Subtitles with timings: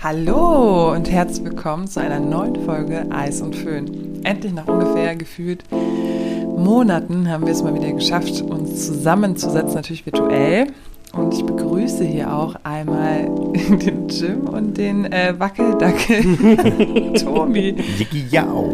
[0.00, 4.22] Hallo und herzlich willkommen zu einer neuen Folge Eis und Föhn.
[4.22, 10.68] Endlich nach ungefähr gefühlt Monaten haben wir es mal wieder geschafft, uns zusammenzusetzen, natürlich virtuell.
[11.14, 13.24] Und ich begrüße hier auch einmal
[13.54, 17.74] den Jim und den äh, Wackeldackel Tobi.
[17.98, 18.72] Jiggy Jau.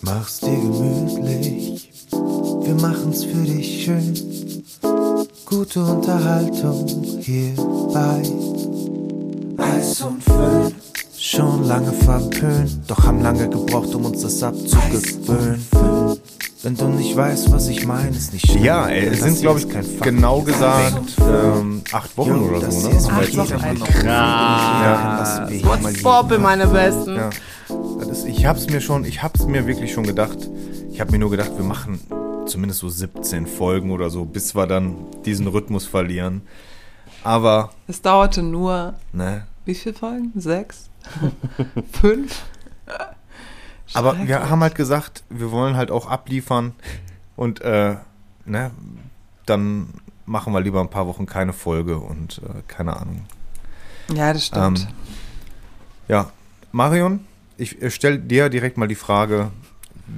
[0.00, 4.31] Mach's dir gemütlich, wir machen's für dich schön.
[5.52, 6.86] Gute Unterhaltung
[7.20, 7.52] hier
[7.92, 8.22] bei
[9.62, 10.74] Eis und Föhn.
[11.18, 15.60] Schon lange verpönt, doch haben lange gebraucht, um uns das abzugewöhnen.
[16.62, 18.64] Wenn du nicht weißt, was ich meine, ist nicht schlimm.
[18.64, 19.68] Ja, ey, es sind, glaube ich,
[20.00, 22.96] genau gesagt ähm, acht Wochen Jo, oder so, ne?
[22.96, 23.84] Acht Wochen.
[23.84, 25.50] Krass.
[25.50, 26.42] Hier mal Bobbel, liegen.
[26.42, 27.16] meine Besten.
[27.16, 27.28] Ja.
[27.98, 30.38] Das ist, ich hab's mir schon, ich hab's mir wirklich schon gedacht.
[30.90, 32.00] Ich habe mir nur gedacht, wir machen
[32.46, 36.42] zumindest so 17 Folgen oder so, bis wir dann diesen Rhythmus verlieren.
[37.24, 39.46] Aber, Es dauerte nur, ne?
[39.64, 40.32] wie viele Folgen?
[40.34, 40.90] Sechs?
[41.92, 42.42] Fünf?
[43.94, 46.74] Aber wir haben halt gesagt, wir wollen halt auch abliefern
[47.36, 47.96] und äh,
[48.44, 48.70] ne,
[49.46, 49.88] dann
[50.24, 53.26] machen wir lieber ein paar Wochen keine Folge und äh, keine Ahnung.
[54.14, 54.80] Ja, das stimmt.
[54.80, 54.86] Ähm,
[56.08, 56.30] Ja,
[56.72, 57.20] Marion,
[57.56, 59.50] ich stelle dir direkt mal die Frage,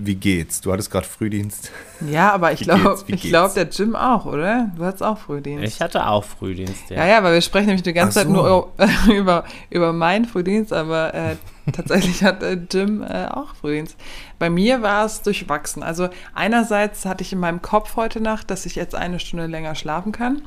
[0.02, 0.60] wie geht's?
[0.60, 1.70] Du hattest gerade Frühdienst.
[2.00, 3.54] ja, aber ich glaube, geht's?
[3.54, 4.70] der Jim auch, oder?
[4.76, 5.64] Du hattest auch Frühdienst.
[5.64, 6.96] Ich hatte auch Frühdienst, ja.
[6.98, 8.32] Ja, ja, weil wir sprechen nämlich die ganze Ach Zeit so.
[8.32, 8.72] nur
[9.14, 11.36] über, über meinen Frühdienst, aber äh,
[11.72, 13.96] tatsächlich hat äh, Jim äh, auch Frühdienst.
[14.38, 15.82] Bei mir war es durchwachsen.
[15.82, 19.74] Also einerseits hatte ich in meinem Kopf heute Nacht, dass ich jetzt eine Stunde länger
[19.74, 20.42] schlafen kann.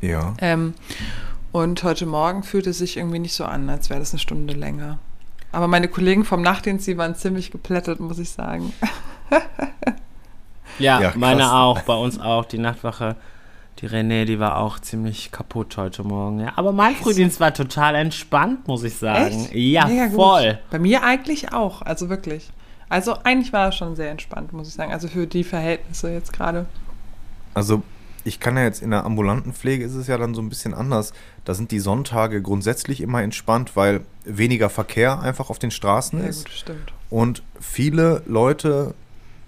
[0.00, 0.34] Ja.
[0.38, 0.74] Ähm,
[1.52, 4.54] und heute Morgen fühlte es sich irgendwie nicht so an, als wäre das eine Stunde
[4.54, 4.98] länger.
[5.54, 8.72] Aber meine Kollegen vom Nachtdienst, die waren ziemlich geplättet, muss ich sagen.
[10.78, 12.44] Ja, Ja, meine auch, bei uns auch.
[12.44, 13.14] Die Nachtwache,
[13.78, 16.40] die René, die war auch ziemlich kaputt heute Morgen.
[16.40, 16.52] Ja.
[16.56, 19.44] Aber mein Frühdienst war total entspannt, muss ich sagen.
[19.44, 19.54] Echt?
[19.54, 20.16] Ja, Mega gut.
[20.16, 20.58] voll.
[20.70, 22.50] Bei mir eigentlich auch, also wirklich.
[22.88, 24.92] Also eigentlich war es schon sehr entspannt, muss ich sagen.
[24.92, 26.66] Also für die Verhältnisse jetzt gerade.
[27.54, 27.82] Also
[28.24, 30.72] ich kann ja jetzt in der ambulanten Pflege ist es ja dann so ein bisschen
[30.74, 31.12] anders.
[31.44, 36.26] Da sind die Sonntage grundsätzlich immer entspannt, weil weniger Verkehr einfach auf den Straßen Ja,
[36.28, 36.46] ist.
[36.46, 36.92] gut, stimmt.
[37.10, 38.94] Und viele Leute,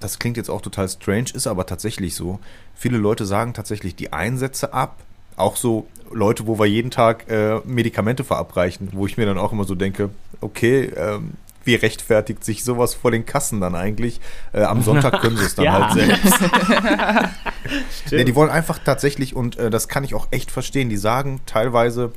[0.00, 2.38] das klingt jetzt auch total strange, ist aber tatsächlich so.
[2.74, 4.98] Viele Leute sagen tatsächlich die Einsätze ab.
[5.36, 9.52] Auch so Leute, wo wir jeden Tag äh, Medikamente verabreichen, wo ich mir dann auch
[9.52, 10.10] immer so denke,
[10.40, 11.32] okay, ähm,
[11.64, 14.20] wie rechtfertigt sich sowas vor den Kassen dann eigentlich?
[14.52, 15.88] Äh, am Sonntag können sie es dann Ja.
[15.88, 16.34] halt selbst.
[17.68, 18.18] Stimmt.
[18.20, 21.40] Ja, die wollen einfach tatsächlich, und äh, das kann ich auch echt verstehen, die sagen
[21.46, 22.12] teilweise,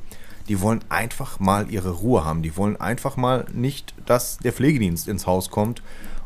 [0.48, 2.42] die wollen einfach mal ihre Ruhe haben.
[2.42, 5.82] Die wollen einfach mal nicht, dass der Pflegedienst ins Haus kommt.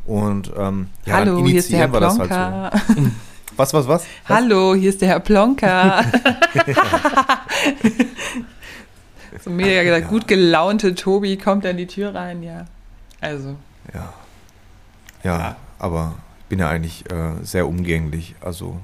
[0.06, 2.72] Und ähm, ja, dann Hallo, hier ist der Herr initiieren wir das halt Plonka.
[2.88, 3.12] so.
[3.56, 4.04] Was, was, was?
[4.28, 4.30] was?
[4.30, 6.04] Hallo, hier ist der Herr Plonka.
[9.44, 12.66] so mega gesagt, gut gelaunte Tobi kommt an die Tür rein, ja.
[13.22, 13.56] Also,
[13.94, 14.12] Ja.
[15.24, 15.56] ja.
[15.78, 18.34] aber ich bin ja eigentlich äh, sehr umgänglich.
[18.42, 18.80] Also,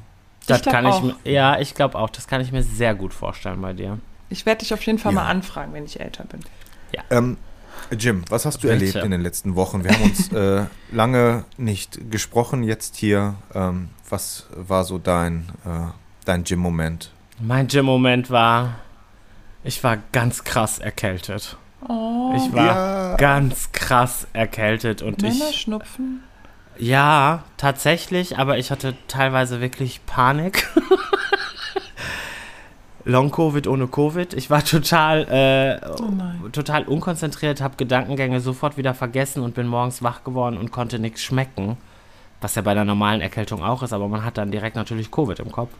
[0.50, 1.02] das Ich kann ich auch.
[1.04, 4.00] mir, ja, ich glaube auch, das kann ich mir sehr gut vorstellen bei dir.
[4.30, 5.22] ich werde dich auf jeden Fall Ja.
[5.22, 6.42] mal anfragen, wenn ich älter bin.
[7.12, 7.38] ähm,
[7.98, 8.86] Jim, was hast du Welche?
[8.86, 9.84] erlebt in den letzten Wochen?
[9.84, 13.36] Wir haben uns äh, lange nicht gesprochen jetzt hier.
[13.56, 15.88] Ähm, was war so dein, äh,
[16.26, 17.12] dein Jim-Moment?
[17.40, 18.76] Mein Gym-Moment war,
[19.64, 21.58] ich war ganz krass erkältet.
[21.88, 23.16] Oh, Ich war Ja.
[23.18, 26.24] ganz krass erkältet und ich Männerschnupfen.
[26.80, 30.68] Ja, tatsächlich, aber ich hatte teilweise wirklich Panik.
[33.04, 34.34] Long-Covid ohne Covid.
[34.34, 40.04] Ich war total, äh, Oh total unkonzentriert, habe Gedankengänge sofort wieder vergessen und bin morgens
[40.04, 41.78] wach geworden und konnte nichts schmecken.
[42.40, 45.40] Was ja bei der normalen Erkältung auch ist, aber man hat dann direkt natürlich Covid
[45.40, 45.72] im Kopf.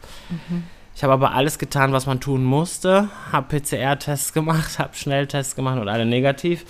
[0.94, 3.08] Ich habe aber alles getan, was man tun musste.
[3.32, 6.66] Habe PCR-Tests gemacht, habe Schnelltests gemacht und alle negativ.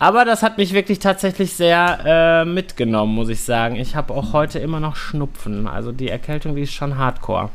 [0.00, 3.76] Aber das hat mich wirklich tatsächlich sehr äh, mitgenommen, muss ich sagen.
[3.76, 5.68] Ich habe auch heute immer noch Schnupfen.
[5.68, 7.50] Also die Erkältung, die ist schon hardcore.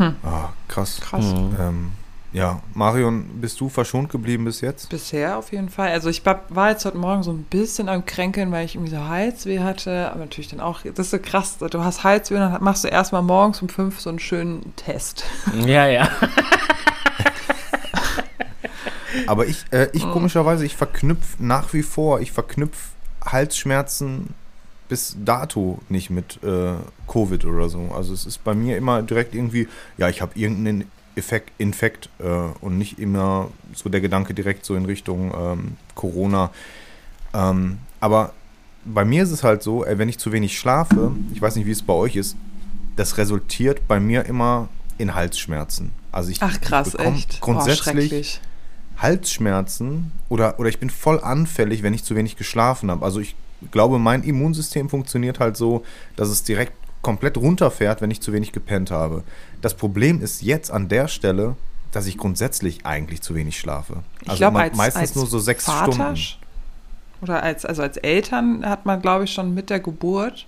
[0.00, 1.00] Ah, krass.
[1.00, 1.26] Krass.
[1.26, 1.56] Mhm.
[1.60, 1.92] Ähm,
[2.32, 4.90] ja, Marion, bist du verschont geblieben bis jetzt?
[4.90, 5.90] Bisher auf jeden Fall.
[5.90, 8.94] Also ich war war jetzt heute Morgen so ein bisschen am Kränkeln, weil ich irgendwie
[8.94, 10.10] so Halsweh hatte.
[10.10, 12.88] Aber natürlich dann auch, das ist so krass, du hast Halsweh und dann machst du
[12.88, 15.24] erstmal morgens um fünf so einen schönen Test.
[15.66, 16.08] Ja, ja.
[19.26, 22.90] Aber ich, äh, ich komischerweise, ich verknüpfe nach wie vor, ich verknüpfe
[23.24, 24.34] Halsschmerzen
[24.88, 26.74] bis dato nicht mit äh,
[27.06, 27.90] Covid oder so.
[27.94, 29.68] Also es ist bei mir immer direkt irgendwie,
[29.98, 30.84] ja, ich habe irgendeinen
[31.14, 32.24] Effekt, Infekt äh,
[32.60, 36.50] und nicht immer so der Gedanke direkt so in Richtung ähm, Corona.
[37.34, 38.32] Ähm, aber
[38.84, 41.72] bei mir ist es halt so, wenn ich zu wenig schlafe, ich weiß nicht, wie
[41.72, 42.36] es bei euch ist,
[42.96, 45.92] das resultiert bei mir immer in Halsschmerzen.
[46.10, 47.40] Also ich, Ach krass, echt.
[47.40, 48.40] grundsätzlich.
[48.98, 53.04] Halsschmerzen oder, oder ich bin voll anfällig, wenn ich zu wenig geschlafen habe.
[53.04, 53.34] Also ich
[53.70, 55.84] glaube, mein Immunsystem funktioniert halt so,
[56.16, 56.72] dass es direkt
[57.02, 59.22] komplett runterfährt, wenn ich zu wenig gepennt habe.
[59.62, 61.56] Das Problem ist jetzt an der Stelle,
[61.92, 64.02] dass ich grundsätzlich eigentlich zu wenig schlafe.
[64.22, 66.20] Ich Also glaube, me- als, meistens als nur so sechs Vater Stunden.
[67.22, 70.46] oder als, also als Eltern hat man, glaube ich, schon mit der Geburt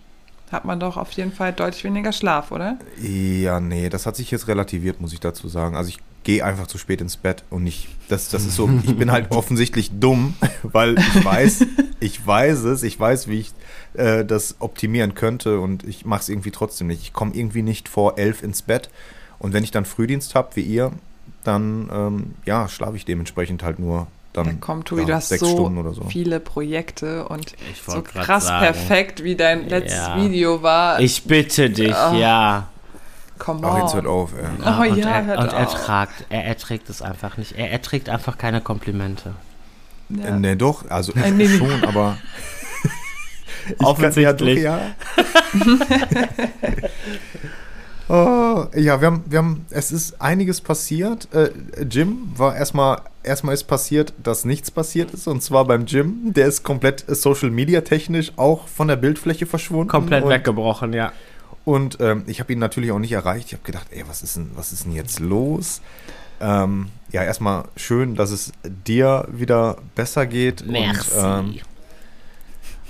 [0.53, 2.76] hat man doch auf jeden Fall deutlich weniger Schlaf, oder?
[3.00, 5.76] Ja, nee, das hat sich jetzt relativiert, muss ich dazu sagen.
[5.76, 8.94] Also ich gehe einfach zu spät ins Bett und nicht, das, das ist so, ich
[8.96, 11.67] bin halt offensichtlich dumm, weil ich weiß,
[12.00, 13.52] ich weiß es, ich weiß, wie ich
[13.94, 17.02] äh, das optimieren könnte und ich mache es irgendwie trotzdem nicht.
[17.02, 18.90] Ich komme irgendwie nicht vor elf ins Bett
[19.38, 20.93] und wenn ich dann Frühdienst habe, wie ihr,
[21.44, 25.28] dann, ähm, ja, schlafe ich dementsprechend halt nur dann Ja, komm, Tobi, ja, du hast
[25.31, 26.05] sechs so Stunden oder so.
[26.05, 28.64] viele Projekte und Ich so krass sagen.
[28.64, 30.22] perfekt, wie dein letztes Ja.
[30.22, 31.00] Video war.
[31.00, 32.14] Ich bitte dich, Ah.
[32.14, 32.69] ja.
[33.41, 33.97] Come Ach, jetzt on.
[34.03, 34.45] hört auf, ey.
[34.65, 35.75] Oh und ja, er, hört und er, auf.
[35.75, 37.59] tragt, er erträgt es einfach nicht.
[37.59, 39.35] Er erträgt einfach keine Komplimente.
[40.11, 40.27] Ja.
[40.27, 41.59] Äh, Nee, doch, also Äh, nee, nee.
[41.59, 42.17] schon, aber
[43.83, 44.61] Offensichtlich.
[44.63, 44.79] Ja,
[48.09, 51.29] oh, ja, wir haben, wir haben, es ist einiges passiert.
[51.33, 51.51] Äh,
[51.89, 55.27] Jim war erstmal, erstmal ist passiert, dass nichts passiert ist.
[55.29, 59.47] Und zwar beim Jim, der ist komplett äh, Social Media technisch auch von der Bildfläche
[59.47, 59.89] verschwunden.
[59.89, 61.13] Komplett und, weggebrochen, ja.
[61.65, 63.49] Und ähm, ich habe ihn natürlich auch nicht erreicht.
[63.49, 65.81] Ich habe gedacht, ey, was ist denn, was ist denn jetzt los?
[66.41, 70.65] Ähm, ja, erstmal schön, dass es dir wieder besser geht.
[70.67, 71.15] Merci.
[71.19, 71.61] Und, ähm,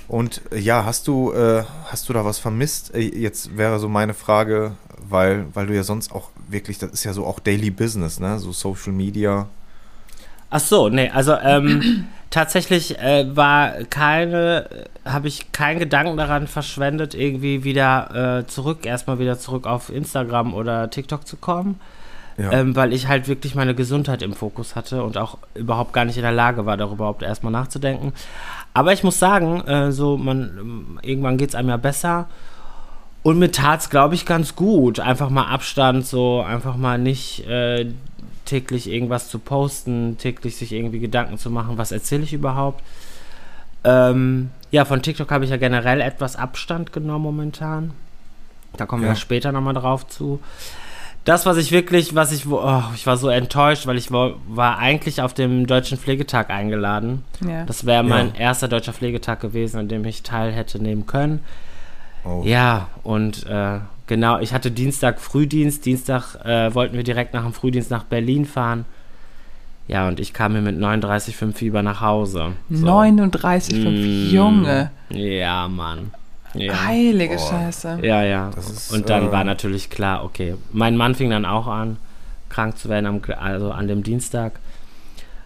[0.06, 2.94] und äh, ja, hast du, äh, hast du da was vermisst?
[2.94, 4.76] Äh, Jetzt wäre so meine Frage,
[5.08, 8.38] weil, weil du ja sonst auch wirklich, das ist ja so auch Daily Business, ne?
[8.38, 9.48] So Social Media.
[10.50, 14.68] Ach so, nee, also ähm, tatsächlich äh, war keine,
[15.04, 20.52] habe ich keinen Gedanken daran verschwendet, irgendwie wieder äh, zurück, erstmal wieder zurück auf Instagram
[20.54, 21.78] oder TikTok zu kommen,
[22.36, 22.50] Ja.
[22.52, 26.16] ähm, weil ich halt wirklich meine Gesundheit im Fokus hatte und auch überhaupt gar nicht
[26.16, 28.12] in der Lage war, darüber überhaupt erstmal nachzudenken.
[28.74, 32.26] Aber ich muss sagen, äh, so man irgendwann geht es einem ja besser.
[33.22, 34.98] Und mir tat es, glaube ich, ganz gut.
[34.98, 37.92] Einfach mal Abstand, so einfach mal nicht äh,
[38.50, 42.82] täglich irgendwas zu posten, täglich sich irgendwie Gedanken zu machen, was erzähle ich überhaupt.
[43.84, 47.92] Ähm, ja, von TikTok habe ich ja generell etwas Abstand genommen momentan.
[48.76, 49.14] Da kommen wir Ja.
[49.14, 50.40] ja später nochmal drauf zu.
[51.24, 54.78] Das, was ich wirklich, was ich, oh, ich war so enttäuscht, weil ich war, war
[54.78, 57.24] eigentlich auf dem Deutschen Pflegetag eingeladen.
[57.46, 57.64] Ja.
[57.66, 58.40] Das wäre mein Ja.
[58.40, 61.40] erster Deutscher Pflegetag gewesen, an dem ich teil hätte nehmen können.
[62.24, 62.42] Oh.
[62.44, 65.86] Ja, und äh, genau, ich hatte Dienstag Frühdienst.
[65.86, 68.84] Dienstag äh, wollten wir direkt nach dem Frühdienst nach Berlin fahren.
[69.86, 72.52] Ja, und ich kam hier mit 39,5 Fieber nach Hause.
[72.68, 72.86] So.
[72.86, 74.90] 39,5 Mm, Junge.
[75.10, 76.10] Ja, Mann.
[76.54, 76.84] Ja.
[76.86, 77.48] Heilige Boah.
[77.48, 77.98] Scheiße.
[78.02, 78.50] Ja, ja.
[78.50, 80.56] Ist, und dann äh, war natürlich klar, okay.
[80.72, 81.96] Mein Mann fing dann auch an,
[82.48, 84.58] krank zu werden, am, also an dem Dienstag.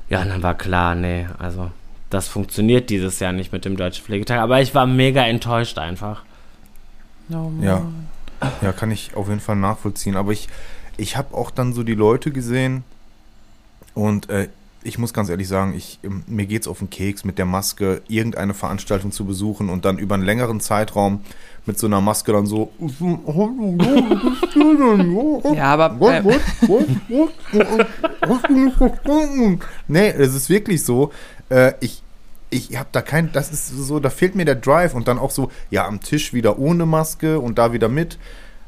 [0.09, 1.71] Ja, und dann war klar, nee, also
[2.09, 4.41] das funktioniert dieses Jahr nicht mit dem Deutschen Pflegetag.
[4.41, 6.23] Aber ich war mega enttäuscht einfach.
[7.31, 7.63] Oh Mann.
[7.63, 7.83] Ja.
[8.63, 10.17] Ja, kann ich auf jeden Fall nachvollziehen.
[10.17, 10.49] Aber ich,
[10.97, 12.85] ich habe auch dann so die Leute gesehen
[13.95, 14.49] und äh,
[14.85, 18.03] ich muss ganz ehrlich sagen, ich, ähm, mir geht's auf den Keks, mit der Maske
[18.07, 21.21] irgendeine Veranstaltung zu besuchen und dann über einen längeren Zeitraum
[21.67, 22.71] mit so einer Maske dann so.
[25.55, 25.93] Ja, aber äh?
[29.89, 31.11] Nee, es ist wirklich so.
[31.49, 32.03] Äh, ich
[32.55, 35.31] ich habe da kein, das ist so, da fehlt mir der Drive und dann auch
[35.31, 38.19] so, ja, am Tisch wieder ohne Maske und da wieder mit.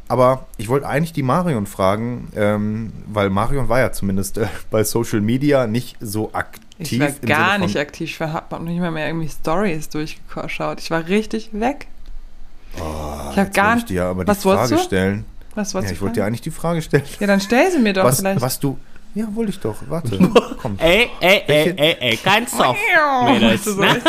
[0.08, 4.84] Aber ich wollte eigentlich die Marion fragen, ähm, weil Marion war ja zumindest äh, bei
[4.84, 6.62] Social Media nicht so aktiv.
[6.78, 8.10] ich war gar nicht aktiv.
[8.10, 10.80] Ich habe noch nicht mal mehr irgendwie Stories durchgeschaut.
[10.80, 11.88] Ich war richtig weg.
[12.78, 12.80] Oh,
[13.32, 14.80] Ich hab jetzt gar ich dir aber Was die Frage du?
[14.80, 15.24] stellen.
[15.54, 17.02] Was Ja, wolltest ich du wollte dir eigentlich die Frage stellen.
[17.18, 18.40] Ja, dann stell sie mir doch Was, vielleicht.
[18.40, 18.78] was du.
[19.16, 19.76] Ja, wollte ich doch.
[19.88, 20.18] Warte.
[20.60, 20.74] Komm.
[20.78, 22.78] Ey, ey, ey, ey, ey, kein Soft,
[23.24, 23.64] Mädels.
[23.64, 23.96] So Ne?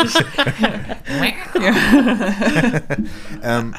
[3.42, 3.74] Ähm,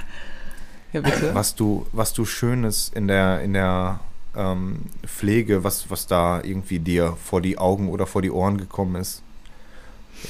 [0.92, 1.36] Ja, bitte.
[1.36, 4.00] was du, was du Schönes in der, in der
[4.36, 8.96] ähm, Pflege, was, was da irgendwie dir vor die Augen oder vor die Ohren gekommen
[8.96, 9.22] ist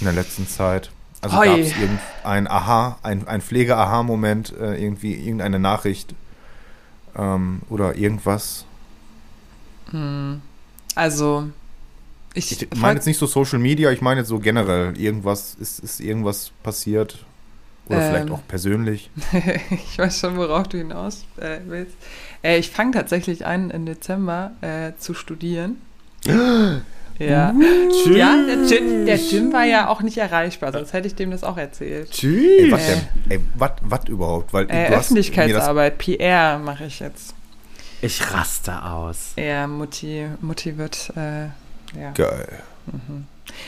[0.01, 0.91] in der letzten Zeit.
[1.22, 6.13] Also gab es irgendein Aha, ein, ein Pflege-Aha-Moment, äh, irgendwie irgendeine Nachricht
[7.15, 8.65] ähm, oder irgendwas.
[9.91, 10.41] Hm.
[11.00, 11.46] Also,
[12.34, 15.79] ich, Ich meine jetzt nicht so Social Media, ich meine jetzt so generell, irgendwas, ist,
[15.79, 17.25] ist irgendwas passiert
[17.88, 18.34] oder vielleicht Ähm.
[18.34, 19.10] auch persönlich.
[19.72, 21.96] ich weiß schon, worauf du hinaus äh, willst.
[22.44, 25.82] Äh, ich fange tatsächlich an, im Dezember äh, zu studieren.
[26.25, 27.51] ja.
[27.51, 28.10] Uh.
[28.13, 31.44] ja, der Jim, der Jim war ja auch nicht erreichbar, sonst hätte ich dem das
[31.44, 32.10] auch erzählt.
[32.24, 32.96] Ey, was Äh.
[32.96, 33.01] denn?
[33.29, 34.53] Ey, was überhaupt?
[34.53, 37.34] Weil Äh, Öffentlichkeitsarbeit, PR mache ich jetzt.
[38.01, 39.34] Ich raste aus.
[39.36, 41.46] Ja, Mutti, Mutti wird, äh,
[42.00, 42.12] ja.
[42.13, 42.48] Geil.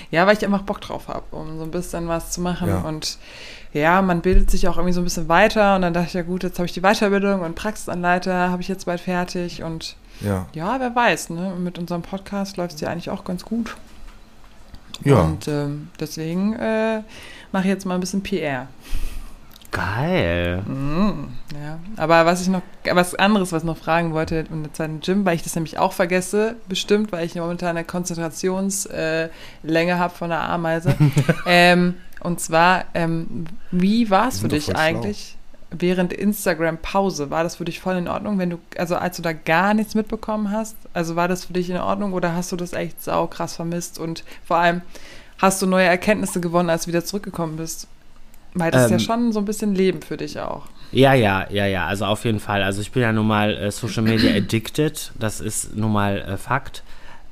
[0.09, 2.69] Ja, weil ich einfach Bock drauf habe, um so ein bisschen was zu machen.
[2.69, 2.81] Ja.
[2.81, 3.17] Und
[3.73, 5.75] ja, man bildet sich auch irgendwie so ein bisschen weiter.
[5.75, 8.67] Und dann dachte ich, ja gut, jetzt habe ich die Weiterbildung und Praxisanleiter habe ich
[8.67, 9.63] jetzt bald fertig.
[9.63, 10.45] Und Ja.
[10.53, 11.53] ja, wer weiß, ne?
[11.57, 13.75] Mit unserem Podcast läuft es ja eigentlich auch ganz gut.
[15.03, 15.21] Ja.
[15.21, 17.01] Und ähm, deswegen äh,
[17.51, 18.67] mache ich jetzt mal ein bisschen PR.
[19.71, 20.61] Geil.
[20.63, 22.61] Mm, ja, aber was ich noch,
[22.91, 25.79] was anderes, was ich noch fragen wollte der Zeit im Gym, weil ich das nämlich
[25.79, 29.31] auch vergesse, bestimmt, weil ich momentan eine Konzentrationslänge
[29.63, 30.95] äh, habe von einer Ameise.
[31.45, 35.37] ähm, und zwar, ähm, wie war es für dich eigentlich
[35.71, 37.29] während Instagram-Pause?
[37.29, 39.95] War das für dich voll in Ordnung, wenn du, also als du da gar nichts
[39.95, 40.75] mitbekommen hast?
[40.93, 43.99] Also war das für dich in Ordnung oder hast du das echt sau krass vermisst?
[43.99, 44.81] Und vor allem,
[45.37, 47.87] hast du neue Erkenntnisse gewonnen, als du wieder zurückgekommen bist?
[48.53, 50.63] Weil das ist ja Ähm, schon so ein bisschen Leben für dich auch.
[50.91, 52.63] Ja, ja, ja, ja, also auf jeden Fall.
[52.63, 56.37] Also ich bin ja nun mal äh, Social Media addicted, das ist nun mal äh,
[56.37, 56.83] Fakt.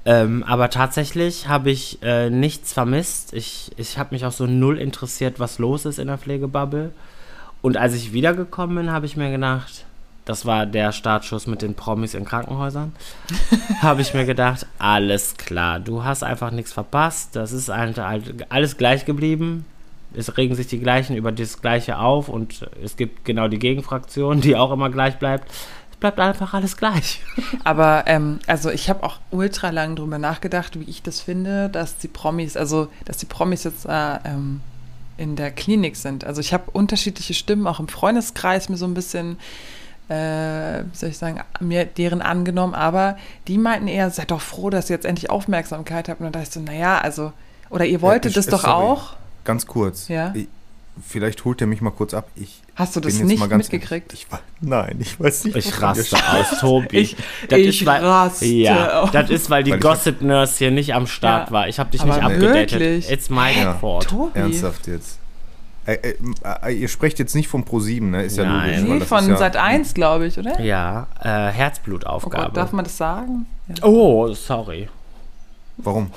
[0.06, 3.34] Ähm, aber tatsächlich habe ich äh, nichts vermisst.
[3.34, 6.92] Ich, ich habe mich auch so null interessiert, was los ist in der Pflegebubble.
[7.62, 9.86] Und als ich wiedergekommen bin, habe ich mir gedacht,
[10.24, 12.94] das war der Startschuss mit den Promis in Krankenhäusern,
[13.82, 17.36] habe ich mir gedacht, alles klar, du hast einfach nichts verpasst.
[17.36, 19.66] Das ist alles gleich geblieben
[20.14, 24.42] es regen sich die gleichen über das Gleiche auf und es gibt genau die Gegenfraktion,
[24.42, 25.50] die auch immer gleich bleibt.
[25.92, 27.22] Es bleibt einfach alles gleich.
[27.64, 31.98] Aber ähm, also ich habe auch ultra lang drüber nachgedacht, wie ich das finde, dass
[31.98, 34.62] die Promis, also dass die Promis jetzt äh, ähm,
[35.18, 36.24] in der Klinik sind.
[36.24, 39.38] Also ich habe unterschiedliche Stimmen auch im Freundeskreis mir so ein bisschen,
[40.08, 44.70] äh, wie soll ich sagen, mir deren angenommen, aber die meinten eher, seid doch froh,
[44.70, 46.20] dass ihr jetzt endlich Aufmerksamkeit habt.
[46.22, 47.32] Und dann dachte ich so, naja, also,
[47.70, 48.74] oder ihr wolltet ich- das äh, doch sorry.
[48.86, 49.14] auch.
[49.44, 50.08] Ganz kurz.
[50.08, 50.32] Ja.
[50.36, 50.48] Ich,
[51.08, 52.28] vielleicht holt er mich mal kurz ab.
[52.36, 54.14] Ich Hast du das nicht mal ganz mitgekriegt?
[54.14, 54.28] Ich,
[54.62, 55.56] nein, ich weiß nicht.
[55.58, 56.98] Ich raste aus, Tobi.
[56.98, 57.16] Ich-
[57.50, 59.12] das ich ist, weil, raste Ja, aus.
[59.12, 61.54] das ist, weil die Weil Gossip Nurse hier nicht am Start Ja.
[61.54, 61.68] war.
[61.68, 62.72] Ich habe dich nicht abgedatet.
[62.80, 63.10] wirklich?
[63.12, 63.74] It's my Ja.
[63.76, 64.08] fault.
[64.08, 64.38] Tobi.
[64.40, 65.18] Ernsthaft jetzt.
[65.86, 66.14] Äh,
[66.64, 68.24] äh, ihr sprecht jetzt nicht vom Pro7, ne?
[68.24, 68.82] Ist ja Nein.
[68.86, 69.00] logisch.
[69.00, 70.60] Nee, von ja, Sat 1, glaube ich, oder?
[70.62, 72.52] Ja, äh, Oh Gott, Herzblutaufgabe.
[72.54, 73.48] darf man das sagen?
[73.70, 73.84] Ja.
[73.86, 74.88] oh, sorry.
[75.82, 76.12] Warum?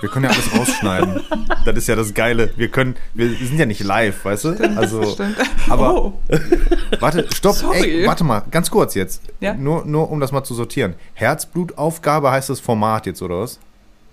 [0.00, 1.22] Wir können ja alles rausschneiden.
[1.64, 2.50] Das ist ja das Geile.
[2.56, 4.76] Wir können, wir sind ja nicht live, weißt du?
[4.76, 5.36] Also, Stimmt.
[5.70, 6.12] aber oh,
[7.00, 8.00] warte, stopp, Sorry.
[8.02, 9.22] ey, warte mal, ganz kurz jetzt.
[9.40, 9.54] Ja?
[9.54, 10.94] Nur, nur um das mal zu sortieren.
[11.14, 13.58] Herzblutaufgabe heißt das Format jetzt, oder was?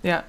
[0.04, 0.24] ja.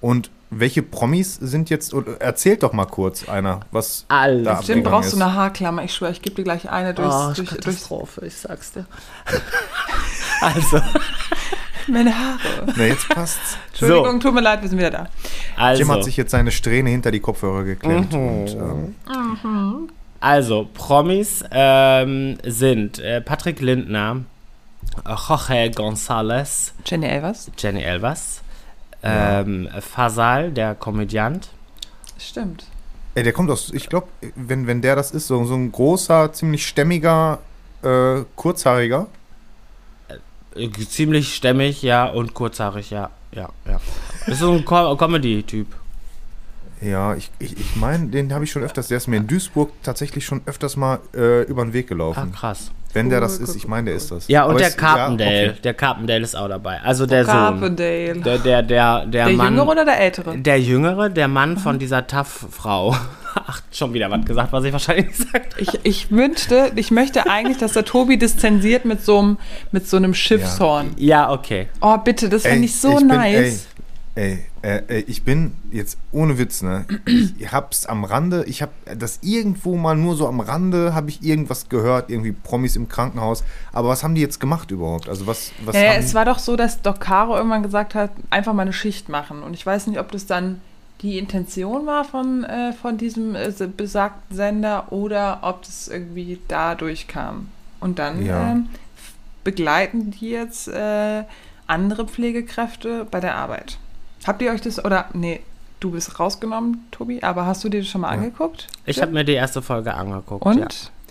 [0.00, 4.44] Und welche Promis sind jetzt, erzählt doch mal kurz einer, was Alles.
[4.44, 5.22] da Stimmt, abgegangen brauchst du ist.
[5.22, 5.82] eine Haarklammer.
[5.82, 8.86] Ich schwöre, ich gebe dir gleich eine durchs, Oh, durch, durchs Katastrophe, ich sag's dir.
[10.40, 10.80] also,
[11.88, 12.72] meine Haare.
[12.76, 13.56] Na, jetzt passt's.
[13.68, 15.08] Entschuldigung, tut mir leid, wir sind wieder da.
[15.56, 15.82] also.
[15.82, 18.12] Jim hat sich jetzt seine Strähne hinter die Kopfhörer geklemmt.
[18.12, 18.28] Mhm.
[18.28, 18.54] Und,
[19.04, 19.88] ähm,
[20.20, 24.22] Also, Promis ähm, sind äh, Patrick Lindner,
[25.04, 27.50] äh, Jorge González, Jenny Elvers?
[27.58, 28.42] Jenny Elvers,
[29.02, 31.48] ähm, Fasal, der Komödiant.
[32.18, 32.66] Stimmt.
[33.14, 36.32] ey, der kommt aus, ich glaube, wenn, wenn der das ist, so, so ein großer,
[36.32, 37.38] ziemlich stämmiger,
[37.82, 39.06] äh, kurzhaariger.
[40.88, 43.10] Ziemlich stämmig, ja, und kurzhaarig, ja.
[43.32, 43.80] Ja, ja.
[44.26, 45.66] Ist so ein Co Comedy-Typ.
[46.80, 49.70] Ja, ich, ich, ich meine, den habe ich schon öfters, der ist mir in Duisburg
[49.82, 52.32] tatsächlich schon öfters mal äh, über den Weg Ah, gelaufen.
[52.32, 52.70] krass.
[52.92, 54.28] wenn der das ist, ich meine, der ist das.
[54.28, 55.44] Ja, und Aber der es- Carpendale.
[55.44, 55.60] Ja, okay.
[55.64, 56.80] Der Carpendale ist auch dabei.
[56.82, 57.34] Also der Sohn.
[57.34, 58.14] Carpendale.
[58.20, 59.54] Der, der, der, der, Der Mann.
[59.54, 60.38] Jüngere oder der Ältere?
[60.38, 62.96] Der Jüngere, der Mann von dieser Taff-Frau.
[63.34, 65.62] Ach, schon wieder was gesagt, was ich wahrscheinlich gesagt habe.
[65.62, 69.38] Ich, ich wünschte, ich möchte eigentlich, dass der Tobi distanziert mit so einem,
[69.70, 70.92] mit so einem Schiffshorn.
[70.96, 71.68] Ja, okay.
[71.80, 73.66] Oh, bitte, das finde Ey, ich so bin- nice.
[74.14, 76.84] Ey, ey, äh, äh, ich bin jetzt ohne Witz, ne?
[77.38, 81.22] Ich hab's am Rande, ich hab das irgendwo mal nur so am Rande, habe ich
[81.22, 83.44] irgendwas gehört, irgendwie Promis im Krankenhaus.
[83.72, 85.08] Aber was haben die jetzt gemacht überhaupt?
[85.08, 88.52] Also was, was Ja, es war doch so, dass Doc Caro irgendwann gesagt hat, einfach
[88.52, 89.42] mal eine Schicht machen.
[89.42, 90.60] Und ich weiß nicht, ob das dann
[91.02, 97.06] die Intention war von, äh, von diesem äh, besagten Sender oder ob das irgendwie dadurch
[97.06, 97.48] kam.
[97.80, 98.50] Und dann Ja.
[98.50, 98.68] ähm,
[99.44, 101.22] begleiten die jetzt äh,
[101.66, 103.78] andere Pflegekräfte bei der Arbeit.
[104.26, 105.40] Habt ihr euch das, oder, nee,
[105.80, 108.14] du bist rausgenommen, Tobi, aber hast du dir das schon mal Ja.
[108.14, 108.66] angeguckt?
[108.86, 110.44] Ich habe mir die erste Folge angeguckt.
[110.44, 110.58] Und?
[110.58, 110.66] Ja.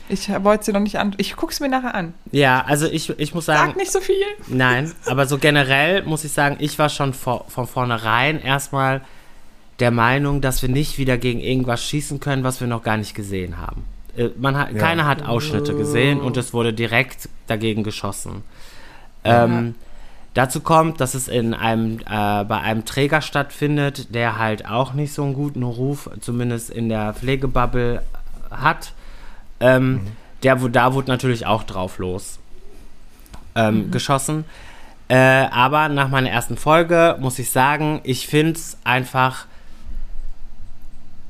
[0.10, 1.14] Ich wollte sie noch nicht an.
[1.18, 2.14] Ich guck's mir nachher an.
[2.32, 4.16] ja, also ich, ich muss sagen, Sag nicht so viel.
[4.48, 9.02] nein, aber so generell muss ich sagen, ich war schon vor, von vornherein erstmal
[9.80, 13.16] der Meinung, dass wir nicht wieder gegen irgendwas schießen können, was wir noch gar nicht
[13.16, 13.84] gesehen haben.
[14.16, 14.80] Äh, Man hat, Ja.
[14.80, 18.44] Keiner hat Ausschnitte gesehen und es wurde direkt dagegen geschossen.
[19.26, 19.76] Ähm,
[20.38, 25.14] dazu kommt, dass es in einem, äh, bei einem Träger stattfindet, der halt auch nicht
[25.14, 28.04] so einen guten Ruf, zumindest in der Pflegebubble,
[28.52, 28.94] hat.
[29.60, 30.02] Ähm,
[30.44, 32.40] der, wo- da wurde natürlich auch drauf los.
[33.56, 34.46] ähm, geschossen.
[35.08, 39.46] Äh, aber nach meiner ersten Folge muss ich sagen, ich finde es einfach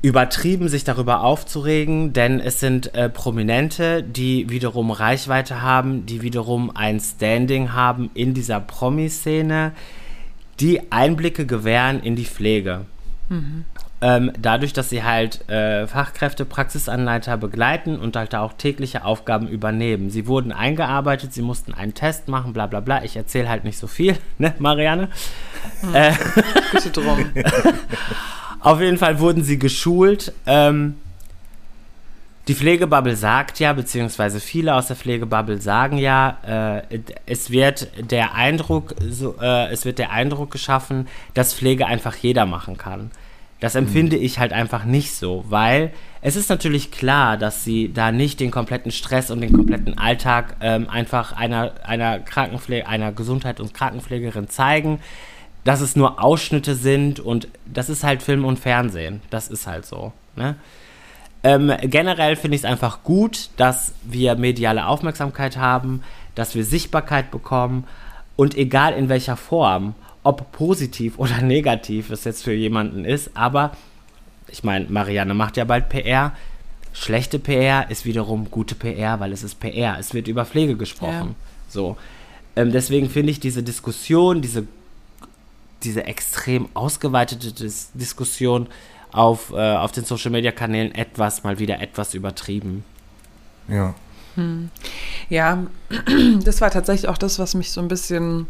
[0.00, 6.70] übertrieben, sich darüber aufzuregen, denn es sind äh, Prominente, die wiederum Reichweite haben, die wiederum
[6.74, 9.72] ein Standing haben in dieser Promi-Szene,
[10.60, 12.86] die Einblicke gewähren in die Pflege.
[14.00, 20.10] Ähm, dadurch, dass sie halt äh, Fachkräfte, Praxisanleiter begleiten und halt auch tägliche Aufgaben übernehmen.
[20.10, 23.02] Sie wurden eingearbeitet, sie mussten einen Test machen, bla bla bla.
[23.02, 25.08] Ich erzähle halt nicht so viel, ne, Marianne?
[25.92, 26.12] Äh,
[26.72, 27.26] Bitte drum.
[28.60, 30.32] auf jeden Fall wurden sie geschult.
[30.46, 30.96] Ähm,
[32.48, 36.38] die Pflegebubble sagt ja, beziehungsweise viele aus der Pflegebubble sagen ja,
[36.90, 42.16] äh, es wird der Eindruck, so, äh, es wird der Eindruck geschaffen, dass Pflege einfach
[42.16, 43.10] jeder machen kann.
[43.60, 48.12] Das empfinde ich halt einfach nicht so, weil es ist natürlich klar, dass sie da
[48.12, 53.60] nicht den kompletten Stress und den kompletten Alltag ähm, einfach einer, einer Krankenpflege, einer Gesundheit-
[53.60, 55.00] und Krankenpflegerin zeigen,
[55.64, 59.20] dass es nur Ausschnitte sind und das ist halt Film und Fernsehen.
[59.30, 60.12] Das ist halt so.
[60.36, 60.56] Ne?
[61.42, 66.02] Ähm, generell finde ich es einfach gut, dass wir mediale Aufmerksamkeit haben,
[66.34, 67.84] dass wir Sichtbarkeit bekommen
[68.36, 73.72] und egal in welcher Form, ob positiv oder negativ es jetzt für jemanden ist, aber
[74.48, 76.32] ich meine, Marianne macht ja bald PR.
[76.92, 79.98] Schlechte PR ist wiederum gute PR, weil es ist PR.
[79.98, 81.34] Es wird über Pflege gesprochen.
[81.68, 81.96] So.
[82.56, 84.66] Ähm, deswegen finde ich diese Diskussion, diese,
[85.82, 88.68] diese extrem ausgeweitete Dis Diskussion
[89.12, 92.84] auf, äh, auf den Social Media Kanälen etwas, mal wieder etwas übertrieben.
[93.68, 93.94] Ja.
[95.28, 95.66] Ja,
[96.44, 98.46] das war tatsächlich auch das, was mich so ein bisschen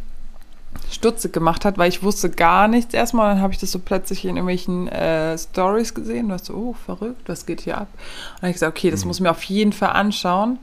[0.91, 3.35] stutzig gemacht hat, weil ich wusste gar nichts erstmal.
[3.35, 6.29] Dann habe ich das so plötzlich in irgendwelchen äh, Stories gesehen.
[6.29, 7.89] Du hast so, oh, verrückt, was geht hier ab?
[7.93, 10.59] Und dann habe ich gesagt, okay, das muss ich mir auf jeden Fall anschauen.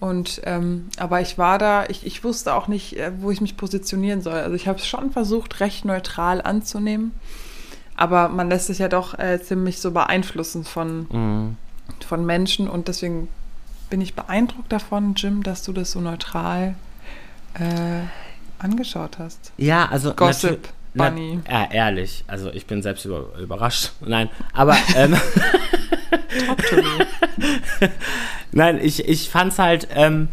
[0.00, 3.56] Und ähm, aber ich war da, ich, ich wusste auch nicht, äh, wo ich mich
[3.58, 4.32] positionieren soll.
[4.34, 7.12] Also ich habe es schon versucht, recht neutral anzunehmen.
[7.96, 11.56] Aber man lässt sich ja doch äh, ziemlich so beeinflussen von, Mhm.
[12.06, 13.28] von Menschen und deswegen
[13.90, 16.76] bin ich beeindruckt davon, Jim, dass du das so neutral
[17.54, 18.04] äh,
[18.58, 19.52] angeschaut hast.
[19.58, 20.14] Ja, also.
[20.14, 21.40] Gossip, natür- na- Bunny.
[21.46, 22.24] Ja, ehrlich.
[22.26, 23.90] Also, ich bin selbst über, überrascht.
[24.00, 24.76] Nein, aber.
[24.96, 25.14] Ähm,
[28.52, 30.28] Nein, ich, ich fand's halt, ähm,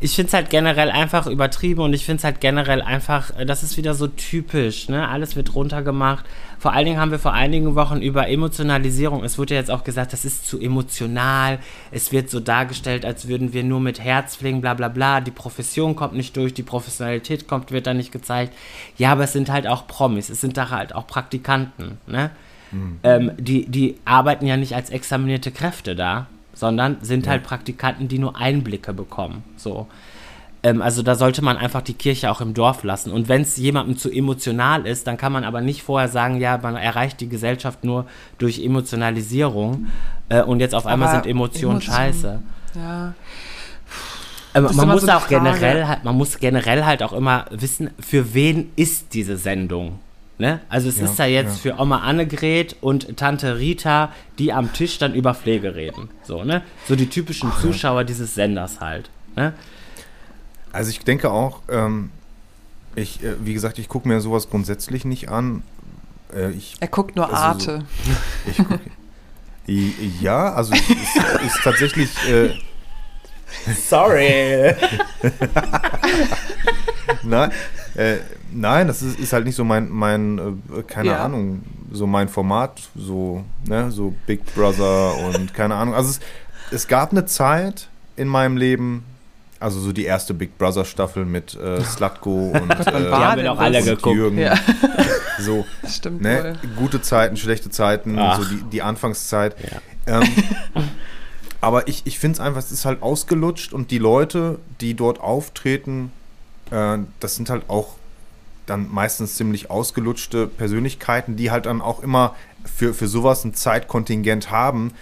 [0.00, 3.76] ich find's halt generell einfach übertrieben und ich find's halt generell einfach, äh, das ist
[3.76, 5.08] wieder so typisch, ne?
[5.08, 6.24] Alles wird runtergemacht.
[6.58, 9.84] Vor allen Dingen haben wir vor einigen Wochen über Emotionalisierung, es wurde ja jetzt auch
[9.84, 11.58] gesagt, das ist zu emotional,
[11.90, 15.30] es wird so dargestellt, als würden wir nur mit Herz pflegen, bla bla bla, die
[15.30, 18.52] Profession kommt nicht durch, die Professionalität kommt, wird da nicht gezeigt.
[18.98, 22.30] Ja, aber es sind halt auch Promis, es sind da halt auch Praktikanten, ne?
[23.04, 26.26] Ähm, die, die arbeiten ja nicht als examinierte Kräfte da,
[26.62, 29.42] sondern sind halt Praktikanten, die nur Einblicke bekommen.
[29.56, 29.88] So.
[30.62, 33.10] Ähm, also da sollte man einfach die Kirche auch im Dorf lassen.
[33.10, 36.56] Und wenn es jemandem zu emotional ist, dann kann man aber nicht vorher sagen, ja,
[36.62, 38.06] man erreicht die Gesellschaft nur
[38.38, 39.88] durch Emotionalisierung
[40.28, 42.42] äh, und jetzt auf einmal Aber sind Emotionen Emotion- scheiße.
[42.76, 43.14] Ja.
[44.54, 48.34] Ähm, man muss so auch generell halt, man muss generell halt auch immer wissen, für
[48.34, 49.98] wen ist diese Sendung.
[50.38, 50.60] Ne?
[50.68, 51.74] Also es Ja, ist da jetzt ja.
[51.74, 56.08] für Oma Annegret und Tante Rita, die am Tisch dann über Pflege reden.
[56.24, 56.62] So, ne?
[56.88, 59.08] So die typischen Zuschauer dieses Senders halt.
[59.36, 59.52] Ne?
[60.72, 62.10] Also ich denke auch, ähm,
[62.96, 65.62] ich, äh, wie gesagt, ich gucke mir sowas grundsätzlich nicht an.
[66.34, 67.84] Äh, ich, Er guckt nur Also so- Arte.
[68.46, 68.80] ich guck,
[70.20, 71.16] ja, also es ist,
[71.46, 72.50] ist tatsächlich, äh,
[73.88, 74.74] Sorry.
[77.22, 77.52] nein,
[77.94, 78.16] äh,
[78.54, 80.38] nein, das ist, ist halt nicht so mein, mein
[80.78, 81.24] äh, keine Ja.
[81.24, 85.94] Ahnung, so mein Format, so, ne, so Big Brother und keine Ahnung.
[85.94, 86.20] Also es,
[86.70, 89.04] es gab eine Zeit in meinem Leben,
[89.60, 93.36] also so die erste Big Brother Staffel mit äh, Slutko und äh, Die haben wir
[93.36, 94.16] denn doch alle geguckt.
[94.16, 94.38] Jürgen.
[94.38, 94.54] Ja,
[95.38, 96.70] So, stimmt ne, wohl.
[96.76, 98.38] gute Zeiten, schlechte Zeiten, Ach.
[98.40, 99.56] so die, die Anfangszeit.
[100.06, 100.20] Ja.
[100.20, 100.28] Ähm,
[101.60, 105.20] aber ich, ich finde es einfach, es ist halt ausgelutscht und die Leute, die dort
[105.20, 106.12] auftreten,
[106.70, 107.94] äh, das sind halt auch
[108.66, 114.50] dann meistens ziemlich ausgelutschte Persönlichkeiten, die halt dann auch immer für, für sowas ein Zeitkontingent
[114.50, 114.92] haben.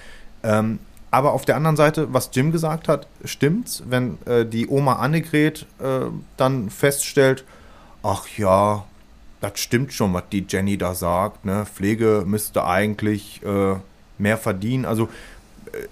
[0.42, 0.78] Ähm,
[1.10, 5.66] aber auf der anderen Seite, was Jim gesagt hat, stimmt's, wenn äh, die Oma Annegret
[5.80, 7.44] äh, dann feststellt,
[8.02, 8.84] ach ja,
[9.40, 11.44] das stimmt schon, was die Jenny da sagt.
[11.44, 11.66] Ne?
[11.66, 13.76] Pflege müsste eigentlich äh,
[14.18, 14.84] mehr verdienen.
[14.84, 15.08] Also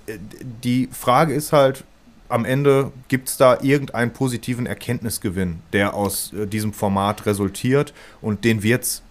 [0.07, 0.19] äh,
[0.63, 1.85] die Frage ist halt,
[2.29, 8.45] am Ende gibt es da irgendeinen positiven Erkenntnisgewinn, der aus äh, diesem Format resultiert und
[8.45, 9.03] den wird's,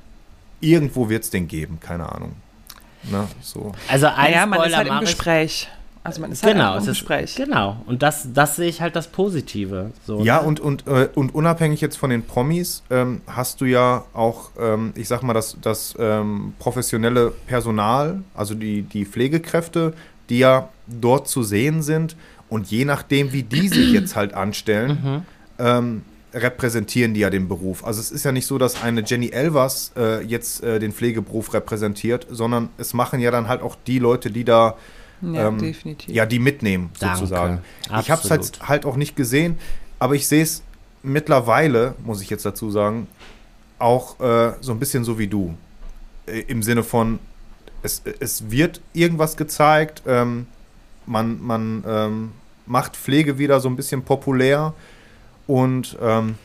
[0.59, 2.33] irgendwo wird es den geben, keine Ahnung.
[3.11, 3.27] Ne?
[3.41, 3.71] So.
[3.87, 4.99] Also ein Naja, man ist Spoiler halt im.
[4.99, 5.67] Gespräch.
[6.03, 7.35] Also man ist halt genau, einfach im es ist, Gespräch.
[7.35, 7.77] genau.
[7.85, 9.91] Und das, das sehe ich halt das Positive.
[10.05, 10.47] So, Ja, ne?
[10.47, 14.93] und, und, äh, und unabhängig jetzt von den Promis ähm, hast du ja auch, ähm,
[14.95, 19.93] ich sag mal, das, das ähm, professionelle Personal, also die, die Pflegekräfte,
[20.29, 22.15] die ja dort zu sehen sind.
[22.49, 25.25] Und je nachdem, wie die sich jetzt halt anstellen,
[25.59, 27.83] ähm, repräsentieren die ja den Beruf.
[27.85, 31.53] Also es ist ja nicht so, dass eine Jenny Elvers äh, jetzt äh, den Pflegeberuf
[31.53, 34.75] repräsentiert, sondern es machen ja dann halt auch die Leute, die da
[35.21, 36.13] Ja, ähm, definitiv.
[36.13, 37.17] ja, die mitnehmen, Danke.
[37.17, 37.59] sozusagen.
[37.85, 38.59] Ich habe es Absolut.
[38.59, 39.57] halt, halt auch nicht gesehen,
[39.99, 40.63] aber ich sehe es
[41.01, 43.07] mittlerweile, muss ich jetzt dazu sagen,
[43.79, 45.55] auch äh, so ein bisschen so wie du.
[46.27, 47.19] Äh, Im Sinne von,
[47.83, 50.45] es, es wird irgendwas gezeigt, ähm,
[51.07, 52.31] man, man ähm,
[52.65, 54.73] macht Pflege wieder so ein bisschen populär
[55.47, 56.35] und ähm,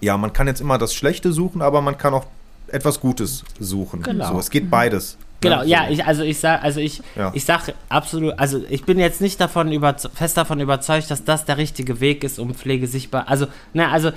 [0.00, 2.26] ja, man kann jetzt immer das Schlechte suchen, aber man kann auch
[2.68, 4.02] etwas Gutes suchen.
[4.02, 4.32] Genau.
[4.32, 5.16] So, es geht beides.
[5.40, 5.68] Genau, Ne?
[5.68, 5.92] ja, So.
[5.92, 7.30] ich, also ich sag, also ich, Ja.
[7.34, 11.44] ich sag absolut, also ich bin jetzt nicht davon über, fest davon überzeugt, dass das
[11.44, 14.10] der richtige Weg ist, um Pflege sichtbar, also, ne, also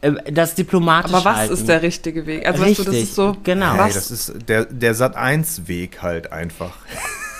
[0.00, 1.54] äh, das diplomatisch Aber was halten.
[1.54, 2.46] ist der richtige Weg?
[2.46, 3.72] Also weißt du, das Richtig, ist so, genau.
[3.72, 6.76] Hey, was das ist der, der Sat1-Weg halt einfach.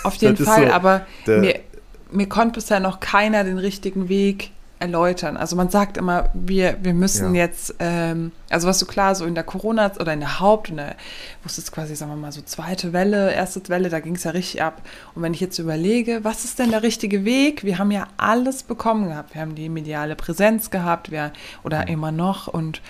[0.07, 1.61] Auf jeden das Fall, so aber mir,
[2.11, 5.39] mir konnte bisher noch keiner den richtigen Weg erläutern.
[5.39, 7.45] Also man sagt immer, wir, wir müssen Ja.
[7.45, 10.97] jetzt, ähm, also was so klar, so in der Corona oder in der Haupt, der,
[11.43, 14.25] wo es jetzt quasi, sagen wir mal, so zweite Welle, erste Welle, da ging es
[14.25, 14.83] ja richtig ab.
[15.15, 17.65] Und wenn ich jetzt überlege, was ist denn der richtige Weg?
[17.65, 19.35] Wir haben ja alles bekommen gehabt.
[19.35, 21.33] Wir haben die mediale Präsenz gehabt, wir,
[21.65, 22.83] oder immer noch und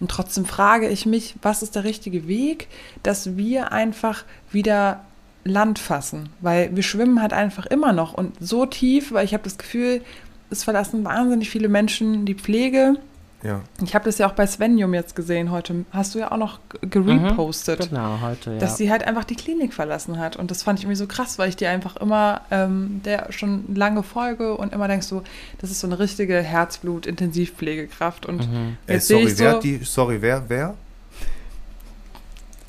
[0.00, 2.68] und trotzdem frage ich mich, was ist der richtige Weg,
[3.02, 5.00] dass wir einfach wieder
[5.48, 6.28] Land fassen?
[6.40, 10.02] Weil wir schwimmen halt einfach immer noch und so tief, weil ich habe das Gefühl,
[10.50, 12.96] es verlassen wahnsinnig viele Menschen die Pflege.
[13.42, 13.60] Ja.
[13.84, 15.84] Ich habe das ja auch bei Svenjum jetzt gesehen heute.
[15.92, 17.90] Hast du ja auch noch gerepostet.
[17.90, 18.58] Genau, heute, ja.
[18.58, 20.36] Dass sie halt einfach die Klinik verlassen hat.
[20.36, 23.76] Und das fand ich irgendwie so krass, weil ich die einfach immer, ähm, der schon
[23.76, 25.22] lange folge und immer denkst so,
[25.58, 28.26] das ist so eine richtige Herzblut-Intensivpflegekraft.
[28.26, 28.76] Und Mhm.
[28.86, 30.74] Ey, jetzt sehe sorry, ich wer so, hat die, sorry, wer, wer?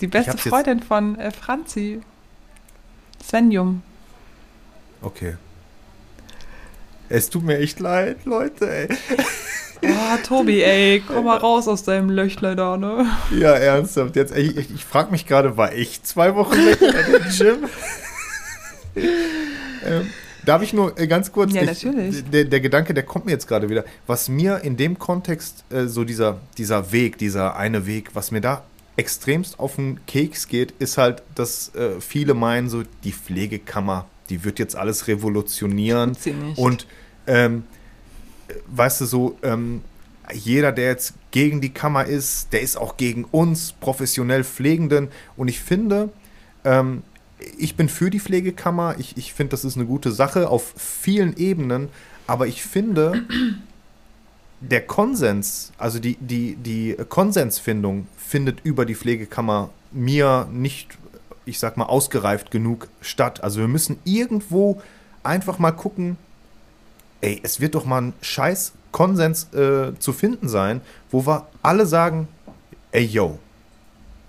[0.01, 2.01] die beste Freundin von äh, Franzi.
[3.29, 3.83] Svenjum.
[5.03, 5.35] Okay.
[7.09, 8.87] Es tut mir echt leid, Leute, ey.
[9.83, 13.05] Oh, Tobi, ey, komm mal raus aus deinem Löchler da, ne?
[13.31, 14.15] Ja, ernsthaft.
[14.15, 17.69] Jetzt, ey, ich, ich frage mich gerade, war ich zwei Wochen weg bei dem Gym?
[19.85, 20.09] ähm,
[20.43, 21.53] darf ich nur äh, ganz kurz.
[21.53, 22.23] Ja, ich, natürlich.
[22.31, 23.85] Der, der Gedanke, der kommt mir jetzt gerade wieder.
[24.07, 28.41] Was mir in dem Kontext, äh, so dieser, dieser Weg, dieser eine Weg, was mir
[28.41, 28.63] da
[28.95, 34.43] extremst auf den Keks geht, ist halt, dass äh, viele meinen, so die Pflegekammer, die
[34.43, 36.15] wird jetzt alles revolutionieren.
[36.57, 36.87] Und
[37.27, 37.63] ähm,
[38.47, 39.81] äh, weißt du so, ähm,
[40.33, 45.09] jeder, der jetzt gegen die Kammer ist, der ist auch gegen uns professionell Pflegenden.
[45.37, 46.09] Und ich finde,
[46.63, 47.03] ähm,
[47.57, 48.95] ich bin für die Pflegekammer.
[48.99, 51.89] Ich, ich finde, das ist eine gute Sache auf vielen Ebenen.
[52.27, 53.23] Aber ich finde,
[54.61, 60.99] der Konsens, also die, die, die Konsensfindung findet über die Pflegekammer mir nicht,
[61.45, 63.43] ich sag mal, ausgereift genug statt.
[63.43, 64.83] Also wir müssen irgendwo
[65.23, 66.15] einfach mal gucken,
[67.21, 71.87] ey, es wird doch mal ein scheiß Konsens äh, zu finden sein, wo wir alle
[71.87, 72.27] sagen,
[72.91, 73.39] ey, yo,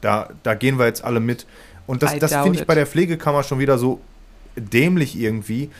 [0.01, 1.47] da, da gehen wir jetzt alle mit.
[1.87, 4.01] Und das, I das finde ich bei der Pflegekammer schon wieder so
[4.57, 5.71] dämlich irgendwie,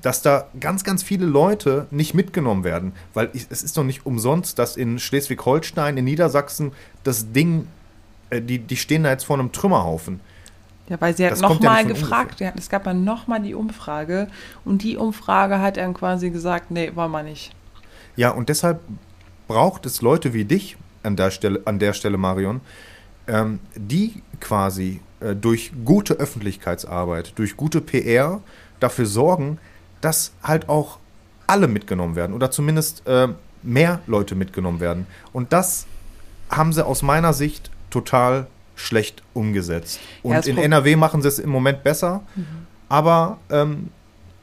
[0.00, 2.92] dass da ganz, ganz viele Leute nicht mitgenommen werden.
[3.12, 6.72] Weil es ist doch nicht umsonst, dass in Schleswig-Holstein, in Niedersachsen
[7.04, 7.66] das Ding,
[8.30, 10.20] äh, die, die stehen da jetzt vor einem Trümmerhaufen.
[10.88, 14.28] Ja, weil sie hat ja nochmal von gefragt, ja, es gab ja nochmal die Umfrage
[14.64, 17.52] und die Umfrage hat dann quasi gesagt, nee, wollen wir nicht.
[18.16, 18.80] Ja, und deshalb
[19.46, 22.60] braucht es Leute wie dich an der Stelle, an der Stelle Marion,
[23.28, 28.40] ähm, die quasi äh, durch gute Öffentlichkeitsarbeit, durch gute PR
[28.80, 29.58] dafür sorgen,
[30.00, 30.98] dass halt auch
[31.46, 33.28] alle mitgenommen werden oder zumindest äh,
[33.62, 35.06] mehr Leute mitgenommen werden.
[35.32, 35.86] Und das
[36.48, 40.00] haben sie aus meiner Sicht total schlecht umgesetzt.
[40.22, 42.22] Und Ja, in NRW machen sie es im Moment besser,
[42.88, 43.90] aber ähm,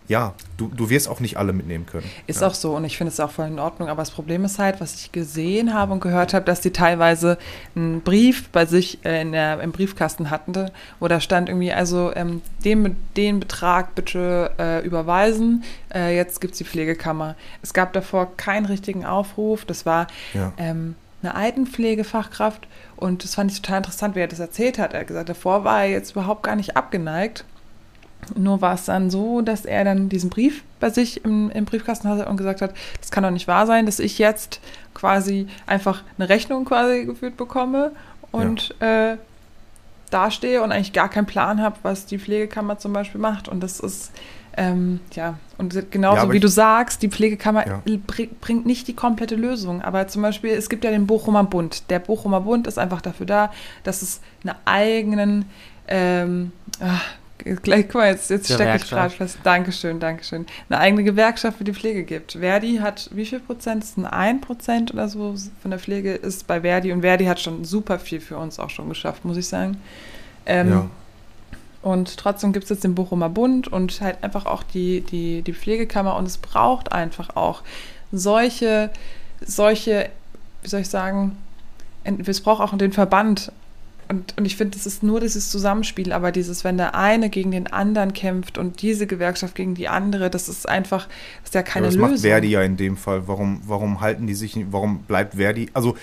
[0.07, 2.09] ja, du, du wirst auch nicht alle mitnehmen können.
[2.27, 2.47] Ist ja.
[2.47, 3.89] auch so und ich finde es auch voll in Ordnung.
[3.89, 7.37] Aber das Problem ist halt, was ich gesehen habe und gehört habe, dass die teilweise
[7.75, 12.13] einen Brief bei sich äh, in der, im Briefkasten hatten, wo da stand irgendwie, also
[12.15, 15.63] ähm, den, den Betrag bitte äh, überweisen.
[15.93, 17.35] Äh, jetzt gibt es die Pflegekammer.
[17.61, 19.65] Es gab davor keinen richtigen Aufruf.
[19.65, 20.53] Das war Ja.
[20.57, 24.93] ähm, eine Altenpflegefachkraft und das fand ich total interessant, wie er das erzählt hat.
[24.93, 27.43] Er hat gesagt, davor war er jetzt überhaupt gar nicht abgeneigt.
[28.35, 32.09] Nur war es dann so, dass er dann diesen Brief bei sich im, im Briefkasten
[32.09, 34.59] hatte und gesagt hat, das kann doch nicht wahr sein, dass ich jetzt
[34.93, 37.91] quasi einfach eine Rechnung quasi geführt bekomme
[38.31, 39.15] und äh,
[40.09, 43.47] dastehe und eigentlich gar keinen Plan habe, was die Pflegekammer zum Beispiel macht.
[43.47, 44.11] Und das ist,
[44.55, 47.81] ähm, ja, und genauso Ja, wie ich- du sagst, die Pflegekammer Ja.
[48.07, 49.81] bring, bringt nicht die komplette Lösung.
[49.81, 51.89] Aber zum Beispiel, es gibt ja den Bochumer Bund.
[51.89, 53.51] Der Bochumer Bund ist einfach dafür da,
[53.83, 55.45] dass es eine eigenen,
[55.87, 56.51] ähm,
[56.81, 57.03] ach,
[57.37, 59.37] gleich, guck mal, jetzt, jetzt stecke ich gerade fest.
[59.43, 60.45] Dankeschön, Dankeschön.
[60.69, 62.33] Eine eigene Gewerkschaft für die Pflege gibt.
[62.33, 63.83] Verdi hat, wie viel Prozent?
[63.83, 66.91] Ist ein 1 Prozent oder so von der Pflege ist bei Verdi.
[66.91, 69.77] Und Verdi hat schon super viel für uns auch schon geschafft, muss ich sagen.
[70.45, 70.89] Ähm, Ja.
[71.81, 75.53] und trotzdem gibt es jetzt den Bochumer Bund und halt einfach auch die, die, die
[75.53, 76.15] Pflegekammer.
[76.15, 77.61] Und es braucht einfach auch
[78.11, 78.89] solche,
[79.41, 80.09] solche,
[80.63, 81.37] wie soll ich sagen,
[82.25, 83.51] es braucht auch den Verband.
[84.09, 87.51] Und, und ich finde, es ist nur dieses Zusammenspiel, aber dieses, wenn der eine gegen
[87.51, 91.07] den anderen kämpft und diese Gewerkschaft gegen die andere, das ist einfach,
[91.41, 92.11] das ist ja keine ja, das Lösung.
[92.11, 93.27] macht Verdi ja in dem Fall.
[93.27, 95.69] Warum, warum halten die sich, nicht- warum bleibt Verdi?
[95.73, 95.97] Also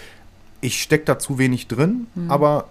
[0.61, 2.31] ich stecke da zu wenig drin, Hm.
[2.31, 2.69] aber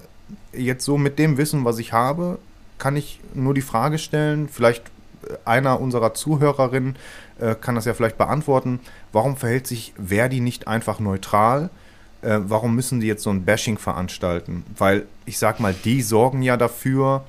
[0.51, 2.37] jetzt so mit dem Wissen, was ich habe,
[2.77, 4.83] kann ich nur die Frage stellen, vielleicht
[5.27, 6.95] äh, einer unserer Zuhörerinnen
[7.39, 8.79] äh, kann das ja vielleicht beantworten,
[9.11, 11.69] warum verhält sich Verdi nicht einfach neutral?
[12.23, 14.63] Äh, warum müssen die jetzt so ein Bashing veranstalten?
[14.77, 17.23] Weil ich sag mal, die sorgen ja dafür,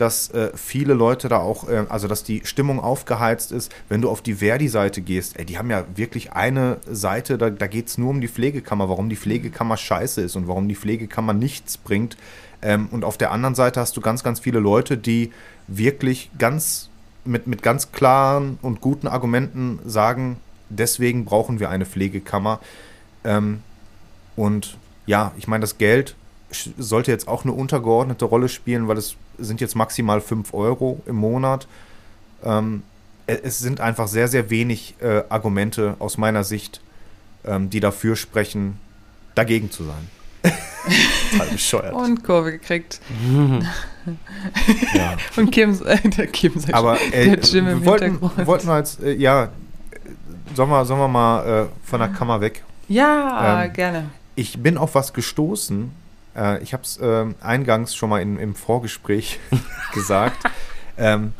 [0.00, 4.08] dass äh, viele Leute da auch, äh, also dass die Stimmung aufgeheizt ist, wenn du
[4.08, 5.38] auf die Verdi-Seite gehst.
[5.38, 8.88] Ey, die haben ja wirklich eine Seite, da, da geht es nur um die Pflegekammer,
[8.88, 12.16] warum die Pflegekammer scheiße ist und warum die Pflegekammer nichts bringt.
[12.62, 15.32] Ähm, und auf der anderen Seite hast du ganz, ganz viele Leute, die
[15.66, 16.88] wirklich ganz
[17.24, 20.38] mit, mit ganz klaren und guten Argumenten sagen,
[20.70, 22.60] deswegen brauchen wir eine Pflegekammer.
[23.24, 23.60] Ähm,
[24.40, 24.76] und
[25.06, 26.14] ja, ich meine, das Geld
[26.78, 31.16] sollte jetzt auch eine untergeordnete Rolle spielen, weil es sind jetzt maximal 5 Euro im
[31.16, 31.66] Monat.
[32.44, 32.82] Ähm,
[33.26, 36.80] e- es sind einfach sehr, sehr wenig äh, Argumente aus meiner Sicht,
[37.44, 38.78] ähm, die dafür sprechen,
[39.34, 40.08] dagegen zu sein.
[41.32, 41.94] Total bescheuert.
[41.94, 43.00] Und Kurve gekriegt.
[44.94, 45.16] ja.
[45.36, 48.46] Und Kim, äh, der Kim sagt Aber äh, der Jim im wir wollten, Hintergrund.
[48.46, 49.48] wollten wir jetzt, äh, ja,
[50.54, 52.62] sollen wir, sollen wir mal äh, von der Kammer weg?
[52.88, 54.04] Ja, Ähm, gerne.
[54.34, 55.90] Ich bin auf was gestoßen.
[56.36, 59.38] Äh, ich habe es ähm, eingangs schon mal in, im Vorgespräch
[59.94, 60.42] gesagt.
[60.96, 61.32] Ähm,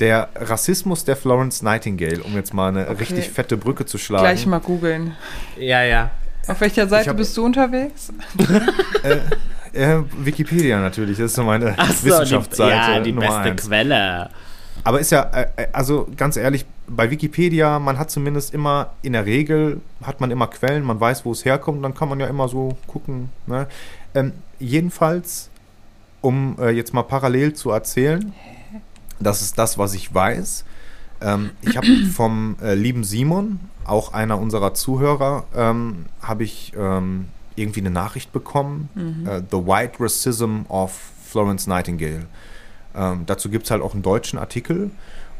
[0.00, 2.96] der Rassismus der Florence Nightingale, um jetzt mal eine Okay.
[3.00, 4.24] richtig fette Brücke zu schlagen.
[4.24, 5.14] Gleich mal googeln.
[5.58, 6.10] Ja, ja.
[6.46, 8.10] Auf welcher Seite hab- bist du unterwegs?
[9.72, 13.66] Äh, Wikipedia natürlich, das ist so meine so, Wissenschaftsseite die, ja, die Nummer beste eins.
[13.68, 14.30] Quelle.
[14.84, 19.12] Aber ist ja, äh, äh, also ganz ehrlich, bei Wikipedia, man hat zumindest immer, in
[19.12, 22.26] der Regel hat man immer Quellen, man weiß, wo es herkommt, dann kann man ja
[22.26, 23.30] immer so gucken.
[23.46, 23.68] Ne?
[24.14, 25.50] Ähm, jedenfalls,
[26.20, 28.32] um äh, jetzt mal parallel zu erzählen,
[29.18, 30.64] das ist das, was ich weiß.
[31.20, 37.26] Ähm, ich habe vom äh, lieben Simon, auch einer unserer Zuhörer, ähm, habe ich ähm,
[37.54, 38.88] irgendwie eine Nachricht bekommen.
[39.26, 42.26] Äh, The White Racism of Florence Nightingale.
[42.94, 44.90] Ähm, dazu gibt es halt auch einen deutschen Artikel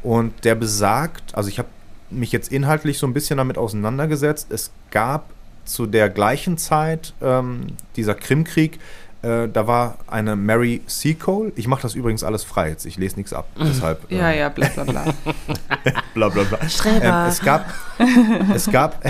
[0.03, 1.69] und der besagt, also ich habe
[2.11, 4.51] mich jetzt inhaltlich so ein bisschen damit auseinandergesetzt.
[4.51, 5.31] Es gab
[5.65, 8.79] zu der gleichen Zeit ähm, dieser Krimkrieg,
[9.23, 11.53] äh, da war eine Mary Seacole.
[11.57, 13.49] Ich mache das übrigens alles frei jetzt, ich lese nichts ab.
[13.59, 15.05] Deshalb, Ja, ähm, ja, bla bla bla.
[16.15, 16.59] bla bla bla.
[16.87, 17.67] Ähm, es gab,
[18.55, 19.05] es gab,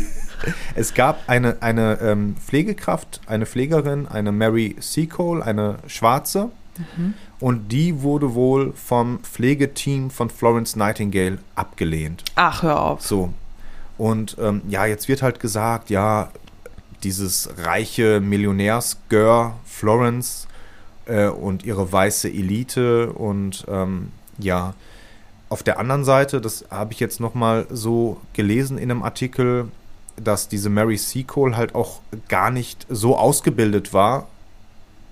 [0.74, 6.50] es gab eine, eine ähm, Pflegekraft, eine Pflegerin, eine Mary Seacole, eine Schwarze.
[7.40, 12.24] Und die wurde wohl vom Pflegeteam von Florence Nightingale abgelehnt.
[12.36, 13.02] Ach, hör auf.
[13.02, 13.32] So.
[13.98, 16.30] Und ähm, ja, jetzt wird halt gesagt, ja,
[17.02, 20.48] dieses reiche Millionärsgirl Florence
[21.06, 24.74] äh, und ihre weiße Elite und ähm, ja,
[25.48, 29.68] auf der anderen Seite, das habe ich jetzt nochmal so gelesen in einem Artikel,
[30.16, 34.26] dass diese Mary Seacole halt auch gar nicht so ausgebildet war,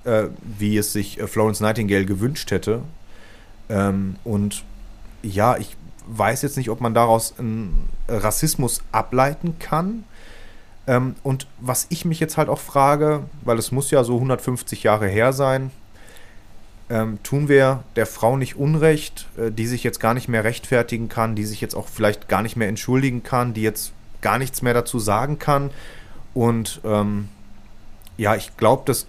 [0.05, 2.83] äh, wie es sich äh, Florence Nightingale gewünscht hätte.
[3.69, 4.65] Ähm, und
[5.23, 10.05] ja, ich weiß jetzt nicht, ob man daraus einen Rassismus ableiten kann.
[10.87, 14.83] Ähm, und was ich mich jetzt halt auch frage, weil es muss ja so 150
[14.83, 15.71] Jahre her sein,
[16.91, 21.09] ähm, tun wir der Frau nicht Unrecht, äh, die sich jetzt gar nicht mehr rechtfertigen
[21.09, 24.61] kann, die sich jetzt auch vielleicht gar nicht mehr entschuldigen kann, die jetzt gar nichts
[24.62, 25.71] mehr dazu sagen kann.
[26.35, 27.29] Und ähm,
[28.17, 29.07] ja, ich glaube, das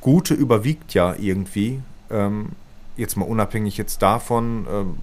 [0.00, 1.80] Gute überwiegt ja irgendwie.
[2.10, 2.50] Ähm,
[2.96, 4.98] jetzt mal unabhängig jetzt davon, ähm,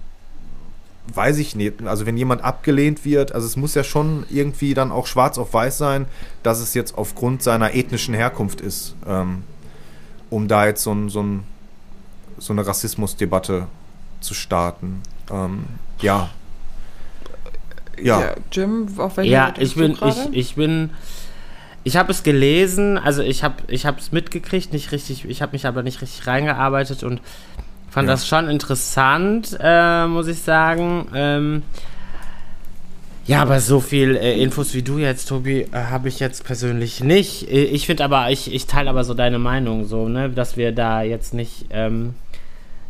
[1.14, 1.86] weiß ich nicht.
[1.86, 5.54] Also wenn jemand abgelehnt wird, also es muss ja schon irgendwie dann auch schwarz auf
[5.54, 6.06] weiß sein,
[6.42, 9.44] dass es jetzt aufgrund seiner ethnischen Herkunft ist, ähm,
[10.30, 11.44] um da jetzt so, ein, so, ein,
[12.38, 13.66] so eine Rassismusdebatte
[14.20, 15.02] zu starten.
[15.30, 15.64] Ähm,
[16.00, 16.30] ja.
[18.02, 18.34] Ja.
[18.52, 20.28] Jim, auf welcher Ja, ich bin, ich, gerade?
[20.32, 20.90] ich bin,
[21.86, 25.66] Ich habe es gelesen, also ich habe ich es mitgekriegt, nicht richtig, ich habe mich
[25.66, 27.20] aber nicht richtig reingearbeitet und
[27.88, 28.14] fand Ja.
[28.14, 31.06] das schon interessant, äh, muss ich sagen.
[31.14, 31.62] Ähm,
[33.28, 37.04] ja, aber so viel äh, Infos wie du jetzt, Tobi, äh, habe ich jetzt persönlich
[37.04, 37.48] nicht.
[37.48, 40.72] Äh, Ich finde aber, ich, ich teile aber so deine Meinung, so, ne, dass wir
[40.72, 42.14] da jetzt nicht ähm,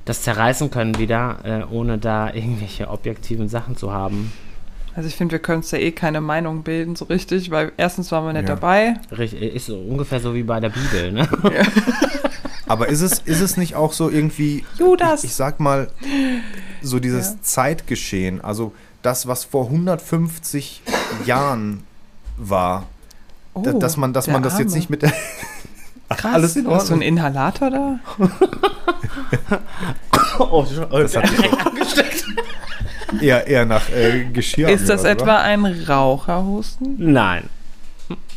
[0.07, 4.33] das zerreißen können wieder, äh, ohne da irgendwelche objektiven Sachen zu haben.
[4.97, 8.11] Also ich finde, wir können uns da eh keine Meinung bilden, so richtig, weil erstens
[8.13, 8.55] waren wir nicht Ja.
[8.55, 8.95] dabei.
[9.13, 11.29] Richt- Ist so ungefähr so wie bei der Bibel, ne?
[12.67, 15.23] Aber ist es, ist es nicht auch so irgendwie, Judas!
[15.23, 15.89] ich, ich sag mal,
[16.83, 17.35] so dieses Ja.
[17.43, 20.83] Zeitgeschehen, also das, was vor 150
[21.27, 21.83] Jahren
[22.39, 22.87] war,
[23.55, 24.77] Oh, da- dass man, dass der man das jetzt Arme.
[24.79, 25.03] nicht mit.
[26.09, 27.03] Krass, alles in hast du einen Ordnung.
[27.03, 27.99] Inhalator da?
[30.39, 31.45] oh, Das hat sich so
[33.21, 36.95] eher, eher nach äh, Geschirr Ist das etwa ein Raucherhusten?
[36.99, 37.49] Nein.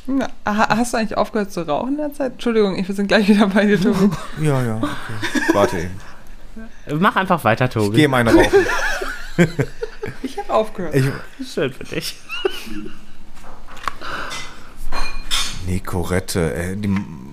[0.08, 2.34] Na, ha- Hast du eigentlich aufgehört zu rauchen in der Zeit?
[2.34, 4.10] Entschuldigung, ich- wir sind gleich wieder bei dir, Tobi.
[4.42, 4.76] Ja, ja.
[4.78, 5.54] Okay.
[5.54, 7.00] Warte eben.
[7.00, 7.96] Mach einfach weiter, Ich Tobi.
[7.98, 8.66] gehe ihm eine rauchen.
[10.24, 10.96] Ich habe aufgehört.
[10.96, 11.06] Ich,
[11.54, 12.16] Schön für dich.
[15.68, 16.88] Nicorette, ey, die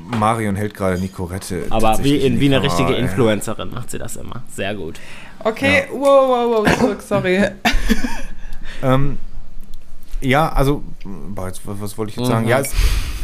[0.07, 1.67] Marion hält gerade Nicorette.
[1.71, 3.03] Aber wie, in, wie eine richtige Kamera, ey.
[3.05, 4.43] Influencerin macht sie das immer.
[4.55, 4.99] Sehr gut.
[5.41, 7.45] Okay, wow, wow, wow, zurück, sorry.
[8.83, 9.19] Ähm,
[10.21, 12.31] ja, also, boah, jetzt, was, was wollte ich jetzt Mhm.
[12.33, 12.49] sagen?
[12.49, 12.73] Ja, es,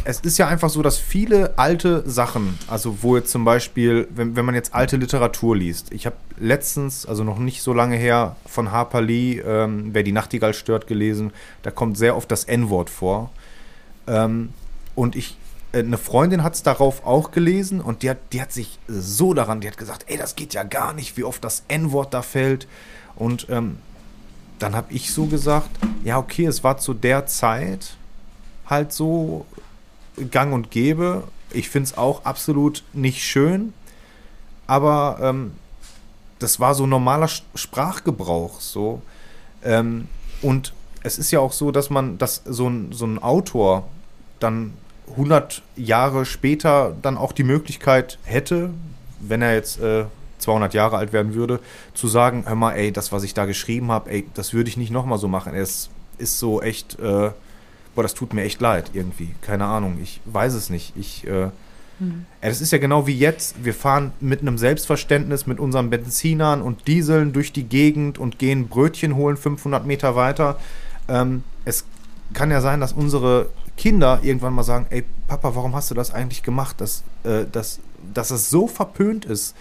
[0.03, 4.35] es ist ja einfach so, dass viele alte Sachen, also wo jetzt zum Beispiel, wenn,
[4.35, 8.35] wenn man jetzt alte Literatur liest, ich habe letztens, also noch nicht so lange her,
[8.47, 12.89] von Harper Lee, ähm, Wer die Nachtigall stört, gelesen, da kommt sehr oft das N-Wort
[12.89, 13.29] vor.
[14.07, 14.49] Ähm,
[14.95, 15.37] und ich,
[15.73, 19.59] eine Freundin hat es darauf auch gelesen und die hat, die hat sich so daran,
[19.59, 22.67] die hat gesagt, ey, das geht ja gar nicht, wie oft das N-Wort da fällt.
[23.15, 23.77] Und ähm,
[24.59, 25.69] dann habe ich so gesagt,
[26.03, 27.97] ja, okay, es war zu der Zeit
[28.67, 29.45] halt so
[30.29, 31.23] gang und gäbe.
[31.51, 33.73] Ich finde es auch absolut nicht schön,
[34.67, 35.53] aber ähm,
[36.37, 39.01] das war so normaler Sprachgebrauch so.
[39.63, 40.07] Ähm,
[40.41, 43.87] und es ist ja auch so, dass man, dass so ein, so ein Autor
[44.39, 44.73] dann
[45.11, 48.71] 100 Jahre später dann auch die Möglichkeit hätte,
[49.19, 50.05] wenn er jetzt äh,
[50.39, 51.59] 200 Jahre alt werden würde,
[51.93, 54.77] zu sagen, hör mal, ey, das, was ich da geschrieben habe, ey, das würde ich
[54.77, 55.53] nicht nochmal so machen.
[55.55, 57.31] Es ist so echt, äh,
[57.95, 59.29] boah, das tut mir echt leid irgendwie.
[59.41, 60.93] Keine Ahnung, ich weiß es nicht.
[60.97, 61.49] Ich, äh,
[61.99, 63.63] ja, das ist ja genau wie jetzt.
[63.63, 68.67] Wir fahren mit einem Selbstverständnis mit unseren Benzinern und Dieseln durch die Gegend und gehen
[68.67, 70.59] Brötchen holen 500 Meter weiter.
[71.07, 71.85] Ähm, es
[72.33, 76.13] kann ja sein, dass unsere Kinder irgendwann mal sagen, ey Papa, warum hast du das
[76.13, 77.79] eigentlich gemacht, dass, äh, dass,
[78.13, 79.55] dass es so verpönt ist.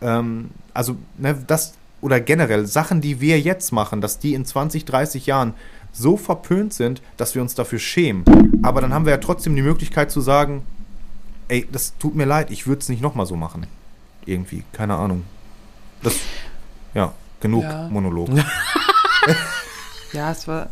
[0.00, 4.84] Ähm, also, ne, das oder generell Sachen, die wir jetzt machen, dass die in 20,
[4.84, 5.54] 30 Jahren
[5.92, 8.24] so verpönt sind, dass wir uns dafür schämen.
[8.62, 10.62] Aber dann haben wir ja trotzdem die Möglichkeit zu sagen,
[11.48, 13.66] ey, das tut mir leid, ich würde es nicht nochmal so machen.
[14.26, 15.24] Irgendwie, keine Ahnung.
[16.02, 16.14] Das,
[16.94, 17.88] ja, genug Ja.
[17.88, 18.28] Monolog.
[20.12, 20.70] Ja, es war.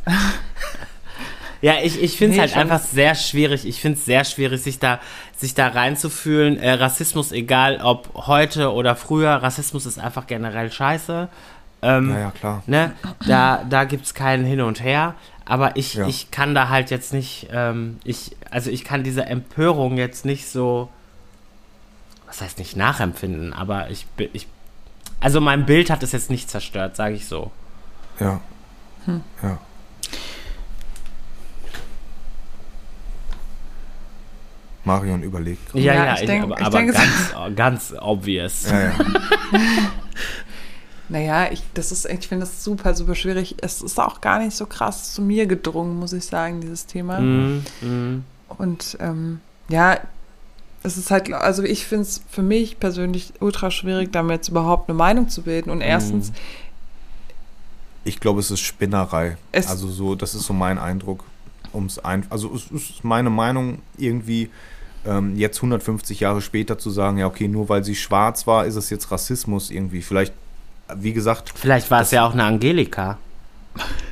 [1.62, 2.61] Ja, ich, ich finde es Nee, halt schon.
[2.62, 3.66] einfach sehr schwierig.
[3.66, 5.01] Ich finde es sehr schwierig, sich da,
[5.37, 6.59] sich da reinzufühlen.
[6.59, 11.29] Äh, Rassismus, egal ob heute oder früher, Rassismus ist einfach generell scheiße.
[11.83, 12.62] Ähm, Ja, ja, klar.
[12.66, 12.92] Ne?
[13.27, 15.14] Da, da gibt es keinen Hin und Her.
[15.45, 16.07] Aber ich, Ja.
[16.09, 20.49] ich kann da halt jetzt nicht, ähm, ich, also ich kann diese Empörung jetzt nicht
[20.49, 20.88] so,
[22.27, 24.49] was heißt nicht nachempfinden, aber ich, ich
[25.21, 27.51] also mein Bild hat es jetzt nicht zerstört, sage ich so.
[28.21, 28.40] Ja.
[29.05, 29.23] Hm.
[29.42, 29.59] Ja.
[34.87, 35.75] Marion überlegt.
[35.75, 38.66] Ja, Ja, ja, ich ich denk- aber, ich aber denke, es- ganz, ganz obvious.
[38.70, 38.92] Ja, ja.
[41.09, 43.55] Naja, ich, das ist, ich finde das super, super schwierig.
[43.62, 47.20] Es ist auch gar nicht so krass zu mir gedrungen, muss ich sagen, dieses Thema.
[47.20, 48.25] Mm, mm.
[48.59, 50.01] Und ähm, ja,
[50.83, 54.88] es ist halt, also ich finde es für mich persönlich ultra schwierig, damit jetzt überhaupt
[54.88, 55.70] eine Meinung zu bilden.
[55.70, 56.33] Und erstens,
[58.03, 59.37] Ich glaube, es ist Spinnerei.
[59.53, 61.22] Es- also so, das ist so mein Eindruck.
[61.72, 64.51] Um's ein, also es ist meine Meinung irgendwie
[65.07, 68.77] ähm, jetzt 150 Jahre später zu sagen, ja okay, nur weil sie schwarz war, ist
[68.77, 70.03] es jetzt Rassismus irgendwie.
[70.03, 70.33] Vielleicht,
[70.95, 73.19] wie gesagt, Vielleicht war es ja auch eine Angelika.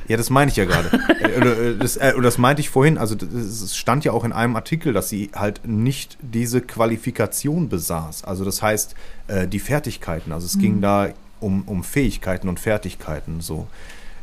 [0.07, 0.89] ja, das meine ich ja gerade.
[1.19, 2.97] Äh, oder, äh, das, äh, das meinte ich vorhin.
[2.97, 8.23] Also es stand ja auch in einem Artikel, dass sie halt nicht diese Qualifikation besaß.
[8.25, 8.95] Also das heißt,
[9.27, 10.31] äh, die Fertigkeiten.
[10.31, 11.09] Also es ging da
[11.39, 13.41] um, um Fähigkeiten und Fertigkeiten.
[13.41, 13.67] So,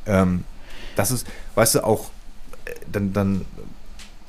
[0.07, 0.45] ähm,
[0.97, 2.11] das ist, weißt du, auch
[2.65, 3.45] äh, dann, dann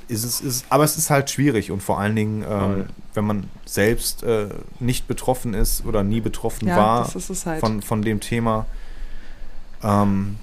[0.08, 3.50] ist es, ist, aber es ist halt schwierig und vor allen Dingen, ähm, wenn man
[3.66, 4.50] selbst äh,
[4.80, 7.60] nicht betroffen ist oder nie betroffen ja, war das ist es halt.
[7.60, 8.66] von, von dem Thema.
[9.84, 10.38] Ähm,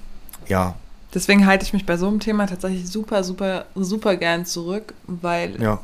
[0.47, 0.75] ja,
[1.13, 5.61] Deswegen halte ich mich bei so einem Thema tatsächlich super, super, super gern zurück, weil
[5.61, 5.79] ja.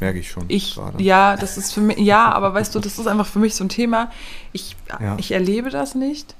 [0.00, 0.44] merke ich schon.
[0.48, 1.00] Ich, gerade.
[1.02, 3.64] ja, das ist für mich, ja, aber weißt du, das ist einfach für mich so
[3.64, 4.10] ein Thema.
[4.52, 5.16] Ich, Ja.
[5.18, 6.34] ich erlebe das nicht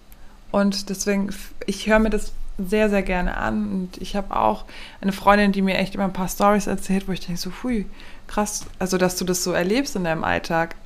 [0.51, 1.31] und deswegen,
[1.67, 3.71] ich höre mir das sehr, sehr gerne an.
[3.73, 4.65] Und ich habe auch
[5.01, 7.87] eine Freundin, die mir echt immer ein paar Stories erzählt, wo ich denke so, hui,
[8.27, 10.77] krass, also dass du das so erlebst in deinem Alltag.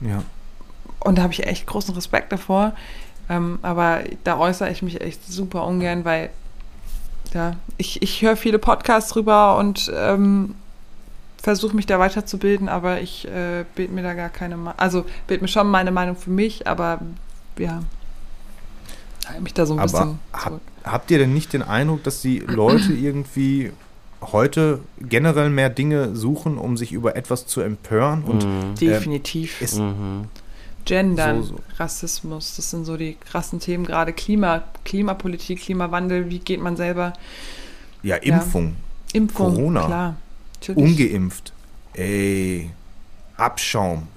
[0.00, 0.22] Ja.
[1.00, 2.72] und da habe ich echt großen Respekt davor,
[3.28, 6.30] ähm, aber da äußere ich mich echt super ungern, weil
[7.32, 10.56] ja, ich, ich höre viele Podcasts drüber und ähm,
[11.40, 15.40] versuche mich da weiterzubilden, aber ich äh, bild mir da gar keine, Ma also bild
[15.40, 17.00] mir schon meine Meinung für mich, aber
[17.58, 17.82] ja,
[19.40, 22.38] mich da so ein Aber bisschen hab, habt ihr denn nicht den Eindruck, dass die
[22.40, 23.72] Leute irgendwie
[24.20, 28.22] heute generell mehr Dinge suchen, um sich über etwas zu empören?
[28.24, 28.74] Und Mhm.
[28.76, 29.60] Definitiv.
[29.60, 30.26] ist Mhm.
[30.84, 31.60] Gendern, so- so.
[31.78, 37.12] Rassismus, das sind so die krassen Themen, gerade Klima, Klimapolitik, Klimawandel, wie geht man selber,
[38.02, 38.74] ja, Impfung,
[39.12, 39.86] Impfung, Corona.
[39.86, 40.16] klar.
[40.56, 40.82] Natürlich.
[40.84, 41.52] ungeimpft,
[41.94, 42.70] ey,
[43.36, 44.08] Abschaum.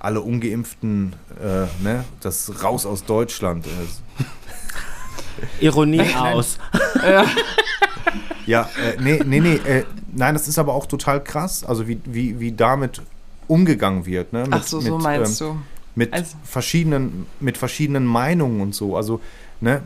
[0.00, 3.66] Alle Ungeimpften, äh, ne, das raus aus Deutschland.
[3.66, 3.70] Äh,
[5.60, 6.58] Ironie aus.
[7.02, 7.24] Ja.
[8.46, 12.00] Ja, äh, nee, nee, nee, äh, nein, das ist aber auch total krass, also wie,
[12.06, 13.02] wie, wie damit
[13.46, 14.44] umgegangen wird, ne?
[14.44, 15.56] Mit, Ach so, so mit, meinst ähm, du.
[15.94, 18.96] mit Also- verschiedenen, mit verschiedenen Meinungen und so.
[18.96, 19.20] Also,
[19.60, 19.82] ne,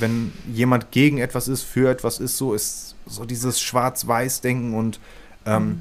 [0.00, 5.00] wenn jemand gegen etwas ist, für etwas ist, so ist so dieses Schwarz-Weiß-Denken und
[5.44, 5.80] ähm, Mhm.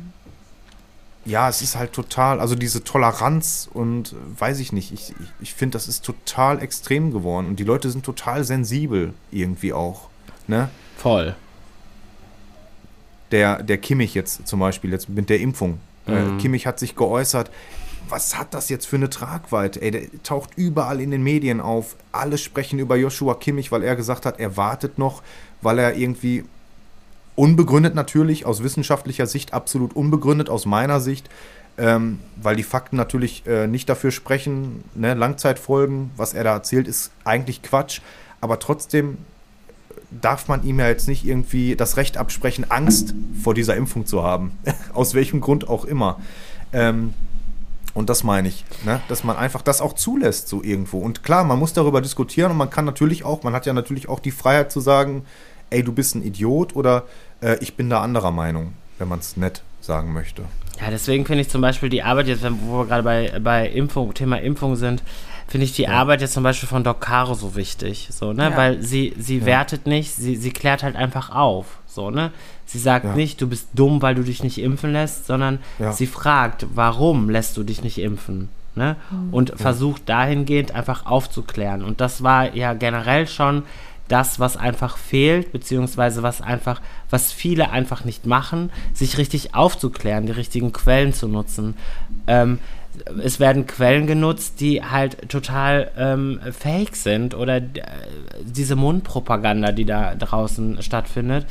[1.28, 5.28] Ja, es ist halt total, also diese Toleranz und äh, weiß ich nicht, ich, ich,
[5.42, 10.10] ich finde, das ist total extrem geworden und die Leute sind total sensibel irgendwie auch,
[10.48, 10.70] ne?
[10.98, 11.36] Voll.
[13.32, 15.80] der, der Kimmich jetzt zum Beispiel, jetzt mit der Impfung.
[16.08, 16.38] Äh, Mhm.
[16.38, 17.52] Kimmich hat sich geäußert,
[18.10, 19.82] was hat das jetzt für eine Tragweite?
[19.82, 21.98] Ey, der taucht überall in den Medien auf.
[22.14, 25.22] Alle sprechen über Joshua Kimmich, weil er gesagt hat, er wartet noch,
[25.62, 26.46] weil er irgendwie
[27.38, 31.30] unbegründet natürlich, aus wissenschaftlicher Sicht absolut unbegründet, aus meiner Sicht,
[31.78, 36.88] ähm, weil die Fakten natürlich äh, nicht dafür sprechen, ne, Langzeitfolgen, was er da erzählt,
[36.88, 38.02] ist eigentlich Quatsch,
[38.42, 39.20] aber trotzdem
[40.10, 43.14] darf man ihm ja jetzt nicht irgendwie das Recht absprechen, Angst
[43.44, 44.58] vor dieser Impfung zu haben.
[44.94, 46.20] Aus welchem Grund auch immer.
[46.74, 47.14] Ähm,
[47.94, 49.02] und das meine ich, ne?
[49.10, 51.00] dass man einfach das auch zulässt, so irgendwo.
[51.00, 54.08] Und klar, man muss darüber diskutieren und man kann natürlich auch, man hat ja natürlich
[54.08, 55.26] auch die Freiheit zu sagen,
[55.70, 57.04] ey, du bist ein Idiot oder
[57.42, 60.44] äh, ich bin da anderer Meinung, wenn man es nett sagen möchte.
[60.82, 63.68] Ja, deswegen finde ich zum Beispiel die Arbeit jetzt, wenn- wo wir gerade bei, bei
[63.68, 65.02] Impfung, Thema Impfung sind,
[65.48, 68.58] finde ich die Arbeit jetzt zum Beispiel von Doc Caro so wichtig, so, ne, Ja.
[68.58, 72.32] weil sie, sie wertet nicht, sie, sie klärt halt einfach auf, so, ne,
[72.66, 73.14] sie sagt Ja.
[73.16, 75.94] nicht, du bist dumm, weil du dich nicht impfen lässt, sondern Ja.
[75.94, 78.98] sie fragt, warum lässt du dich nicht impfen, ne,
[79.32, 83.64] und versucht dahingehend einfach aufzuklären und das war ja generell schon
[84.08, 90.26] das, was einfach fehlt, beziehungsweise was einfach, was viele einfach nicht machen, sich richtig aufzuklären,
[90.26, 91.76] die richtigen Quellen zu nutzen.
[92.28, 92.60] Ähm,
[93.24, 97.62] es werden Quellen genutzt, die halt total ähm, fake sind oder äh,
[98.44, 101.46] diese Mundpropaganda, die da draußen stattfindet.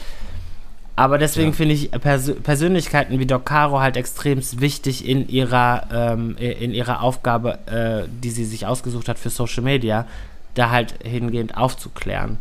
[0.96, 1.54] Aber deswegen Ja.
[1.56, 7.02] finde ich Pers Persönlichkeiten wie Doc Caro halt extrem wichtig in ihrer, ähm, in ihrer
[7.02, 10.06] Aufgabe, äh, die sie sich ausgesucht hat für Social Media,
[10.56, 12.38] da halt hingehend aufzuklären.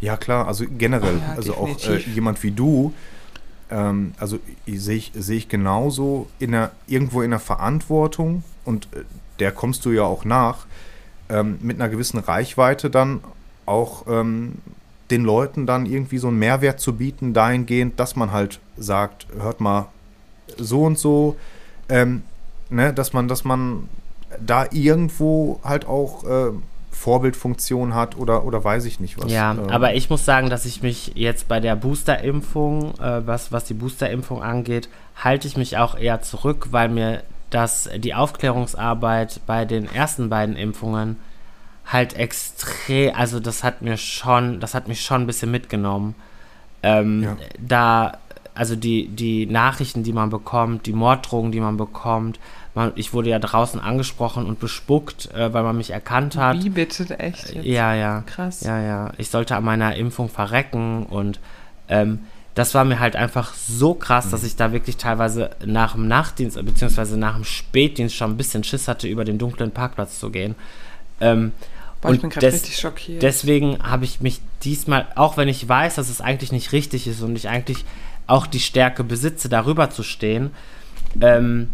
[0.00, 2.14] Ja, klar, also generell, Ja, also auch äh, definitiv.
[2.14, 2.92] jemand wie du,
[3.70, 9.04] ähm, also sehe ich, sehe ich genauso in der, irgendwo in der Verantwortung und äh,
[9.38, 10.66] der kommst du ja auch nach,
[11.28, 13.20] ähm, mit einer gewissen Reichweite dann
[13.66, 14.56] auch ähm,
[15.10, 19.60] den Leuten dann irgendwie so einen Mehrwert zu bieten, dahingehend, dass man halt sagt, hört
[19.60, 19.86] mal,
[20.58, 21.36] so und so,
[21.88, 22.22] ähm,
[22.70, 23.88] ne, dass man, dass man
[24.44, 26.52] da irgendwo halt auch äh,
[26.94, 29.30] Vorbildfunktion hat oder, oder weiß ich nicht was.
[29.30, 33.52] Ja, Ähm, aber ich muss sagen, dass ich mich jetzt bei der Boosterimpfung, äh, was,
[33.52, 39.40] was die Boosterimpfung angeht, halte ich mich auch eher zurück, weil mir das, die Aufklärungsarbeit
[39.46, 41.18] bei den ersten beiden Impfungen
[41.86, 46.14] halt extrem, also das hat mir schon, das hat mich schon ein bisschen mitgenommen.
[46.82, 47.36] Ähm, Ja.
[47.58, 48.12] Da,
[48.54, 52.38] also die, die Nachrichten, die man bekommt, die Morddrohungen, die man bekommt,
[52.74, 56.62] man, ich wurde ja draußen angesprochen und bespuckt, äh, weil man mich erkannt hat.
[56.62, 57.54] Wie bitte, echt?
[57.54, 57.64] Jetzt?
[57.64, 58.22] Ja, ja.
[58.26, 58.62] Krass.
[58.62, 59.12] Ja, ja.
[59.16, 61.38] Ich sollte an meiner Impfung verrecken und
[61.88, 62.20] ähm,
[62.54, 66.64] das war mir halt einfach so krass, dass ich da wirklich teilweise nach dem Nachtdienst
[66.64, 70.54] beziehungsweise nach dem Spätdienst schon ein bisschen Schiss hatte, über den dunklen Parkplatz zu gehen.
[71.20, 71.52] Ähm,
[72.00, 73.22] Boah, ich und bin gerade richtig schockiert.
[73.22, 77.22] Deswegen habe ich mich diesmal, auch wenn ich weiß, dass es eigentlich nicht richtig ist
[77.22, 77.84] und ich eigentlich
[78.26, 80.50] auch die Stärke besitze, darüber zu stehen,
[81.20, 81.70] ähm,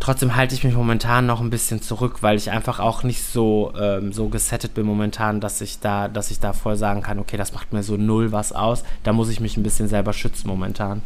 [0.00, 3.72] trotzdem halte ich mich momentan noch ein bisschen zurück, weil ich einfach auch nicht so,
[3.78, 7.36] ähm, so gesettet bin momentan, dass ich da, dass ich da voll sagen kann, okay,
[7.36, 8.84] das macht mir so null was aus.
[9.02, 11.02] Da muss ich mich ein bisschen selber schützen momentan.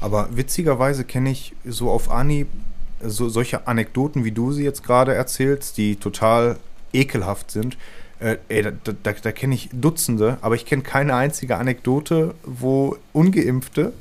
[0.00, 2.48] Aber witzigerweise kenne ich so auf Anhieb
[3.00, 6.56] so, solche Anekdoten, wie du sie jetzt gerade erzählst, die total
[6.92, 7.76] ekelhaft sind.
[8.20, 12.96] Äh, ey, da, da, da kenne ich Dutzende, aber ich kenne keine einzige Anekdote, wo
[13.12, 13.92] Ungeimpfte,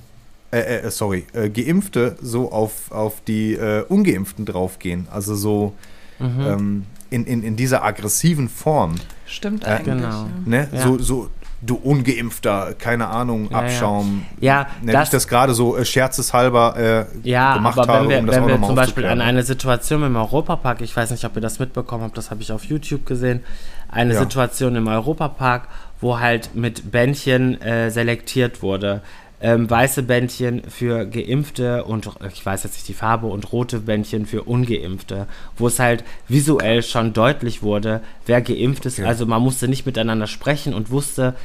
[0.51, 5.07] äh, äh, sorry, äh, Geimpfte so auf, auf die äh, Ungeimpften draufgehen.
[5.11, 5.73] Also so
[6.19, 6.41] Mhm.
[6.47, 8.95] ähm, in, in, in dieser aggressiven Form.
[9.27, 9.95] Stimmt Äh, eigentlich.
[9.97, 10.09] genau.
[10.09, 10.27] ja.
[10.45, 10.67] Ne?
[10.73, 10.81] Ja.
[10.81, 11.29] So, so,
[11.61, 13.57] du Ungeimpfter, keine Ahnung, Ja, ja.
[13.65, 14.25] Abschaum.
[14.39, 18.09] Ja, Ne, das- das, das gerade so äh, scherzeshalber äh, Ja, gemacht aber habe, wenn
[18.09, 21.11] wir, um das wenn auch wir zum Beispiel an eine Situation im Europapark, ich weiß
[21.11, 23.43] nicht, ob ihr das mitbekommen habt, das habe ich auf YouTube gesehen,
[23.89, 24.19] eine Ja.
[24.21, 25.67] Situation im Europapark,
[26.01, 29.01] wo halt mit Bändchen äh, selektiert wurde.
[29.39, 34.25] Ähm, weiße Bändchen für Geimpfte und ich weiß jetzt nicht die Farbe und rote Bändchen
[34.25, 35.27] für Ungeimpfte,
[35.57, 38.97] wo es halt visuell schon deutlich wurde, wer geimpft ist.
[38.97, 39.07] Okay.
[39.07, 41.35] Also man musste nicht miteinander sprechen und wusste,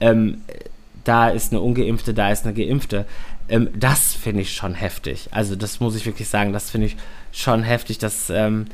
[0.00, 0.42] ähm,
[1.04, 3.06] da ist eine Ungeimpfte, da ist eine Geimpfte.
[3.48, 5.28] Ähm, das finde ich schon heftig.
[5.30, 6.96] Also das muss ich wirklich sagen, das finde ich
[7.32, 8.66] schon heftig, dass ähm,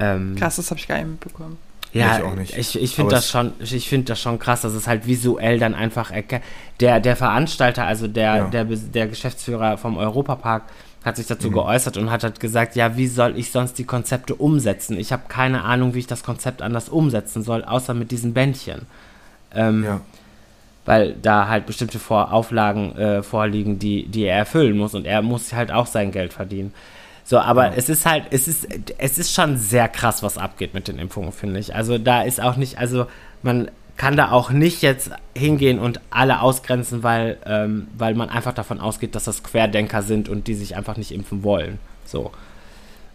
[0.00, 1.58] ähm, Krass, das habe ich gar nicht mitbekommen.
[1.94, 2.56] Ja, Ich auch nicht.
[2.56, 5.74] ich, ich finde das schon, ich finde das schon krass, dass es halt visuell dann
[5.74, 6.12] einfach
[6.80, 8.44] der der Veranstalter, also der Ja.
[8.48, 10.62] der der Geschäftsführer vom Europapark
[11.04, 11.54] hat sich dazu Mhm.
[11.54, 14.98] geäußert und hat halt gesagt, ja, wie soll ich sonst die Konzepte umsetzen?
[14.98, 18.82] Ich habe keine Ahnung, wie ich das Konzept anders umsetzen soll, außer mit diesen Bändchen.
[19.54, 20.00] Ähm, Ja.
[20.86, 25.22] weil da halt bestimmte Vor Auflagen äh, vorliegen, die, die er erfüllen muss und er
[25.22, 26.74] muss halt auch sein Geld verdienen.
[27.24, 27.72] So, aber Ja.
[27.76, 28.68] es ist halt, es ist,
[28.98, 31.74] es ist schon sehr krass, was abgeht mit den Impfungen, finde ich.
[31.74, 33.06] Also da ist auch nicht, also
[33.42, 38.52] man kann da auch nicht jetzt hingehen und alle ausgrenzen, weil, ähm, weil man einfach
[38.52, 41.78] davon ausgeht, dass das Querdenker sind und die sich einfach nicht impfen wollen.
[42.04, 42.30] So.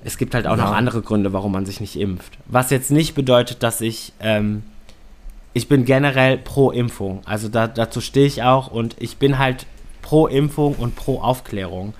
[0.03, 0.64] Es gibt halt auch Ja.
[0.66, 2.38] noch andere Gründe, warum man sich nicht impft.
[2.45, 4.64] Was jetzt nicht bedeutet, dass ich, ähm,
[5.53, 7.22] ich bin generell pro Impfung.
[7.26, 9.66] Also da, dazu stehe ich auch und ich bin halt
[10.01, 11.93] pro Impfung und pro Aufklärung.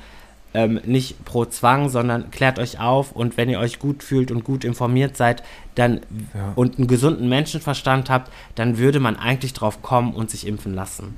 [0.53, 4.43] Ähm, nicht pro Zwang, sondern klärt euch auf und wenn ihr euch gut fühlt und
[4.43, 5.43] gut informiert seid,
[5.75, 5.99] dann
[6.33, 6.53] Ja.
[6.55, 11.15] und einen gesunden Menschenverstand habt, dann würde man eigentlich drauf kommen und sich impfen lassen.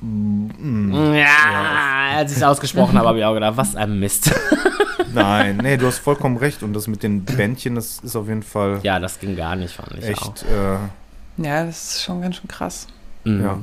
[0.00, 1.14] Mm.
[1.14, 4.30] Ja, als ich es ausgesprochen habe, habe ich auch gedacht, was ein Mist.
[5.14, 6.62] Nein, nee, du hast vollkommen recht.
[6.62, 9.74] Und das mit den Bändchen, das ist auf jeden Fall ja, das ging gar nicht,
[9.74, 10.28] fand ich auch.
[10.28, 10.44] echt.
[10.44, 12.86] Äh, Ja, das ist schon ganz schön krass.
[13.24, 13.42] Mhm.
[13.42, 13.58] Ja.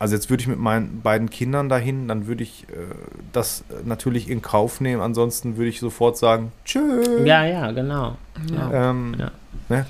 [0.00, 2.74] Also jetzt würde ich mit meinen beiden Kindern dahin, dann würde ich äh,
[3.32, 5.02] das natürlich in Kauf nehmen.
[5.02, 7.24] Ansonsten würde ich sofort sagen, tschö.
[7.24, 8.16] Ja, ja, genau.
[8.52, 8.90] Ja.
[8.90, 9.30] Ähm, Ja.
[9.68, 9.86] ne?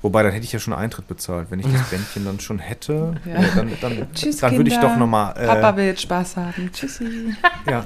[0.00, 1.50] Wobei, dann hätte ich ja schon Eintritt bezahlt.
[1.50, 3.36] Wenn ich das Bändchen dann schon hätte, Ja.
[3.36, 4.88] äh, dann, dann, Tschüss, dann würde ich Kinder.
[4.90, 5.32] doch nochmal.
[5.34, 6.70] Papa Äh, will jetzt Spaß haben.
[6.72, 7.34] Tschüssi.
[7.70, 7.84] ja.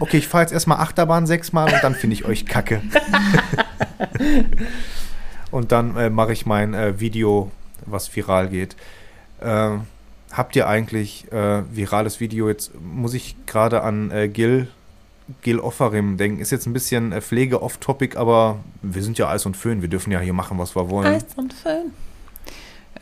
[0.00, 2.80] Okay, ich fahre jetzt erstmal Achterbahn sechsmal und dann finde ich euch kacke.
[5.50, 7.50] und dann äh, mache ich mein äh, Video,
[7.86, 8.76] was viral geht.
[9.40, 9.70] Äh,
[10.32, 12.48] habt ihr eigentlich äh, virales Video?
[12.48, 14.68] Jetzt muss ich gerade an äh, Gil,
[15.42, 16.40] Gil Offerim denken.
[16.40, 19.82] Ist jetzt ein bisschen äh, Pflege off-topic, aber wir sind ja Eis und Föhn.
[19.82, 21.06] Wir dürfen ja hier machen, was wir wollen.
[21.06, 21.92] Eis und Föhn.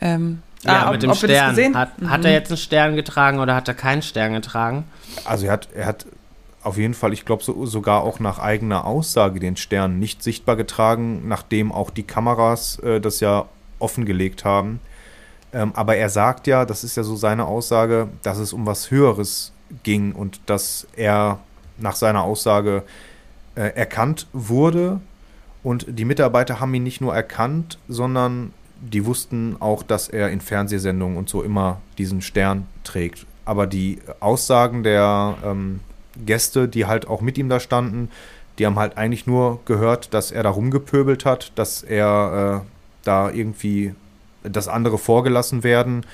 [0.01, 1.49] Ähm, Ja, ah, mit ob- dem wir das Stern.
[1.55, 1.77] gesehen?
[1.77, 2.25] Hat, hat Mhm.
[2.25, 4.83] er jetzt einen Stern getragen oder hat er keinen Stern getragen?
[5.25, 6.05] Also er hat, er hat
[6.61, 10.57] auf jeden Fall, ich glaube so, sogar auch nach eigener Aussage den Stern nicht sichtbar
[10.57, 13.45] getragen, nachdem auch die Kameras äh, das ja
[13.79, 14.81] offengelegt haben.
[15.53, 18.91] Ähm, aber er sagt ja, das ist ja so seine Aussage, dass es um was
[18.91, 19.51] Höheres
[19.83, 21.39] ging und dass er
[21.77, 22.83] nach seiner Aussage
[23.55, 24.99] äh, erkannt wurde
[25.63, 30.39] und die Mitarbeiter haben ihn nicht nur erkannt, sondern die wussten auch, dass er in
[30.39, 33.25] Fernsehsendungen und so immer diesen Stern trägt.
[33.43, 35.81] Aber die Aussagen der ähm,
[36.25, 38.09] Gäste, die halt auch mit ihm da standen,
[38.57, 42.67] die haben halt eigentlich nur gehört, dass er da rumgepöbelt hat, dass er äh,
[43.03, 43.95] da irgendwie,
[44.43, 46.05] dass andere vorgelassen werden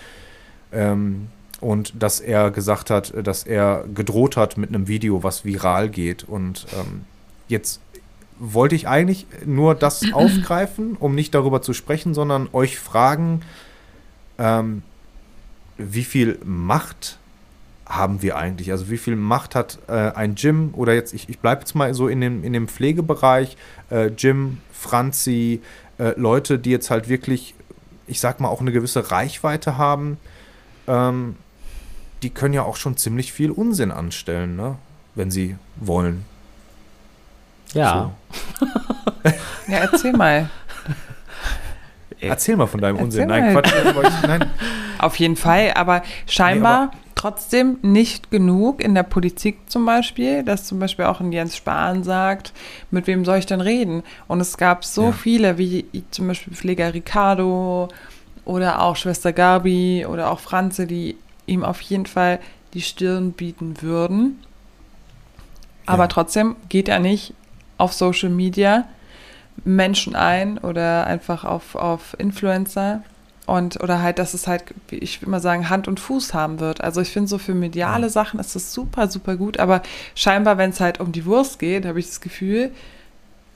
[0.71, 1.27] ähm,
[1.61, 6.23] und dass er gesagt hat, dass er gedroht hat mit einem Video, was viral geht.
[6.23, 7.05] Und ähm,
[7.47, 7.81] jetzt
[8.39, 13.41] wollte ich eigentlich nur das aufgreifen, um nicht darüber zu sprechen, sondern euch fragen,
[14.37, 14.83] ähm,
[15.77, 17.17] wie viel Macht
[17.85, 18.71] haben wir eigentlich?
[18.71, 21.93] Also wie viel Macht hat äh, ein Gym oder jetzt, ich, ich bleibe jetzt mal
[21.93, 23.57] so in dem, in dem Pflegebereich,
[23.91, 25.61] äh, Jim, Franzi,
[25.97, 27.54] äh, Leute, die jetzt halt wirklich,
[28.07, 30.17] ich sag mal, auch eine gewisse Reichweite haben,
[30.87, 31.35] ähm,
[32.21, 34.77] die können ja auch schon ziemlich viel Unsinn anstellen, ne?
[35.15, 36.25] wenn sie wollen.
[37.73, 38.11] Ja.
[39.67, 40.47] Ja, erzähl mal.
[42.21, 42.27] So.
[42.27, 43.27] Erzähl mal von deinem Erzähl Unsinn.
[43.27, 43.61] Nein, mal.
[43.63, 43.73] Quatsch.
[43.85, 44.49] aber ich, nein,
[44.99, 50.79] Auf jeden Fall, aber scheinbar trotzdem nicht genug in der Politik zum Beispiel, dass zum
[50.79, 52.53] Beispiel auch ein Jens Spahn sagt,
[52.91, 54.03] mit wem soll ich denn reden?
[54.27, 55.11] Und es gab so Ja.
[55.11, 57.87] viele, wie zum Beispiel Pfleger Ricardo
[58.43, 62.39] oder auch Schwester Gabi oder auch Franze, die ihm auf jeden Fall
[62.73, 64.39] die Stirn bieten würden.
[65.85, 66.07] Aber Ja.
[66.07, 67.33] trotzdem geht er nicht
[67.77, 68.85] auf Social Media
[69.63, 73.03] Menschen ein oder einfach auf, auf Influencer
[73.47, 76.81] und oder halt, dass es halt, wie ich immer sagen, Hand und Fuß haben wird.
[76.81, 79.81] Also ich finde so für mediale Sachen ist das super, super gut, aber
[80.15, 82.71] scheinbar, wenn es halt um die Wurst geht, habe ich das Gefühl,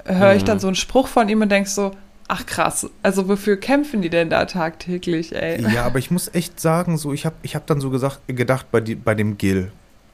[0.06, 0.48] höre ich Mhm.
[0.48, 1.92] dann so einen Spruch von ihm und denk so,
[2.28, 5.62] ach krass, also wofür kämpfen die denn da tagtäglich, ey?
[5.74, 8.68] Ja, aber ich muss echt sagen, so ich habe ich hab dann so gesagt, gedacht
[8.72, 9.72] bei, die, bei dem Gil.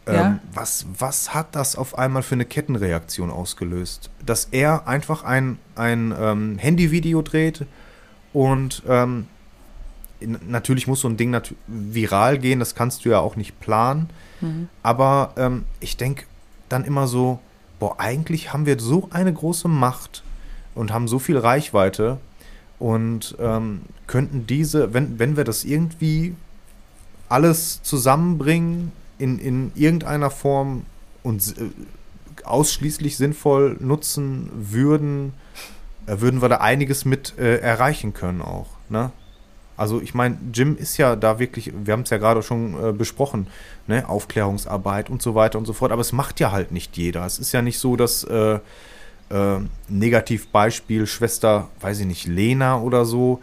[0.07, 0.39] Ähm, Ja.
[0.53, 4.09] was, was hat das auf einmal für eine Kettenreaktion ausgelöst?
[4.25, 7.65] Dass er einfach ein, ein ähm, Handyvideo dreht
[8.31, 9.27] und ähm,
[10.19, 11.35] natürlich muss so ein Ding
[11.67, 14.09] viral gehen, das kannst du ja auch nicht planen.
[14.41, 14.69] Mhm.
[14.83, 16.25] Aber ähm, ich denke
[16.69, 17.39] dann immer so,
[17.79, 20.23] boah, eigentlich haben wir so eine große Macht
[20.73, 22.17] und haben so viel Reichweite
[22.79, 26.35] und ähm, könnten diese, wenn, wenn wir das irgendwie
[27.29, 30.85] alles zusammenbringen in, in irgendeiner Form
[31.23, 31.69] und äh,
[32.43, 35.33] ausschließlich sinnvoll nutzen würden,
[36.05, 38.67] äh, würden wir da einiges mit äh, erreichen können auch.
[38.89, 39.11] Ne?
[39.77, 42.91] Also ich meine, Jim ist ja da wirklich, wir haben es ja gerade schon äh,
[42.93, 43.47] besprochen,
[43.87, 44.07] ne?
[44.07, 47.25] Aufklärungsarbeit und so weiter und so fort, aber es macht ja halt nicht jeder.
[47.25, 48.59] Es ist ja nicht so, dass äh,
[49.29, 49.59] äh,
[49.89, 53.41] Negativbeispiel Schwester, weiß ich nicht, Lena oder so,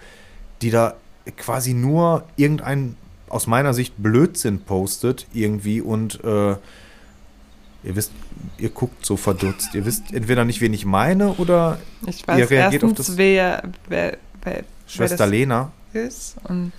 [0.63, 0.95] die da
[1.37, 2.97] quasi nur irgendein
[3.29, 6.51] aus meiner Sicht Blödsinn postet irgendwie und äh,
[7.85, 8.13] ihr wisst,
[8.59, 9.75] ihr guckt so verdutzt.
[9.75, 13.17] Ihr wisst entweder nicht, wen ich meine oder Ich Ihr weiß reagiert auf erstens, das-
[13.17, 15.73] wer, wer, wer, Schwester das Lena.
[15.95, 16.73] Ist und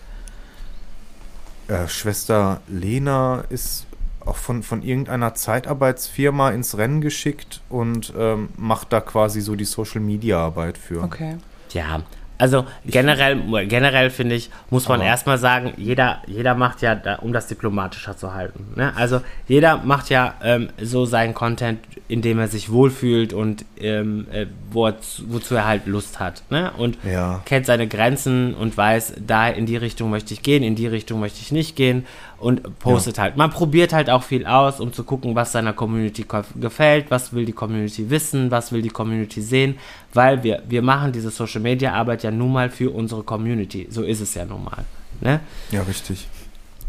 [1.68, 3.86] Äh, Schwester Lena ist
[4.20, 9.66] auch von, von irgendeiner Zeitarbeitsfirma ins Rennen geschickt und ähm, macht da quasi so die
[9.66, 11.04] Social-Media-Arbeit für.
[11.04, 11.38] okay.
[11.72, 12.04] Ja,
[12.44, 13.38] also generell,
[13.68, 18.34] generell finde ich, muss man erstmal sagen, jeder, jeder macht ja, um das diplomatischer zu
[18.34, 18.66] halten.
[18.76, 18.92] Ne?
[18.98, 21.80] Also jeder macht ja ähm, so seinen Content,
[22.10, 26.20] in dem er sich wohlfühlt und ähm, äh, wo er, zu- wozu er halt Lust
[26.20, 26.44] hat.
[26.50, 26.72] Ne?
[26.78, 27.42] Und Ja.
[27.46, 31.22] kennt seine Grenzen und weiß, da in die Richtung möchte ich gehen, in die Richtung
[31.22, 32.06] möchte ich nicht gehen
[32.44, 33.38] und postet halt.
[33.38, 36.26] Man probiert halt auch viel aus, um zu gucken, was seiner Community
[36.60, 39.78] gefällt, was will die Community wissen, was will die Community sehen,
[40.14, 43.88] weil wir, wir machen diese Social Media Arbeit ja nun mal für unsere Community.
[43.90, 44.86] So ist es ja nun mal.
[45.22, 45.40] Ne?
[45.72, 46.28] Ja, richtig.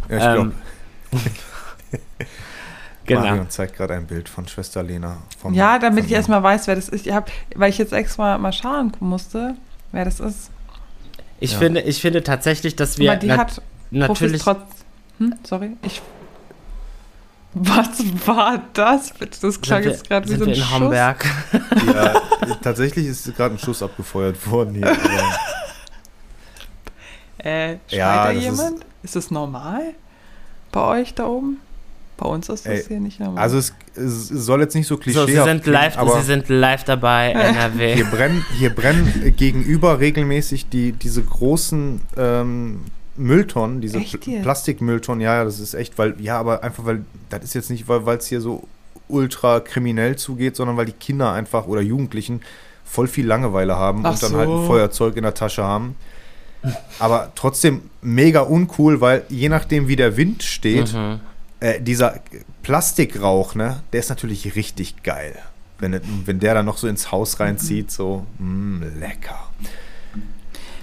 [0.08, 0.52] Ja, ich Ähm, glaube,
[3.06, 3.20] Genau.
[3.20, 5.18] Marion zeigt gerade ein Bild von Schwester Lena.
[5.38, 7.06] Vom, Ja, damit von ich erstmal weiß, wer das ist.
[7.06, 9.56] Ich hab, weil ich jetzt extra mal schauen musste,
[9.92, 10.50] wer das ist.
[11.38, 11.58] Ich, Ja.
[11.58, 14.40] finde, ich finde tatsächlich, dass wir Aber die nat hat natürlich.
[14.40, 14.58] Trotz.
[15.18, 16.02] Hm, sorry, ich.
[17.56, 17.88] Was
[18.26, 19.12] war das?
[19.40, 20.72] Das klang jetzt gerade wie so ein in Schuss.
[20.72, 21.24] Homberg.
[21.86, 22.20] Ja,
[22.62, 24.96] tatsächlich ist gerade ein Schuss abgefeuert worden hier.
[27.38, 28.86] Äh, schreit Ja, da das ist- jemand?
[29.02, 29.82] Ist, das normal?
[30.72, 31.58] Bei euch da oben?
[32.16, 33.42] Bei uns ist das Ey, hier nicht normal.
[33.42, 36.48] Also es, es soll jetzt nicht so So, klischee Sie sind live, aber Sie sind
[36.48, 37.94] live dabei, NRW.
[37.96, 42.84] hier brennen, hier brennen gegenüber regelmäßig die, diese großen ähm,
[43.16, 44.40] Mülltonnen, diese Pl?
[44.42, 45.20] Plastikmülltonnen.
[45.20, 48.26] Ja, das ist echt, weil, ja, aber einfach, weil, das ist jetzt nicht, weil es
[48.26, 48.66] hier so
[49.08, 52.40] ultra kriminell zugeht, sondern weil die Kinder einfach oder Jugendlichen
[52.84, 54.66] voll viel Langeweile haben Ach und dann halt ein so.
[54.66, 55.96] Feuerzeug in der Tasche haben.
[56.98, 61.20] Aber trotzdem mega uncool, weil je nachdem, wie der Wind steht, Mhm.
[61.60, 62.20] äh, dieser
[62.62, 65.38] Plastikrauch, ne, der ist natürlich richtig geil.
[65.78, 69.38] Wenn, wenn der dann noch so ins Haus reinzieht, so, mh, lecker.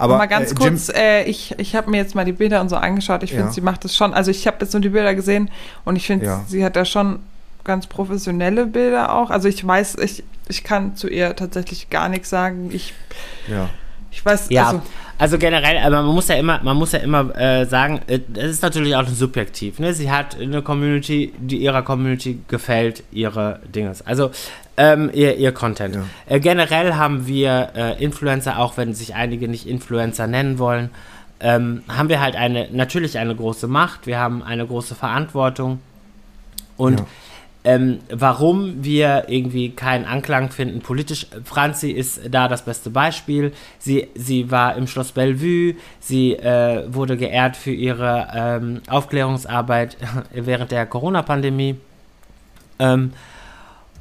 [0.02, 2.70] Aber mal ganz äh, kurz, äh, ich, ich habe mir jetzt mal die Bilder und
[2.70, 3.24] so angeschaut.
[3.24, 3.52] Ich finde, Ja.
[3.52, 4.14] sie macht das schon.
[4.14, 5.50] Also ich habe jetzt nur die Bilder gesehen
[5.86, 6.42] und ich finde, Ja.
[6.48, 7.20] sie hat da schon
[7.64, 9.30] ganz professionelle Bilder auch.
[9.30, 12.70] Also ich weiß, ich, ich kann zu ihr tatsächlich gar nichts sagen.
[12.74, 12.94] Ich,
[13.48, 13.70] ja.
[14.12, 14.82] Ich weiß, Ja, also,
[15.18, 18.52] also, generell, aber man muss ja immer, man muss ja immer äh, sagen, äh, es
[18.52, 19.80] ist natürlich auch subjektiv.
[19.80, 19.94] Ne?
[19.94, 24.06] Sie hat eine Community, die ihrer Community gefällt, ihre Dinges.
[24.06, 24.32] Also
[24.78, 25.96] ähm, ihr, ihr Content.
[25.96, 26.04] Ja.
[26.28, 30.90] Äh, generell haben wir äh, Influencer, auch wenn sich einige nicht Influencer nennen wollen,
[31.40, 34.08] ähm, haben wir halt eine natürlich eine große Macht.
[34.08, 35.80] Wir haben eine große Verantwortung
[36.78, 37.06] und Ja.
[37.64, 41.28] Ähm, warum wir irgendwie keinen Anklang finden politisch.
[41.44, 43.54] Franzi ist da das beste Beispiel.
[43.78, 49.98] Sie, sie war im Schloss Bellevue, sie äh, wurde geehrt für ihre ähm, Aufklärungsarbeit
[50.34, 51.76] während der Corona-Pandemie.
[52.80, 53.14] Ähm,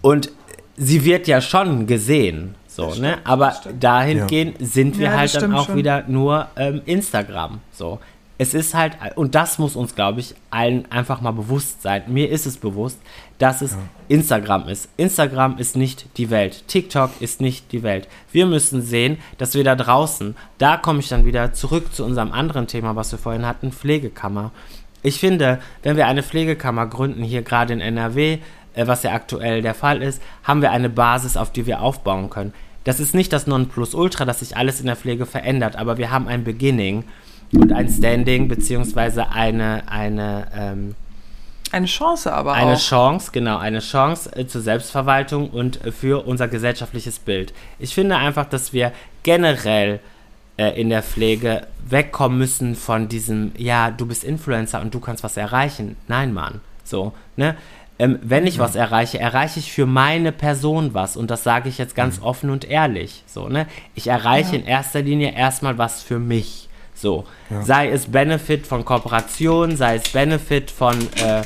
[0.00, 0.30] und
[0.76, 2.54] sie wird ja schon gesehen.
[2.66, 2.92] So, ne?
[2.94, 3.84] stimmt, Aber das stimmt.
[3.84, 5.76] dahingehend sind wir Ja, halt dann auch schon.
[5.76, 7.60] wieder nur ähm, Instagram.
[7.72, 7.98] So.
[8.40, 12.04] Es ist halt, und das muss uns, glaube ich, allen einfach mal bewusst sein.
[12.06, 12.98] Mir ist es bewusst,
[13.36, 13.76] dass es
[14.08, 14.88] Instagram ist.
[14.96, 16.64] Instagram ist nicht die Welt.
[16.66, 18.08] TikTok ist nicht die Welt.
[18.32, 22.32] Wir müssen sehen, dass wir da draußen, da komme ich dann wieder zurück zu unserem
[22.32, 24.52] anderen Thema, was wir vorhin hatten, Pflegekammer.
[25.02, 28.38] Ich finde, wenn wir eine Pflegekammer gründen, hier gerade in NRW,
[28.72, 32.30] äh, was ja aktuell der Fall ist, haben wir eine Basis, auf die wir aufbauen
[32.30, 32.54] können.
[32.84, 36.26] Das ist nicht das Nonplusultra, dass sich alles in der Pflege verändert, aber wir haben
[36.26, 37.04] ein Beginning
[37.52, 40.94] und ein Standing, beziehungsweise eine, eine, ähm,
[41.72, 42.80] Eine Chance aber eine auch.
[42.80, 47.52] Chance, genau, eine Chance äh, zur Selbstverwaltung und äh, für unser gesellschaftliches Bild.
[47.78, 48.92] Ich finde einfach, dass wir
[49.22, 50.00] generell
[50.56, 55.24] äh, in der Pflege wegkommen müssen von diesem, ja, du bist Influencer und du kannst
[55.24, 55.96] was erreichen.
[56.06, 56.60] Nein, Mann.
[56.84, 57.56] So, ne?
[57.98, 61.16] Ähm, wenn ich was erreiche, erreiche ich für meine Person was.
[61.18, 63.24] Und das sage ich jetzt ganz offen und ehrlich.
[63.26, 63.66] So, ne?
[63.94, 66.69] Ich erreiche in erster Linie erstmal was für mich.
[67.00, 67.24] So.
[67.62, 71.42] Sei es Benefit von Kooperation, sei es Benefit von äh,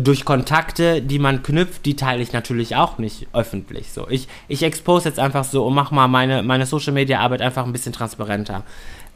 [0.00, 3.92] durch Kontakte, die man knüpft, die teile ich natürlich auch nicht öffentlich.
[3.92, 7.42] So, ich, ich expose jetzt einfach so und mach mal meine, meine Social Media Arbeit
[7.42, 8.62] einfach ein bisschen transparenter.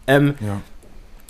[0.07, 0.61] Ähm, Ja.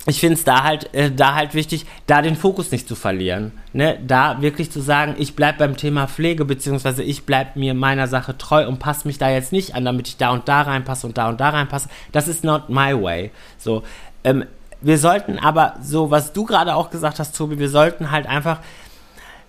[0.07, 3.53] ich finde es da halt, äh, da halt wichtig, da den Fokus nicht zu verlieren.
[3.75, 3.99] Ne?
[4.07, 8.39] Da wirklich zu sagen, ich bleibe beim Thema Pflege, beziehungsweise ich bleibe mir meiner Sache
[8.39, 11.19] treu und passe mich da jetzt nicht an, damit ich da und da reinpasse und
[11.19, 11.89] da und da reinpasse.
[12.13, 13.31] Das ist not my way.
[13.59, 13.83] So,
[14.25, 14.45] ähm,
[14.81, 18.59] wir sollten aber, so was du gerade auch gesagt hast, Tobi, wir sollten halt einfach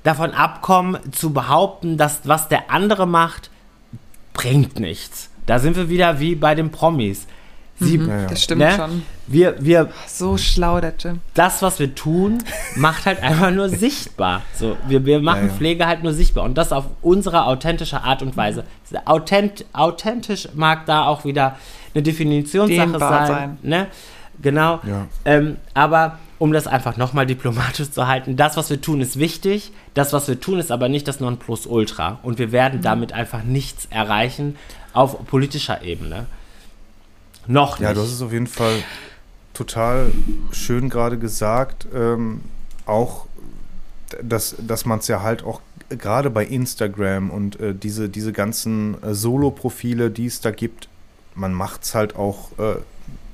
[0.04, 3.50] davon abkommen, zu behaupten, dass was der andere macht,
[4.34, 5.30] bringt nichts.
[5.46, 7.28] Da sind wir wieder wie bei den Promis.
[7.78, 8.28] Sie, ja.
[8.28, 8.72] Das stimmt ne?
[8.74, 9.04] schon.
[9.28, 11.20] wir, wir So schlau, der Jim.
[11.34, 12.38] das, was wir tun,
[12.78, 14.44] macht halt einfach nur sichtbar.
[14.54, 15.54] So, wir, wir machen Ja, ja.
[15.54, 18.64] Pflege halt nur sichtbar und das auf unsere authentische Art und Weise.
[19.04, 21.58] Authent, authentisch mag da auch wieder
[21.94, 23.28] eine Definitionssache Dehnbar sein.
[23.28, 23.58] sein.
[23.62, 23.88] Ne?
[24.42, 24.80] Genau.
[24.86, 25.08] Ja.
[25.26, 29.72] Ähm, aber um das einfach nochmal diplomatisch zu halten, das, was wir tun, ist wichtig.
[29.94, 32.20] Das, was wir tun, ist aber nicht das Nonplusultra.
[32.24, 34.56] Und wir werden damit einfach nichts erreichen
[34.94, 36.26] auf politischer Ebene.
[37.48, 37.98] Noch Ja, nicht.
[37.98, 38.84] du hast es auf jeden Fall
[39.54, 40.12] total
[40.52, 41.88] schön gerade gesagt.
[41.94, 42.42] Ähm,
[42.86, 43.26] auch,
[44.22, 49.02] dass, dass man es ja halt auch gerade bei Instagram und äh, diese, diese ganzen
[49.04, 50.90] äh, Solo-Profile, die es da gibt,
[51.36, 52.76] man macht es halt auch, äh,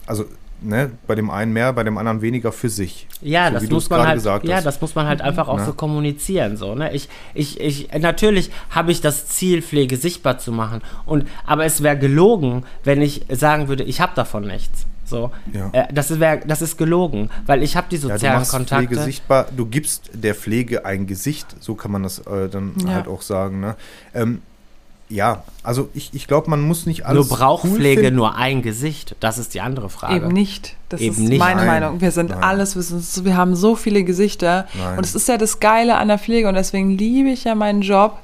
[0.05, 0.25] also
[0.61, 3.07] ne, bei dem einen mehr, bei dem anderen weniger für sich.
[3.21, 4.63] Ja, So das muss es man gerade halt, gesagt ja, hast.
[4.65, 5.65] das muss man halt einfach auch Ne?
[5.65, 6.93] so kommunizieren, so, ne?
[6.93, 11.83] Ich, ich, ich, natürlich habe ich das Ziel, Pflege sichtbar zu machen und, aber es
[11.83, 14.85] wäre gelogen, wenn ich sagen würde, ich habe davon nichts.
[15.05, 15.69] So, Ja.
[15.73, 18.51] äh, das ist, wär, das ist gelogen, weil ich habe die Ja, du sozialen machst
[18.51, 18.85] Kontakte.
[18.87, 22.93] Pflege sichtbar, du gibst der Pflege ein Gesicht, so kann man das äh, dann Ja.
[22.93, 23.59] halt auch sagen.
[23.59, 23.75] Ne?
[24.13, 24.41] Ähm,
[25.11, 29.15] ja, also ich, ich glaube, man muss nicht alles Nur braucht cool nur ein Gesicht?
[29.19, 30.15] Das ist die andere Frage.
[30.15, 30.75] Eben nicht.
[30.89, 31.39] Das Eben ist nicht.
[31.39, 31.81] meine Nein.
[31.81, 32.01] Meinung.
[32.01, 32.43] Wir sind Nein.
[32.43, 34.67] alles, wir, sind, wir haben so viele Gesichter.
[34.77, 34.97] Nein.
[34.97, 37.81] Und es ist ja das Geile an der Pflege und deswegen liebe ich ja meinen
[37.81, 38.17] Job,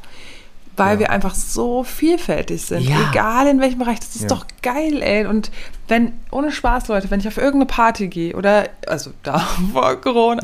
[0.76, 1.00] weil Ja.
[1.00, 2.82] wir einfach so vielfältig sind.
[2.82, 3.10] Ja.
[3.12, 4.00] Egal in welchem Bereich.
[4.00, 4.28] Das ist Ja.
[4.30, 5.26] doch geil, ey.
[5.26, 5.52] Und
[5.88, 9.40] wenn, ohne Spaß, Leute, wenn ich auf irgendeine Party gehe oder, also da
[9.74, 10.44] vor Corona,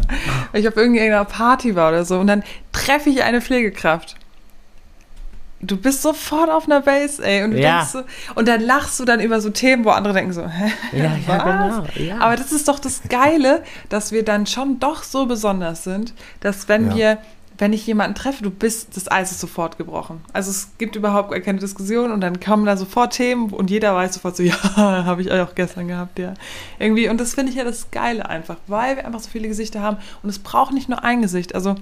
[0.51, 4.15] wenn ich auf irgendeiner Party war oder so und dann treffe ich eine Pflegekraft.
[5.65, 7.43] Du bist sofort auf einer Base, ey.
[7.43, 7.77] Und, du Ja.
[7.77, 8.03] denkst so,
[8.35, 10.71] und dann lachst du dann über so Themen, wo andere denken so, hä?
[10.91, 11.83] Ja, ja, genau.
[11.95, 12.19] Ja.
[12.19, 16.67] Aber das ist doch das Geile, dass wir dann schon doch so besonders sind, dass
[16.67, 16.95] wenn Ja.
[16.95, 17.17] wir,
[17.59, 20.21] wenn ich jemanden treffe, du bist, das Eis ist sofort gebrochen.
[20.33, 23.95] Also es gibt überhaupt gar keine Diskussion und dann kommen da sofort Themen und jeder
[23.95, 26.33] weiß sofort so, ja, habe ich auch gestern gehabt, ja.
[26.79, 29.81] Irgendwie, und das finde ich ja das Geile einfach, weil wir einfach so viele Gesichter
[29.81, 31.53] haben und es braucht nicht nur ein Gesicht.
[31.55, 31.75] Also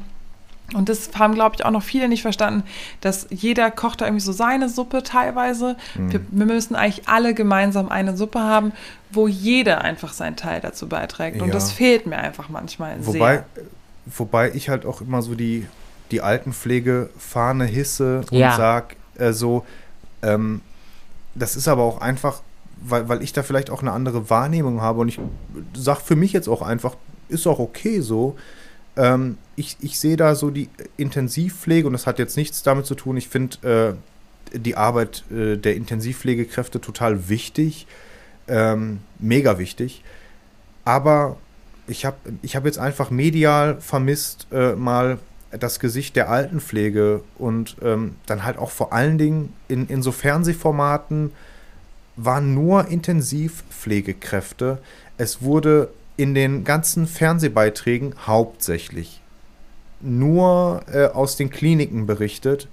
[0.73, 2.63] und das haben, glaube ich, auch noch viele nicht verstanden,
[3.01, 5.75] dass jeder kocht da irgendwie so seine Suppe teilweise.
[5.95, 6.11] Mhm.
[6.11, 8.71] Wir, wir müssen eigentlich alle gemeinsam eine Suppe haben,
[9.11, 11.41] wo jeder einfach seinen Teil dazu beiträgt.
[11.41, 11.53] Und Ja.
[11.53, 13.45] das fehlt mir einfach manchmal Wobei, sehr.
[14.05, 15.67] wobei ich halt auch immer so die,
[16.11, 18.55] die Altenpflegefahne hisse und Ja.
[18.55, 19.65] sag äh, so,
[20.23, 20.61] ähm,
[21.35, 22.41] das ist aber auch einfach,
[22.81, 25.19] weil, weil ich da vielleicht auch eine andere Wahrnehmung habe und ich
[25.73, 26.95] sag für mich jetzt auch einfach,
[27.29, 28.35] ist auch okay so.
[28.97, 32.95] Ähm, ich, ich sehe da so die Intensivpflege und das hat jetzt nichts damit zu
[32.95, 33.15] tun.
[33.15, 33.95] Ich finde
[34.53, 37.87] äh, die Arbeit äh, der Intensivpflegekräfte total wichtig,
[38.47, 40.03] ähm, mega wichtig.
[40.83, 41.37] Aber
[41.87, 45.19] ich habe ich hab jetzt einfach medial vermisst äh, mal
[45.51, 50.11] das Gesicht der Altenpflege und ähm, dann halt auch vor allen Dingen in, in so
[50.11, 51.31] Fernsehformaten
[52.15, 54.79] waren nur Intensivpflegekräfte.
[55.17, 59.20] Es wurde in den ganzen Fernsehbeiträgen hauptsächlich
[60.03, 62.67] nur äh, aus den Kliniken berichtet.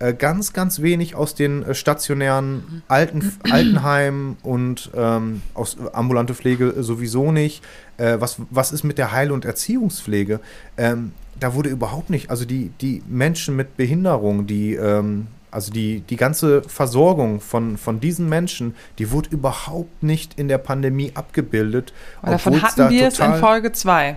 [0.00, 6.74] Äh, ganz, ganz wenig aus den äh, stationären Alten, Altenheimen und ähm, aus ambulante Pflege
[6.84, 7.64] sowieso nicht.
[7.96, 10.38] Äh, was, was ist mit der Heil- und Erziehungspflege?
[10.76, 16.00] Ähm, da wurde überhaupt nicht, also die, die Menschen mit Behinderung, die, ähm, also die,
[16.00, 21.92] die ganze Versorgung von, von diesen Menschen, die wurde überhaupt nicht in der Pandemie abgebildet.
[22.22, 24.16] Und davon hatten da wir es in Folge 2.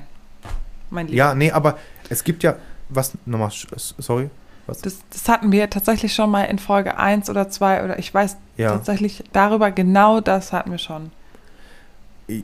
[0.91, 1.17] mein Lieber.
[1.17, 1.79] Ja, nee, aber
[2.11, 2.55] es gibt ja,
[2.89, 4.29] was, nochmal, sorry,
[4.67, 4.81] was?
[4.81, 8.37] Das, das hatten wir tatsächlich schon mal in Folge 1 oder 2 oder ich weiß
[8.57, 8.73] Ja.
[8.73, 11.11] tatsächlich darüber, genau das hatten wir schon.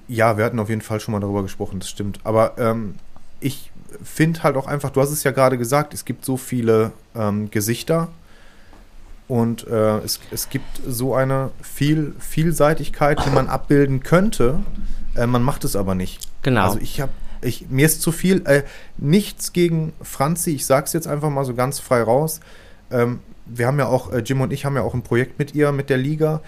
[0.08, 2.20] Ja, wir hatten auf jeden Fall schon mal darüber gesprochen, das stimmt.
[2.24, 2.96] Aber ähm,
[3.40, 3.72] ich
[4.04, 7.50] finde halt auch einfach, du hast es ja gerade gesagt, es gibt so viele ähm,
[7.52, 8.10] Gesichter
[9.28, 14.60] und äh, es, es gibt so eine viel, Vielseitigkeit, die man abbilden könnte.
[15.16, 16.28] Äh, man macht es aber nicht.
[16.42, 16.64] Genau.
[16.64, 17.12] Also ich habe,
[17.42, 18.64] ich, mir ist zu viel, äh,
[18.98, 22.40] nichts gegen Franzi, ich sag's jetzt einfach mal so ganz frei raus.
[22.92, 25.56] Ähm, wir haben ja auch, äh, Jim und ich haben ja auch ein Projekt mit
[25.56, 26.42] ihr, mit der Liga,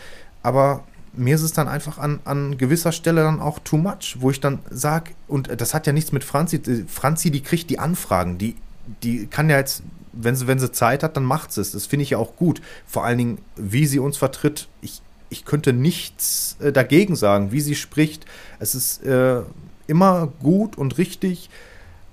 [0.44, 0.84] aber
[1.14, 4.40] mir ist es dann einfach an, an gewisser Stelle dann auch too much, wo ich
[4.40, 8.38] dann sage, und das hat ja nichts mit Franzi, äh, Franzi, die kriegt die Anfragen,
[8.38, 8.56] die,
[9.04, 9.84] die kann ja jetzt,
[10.14, 11.72] wenn sie, wenn sie Zeit hat, dann macht sie es.
[11.72, 12.62] Das finde ich ja auch gut.
[12.86, 14.68] Vor allen Dingen, wie sie uns vertritt.
[14.82, 18.26] Ich, ich könnte nichts äh, dagegen sagen, wie sie spricht.
[18.58, 19.42] Es ist äh,
[19.90, 21.50] immer gut und richtig,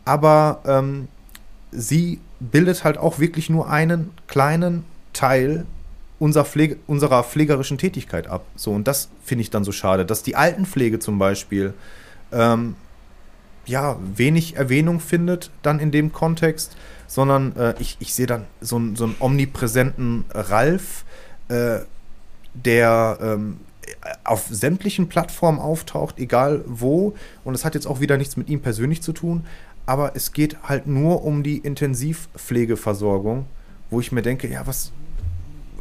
[0.05, 1.09] aber ähm,
[1.71, 5.67] sie bildet halt auch wirklich nur einen kleinen Teil
[6.19, 8.45] unserer, Pflege, unserer pflegerischen Tätigkeit ab.
[8.57, 11.75] So, und das finde ich dann so schade, dass die Altenpflege zum Beispiel
[12.33, 12.75] ähm,
[13.67, 18.77] ja, wenig Erwähnung findet dann in dem Kontext, sondern äh, ich, ich sehe dann so,
[18.77, 21.05] einen- so einen omnipräsenten Ralf,
[21.49, 21.81] äh,
[22.55, 23.59] der ähm,
[24.25, 27.15] auf sämtlichen Plattformen auftaucht, egal wo.
[27.45, 29.45] Und es hat jetzt auch wieder nichts mit ihm persönlich zu tun,
[29.87, 33.47] aber es geht halt nur um die Intensivpflegeversorgung,
[33.91, 34.93] wo ich mir denke, ja, was.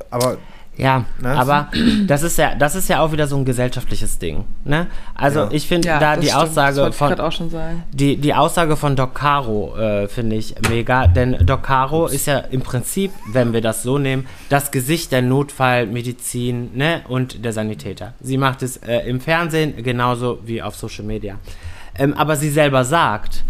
[0.09, 0.37] Aber
[0.78, 1.30] Ja, Ne?
[1.30, 1.69] aber
[2.05, 4.43] das ist ja, das ist ja auch wieder so ein gesellschaftliches Ding.
[4.65, 4.88] Ne?
[5.15, 5.49] Also Ja.
[5.51, 6.41] ich finde Ja, da die stimmt.
[6.43, 7.84] Aussage von gerade auch schon sagen.
[7.93, 12.39] die, die Aussage von Doc Caro äh, finde ich mega, denn Doc Caro ist ja
[12.39, 18.13] im Prinzip, wenn wir das so nehmen, das Gesicht der Notfallmedizin ne, und der Sanitäter.
[18.19, 21.36] Sie macht es äh, im Fernsehen genauso wie auf Social Media.
[21.97, 23.43] Ähm, aber sie selber sagt,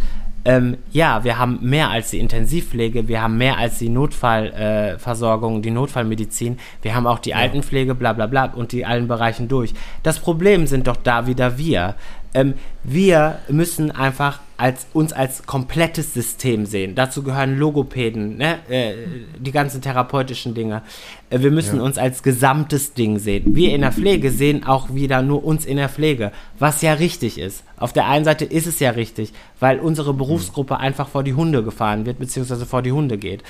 [0.45, 5.61] ähm, ja, wir haben mehr als die Intensivpflege, wir haben mehr als die Notfallversorgung, äh,
[5.61, 9.73] die Notfallmedizin, wir haben auch die Altenpflege, bla bla bla und die allen Bereichen durch.
[10.03, 11.95] Das Problem sind doch da wieder wir.
[12.36, 16.93] Ähm, wir müssen einfach als, uns als komplettes System sehen.
[16.95, 18.59] Dazu gehören Logopäden, ne?
[18.69, 18.93] äh,
[19.39, 20.81] die ganzen therapeutischen Dinge.
[21.29, 21.83] Äh, wir müssen Ja.
[21.83, 23.55] uns als gesamtes Ding sehen.
[23.55, 27.38] Wir in der Pflege sehen auch wieder nur uns in der Pflege, was ja richtig
[27.39, 27.63] ist.
[27.77, 31.63] Auf der einen Seite ist es ja richtig, weil unsere Berufsgruppe einfach vor die Hunde
[31.63, 33.43] gefahren wird, beziehungsweise vor die Hunde geht.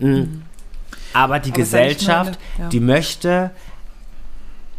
[0.00, 0.22] Mm.
[1.14, 2.68] Aber die Aber Gesellschaft, meine- ja.
[2.70, 3.50] die möchte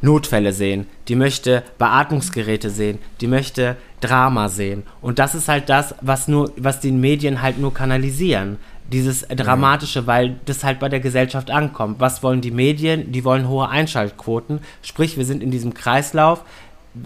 [0.03, 4.83] Notfälle sehen, die möchte Beatmungsgeräte sehen, die möchte Drama sehen.
[5.01, 8.57] Und das ist halt das, was nur, was die Medien halt nur kanalisieren.
[8.91, 12.01] Dieses Dramatische, weil das halt bei der Gesellschaft ankommt.
[12.01, 13.13] Was wollen die Medien?
[13.13, 14.59] Die wollen hohe Einschaltquoten.
[14.81, 16.43] Sprich, wir sind in diesem Kreislauf.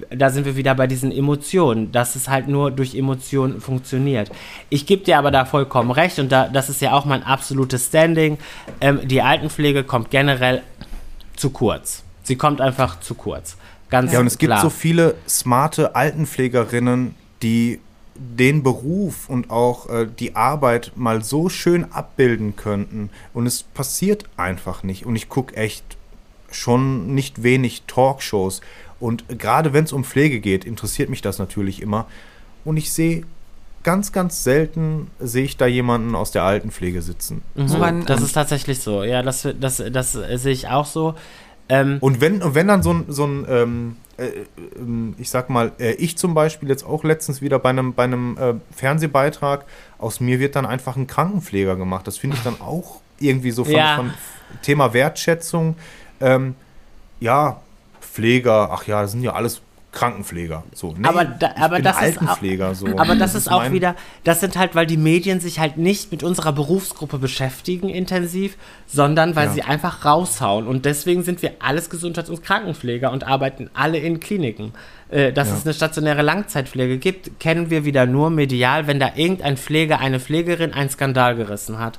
[0.10, 4.32] Da sind wir wieder bei diesen Emotionen, dass es halt nur durch Emotionen funktioniert.
[4.70, 7.86] Ich gebe dir aber da vollkommen recht und da, das ist ja auch mein absolutes
[7.86, 8.40] Standing.
[8.82, 10.64] Ähm, die Altenpflege kommt generell
[11.38, 12.07] zu kurz.
[12.28, 13.56] Sie kommt einfach zu kurz.
[13.90, 14.62] Ganz Ja, und es gibt klar.
[14.62, 17.80] so viele smarte Altenpflegerinnen, die
[18.16, 23.10] den Beruf und auch äh, die Arbeit mal so schön abbilden könnten.
[23.34, 25.06] Und es passiert einfach nicht.
[25.06, 25.86] Und ich gucke echt
[26.52, 28.60] schon nicht wenig Talkshows.
[29.00, 32.08] Und gerade wenn es um Pflege geht, interessiert mich das natürlich immer.
[32.66, 33.24] Und ich sehe
[33.84, 37.42] ganz, ganz selten, sehe ich da jemanden aus der Altenpflege sitzen.
[37.56, 39.04] Mhm, Woran- das ist tatsächlich so.
[39.04, 41.16] Ja, das, das, das, sehe ich auch so.
[41.70, 44.30] Ähm, Und wenn, und wenn dann so ein, so ein ähm, äh,
[44.78, 48.04] ähm, ich sag mal, äh, ich zum Beispiel jetzt auch letztens wieder bei einem, bei
[48.06, 49.66] einem äh, Fernsehbeitrag,
[49.98, 52.08] aus mir wird dann einfach ein Krankenpfleger gemacht.
[52.08, 53.96] Das finde ich dann auch irgendwie so von, Ja.
[53.98, 54.14] von
[54.62, 55.76] Thema Wertschätzung.
[56.22, 56.56] Ähm,
[57.20, 57.60] ja,
[58.02, 59.62] Pfleger, ach ja, das sind ja alles
[59.98, 60.64] Krankenpfleger.
[60.74, 62.76] So, nee, Aber da- aber das ist auch- Altenpfleger.
[62.76, 62.88] so.
[62.98, 66.24] Aber das, ist auch wieder, das sind halt, weil die Medien sich halt nicht mit
[66.24, 69.54] unserer Berufsgruppe beschäftigen intensiv, sondern weil Ja.
[69.54, 70.68] sie einfach raushauen.
[70.68, 74.74] Und deswegen sind wir alles Gesundheits- und Krankenpfleger und arbeiten alle in Kliniken.
[75.10, 75.56] Äh, dass Ja.
[75.56, 80.20] es eine stationäre Langzeitpflege gibt, kennen wir wieder nur medial, wenn da irgendein Pfleger, eine
[80.20, 81.98] Pflegerin einen Skandal gerissen hat.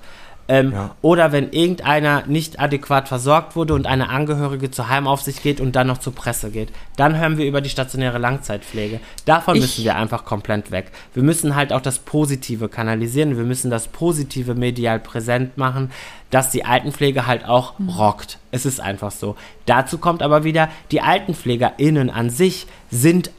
[0.50, 0.94] Ähm, Ja.
[1.02, 5.86] Oder wenn irgendeiner nicht adäquat versorgt wurde und eine Angehörige zur Heimaufsicht geht und dann
[5.86, 6.70] noch zur Presse geht.
[6.96, 9.00] Dann hören wir über die stationäre Langzeitpflege.
[9.26, 10.90] Davon Ich- müssen wir einfach komplett weg.
[11.12, 13.36] Wir müssen halt auch das Positive kanalisieren.
[13.36, 15.90] Wir müssen das Positive medial präsent machen,
[16.30, 18.38] dass die Altenpflege halt auch rockt.
[18.50, 19.36] Es ist einfach so.
[19.66, 23.30] Dazu kommt aber wieder, die AltenpflegerInnen an sich sind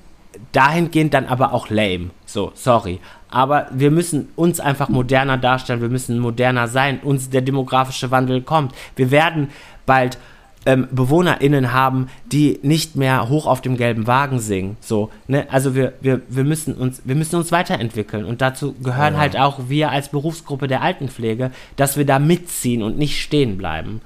[0.51, 2.11] dahingehend dann aber auch lame.
[2.25, 2.99] So, sorry.
[3.31, 6.99] Aber wir müssen uns einfach moderner darstellen, wir müssen moderner sein.
[7.01, 8.73] Uns der demografische Wandel kommt.
[8.95, 9.49] Wir werden
[9.85, 10.17] bald
[10.65, 14.77] ähm, BewohnerInnen haben, die nicht mehr hoch auf dem gelben Wagen singen.
[14.81, 15.47] So, ne?
[15.49, 18.25] Also wir, wir, wir, müssen uns, wir müssen uns weiterentwickeln.
[18.25, 19.19] Und dazu gehören Ja.
[19.19, 24.01] halt auch wir als Berufsgruppe der Altenpflege, dass wir da mitziehen und nicht stehen bleiben.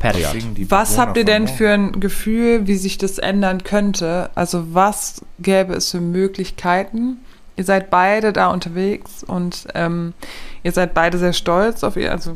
[0.00, 0.34] Period.
[0.70, 4.30] Was habt ihr denn für ein Gefühl, wie sich das ändern könnte?
[4.34, 7.18] Also was gäbe es für Möglichkeiten?
[7.56, 10.14] Ihr seid beide da unterwegs und ähm,
[10.62, 12.32] ihr seid beide sehr stolz auf ihr, also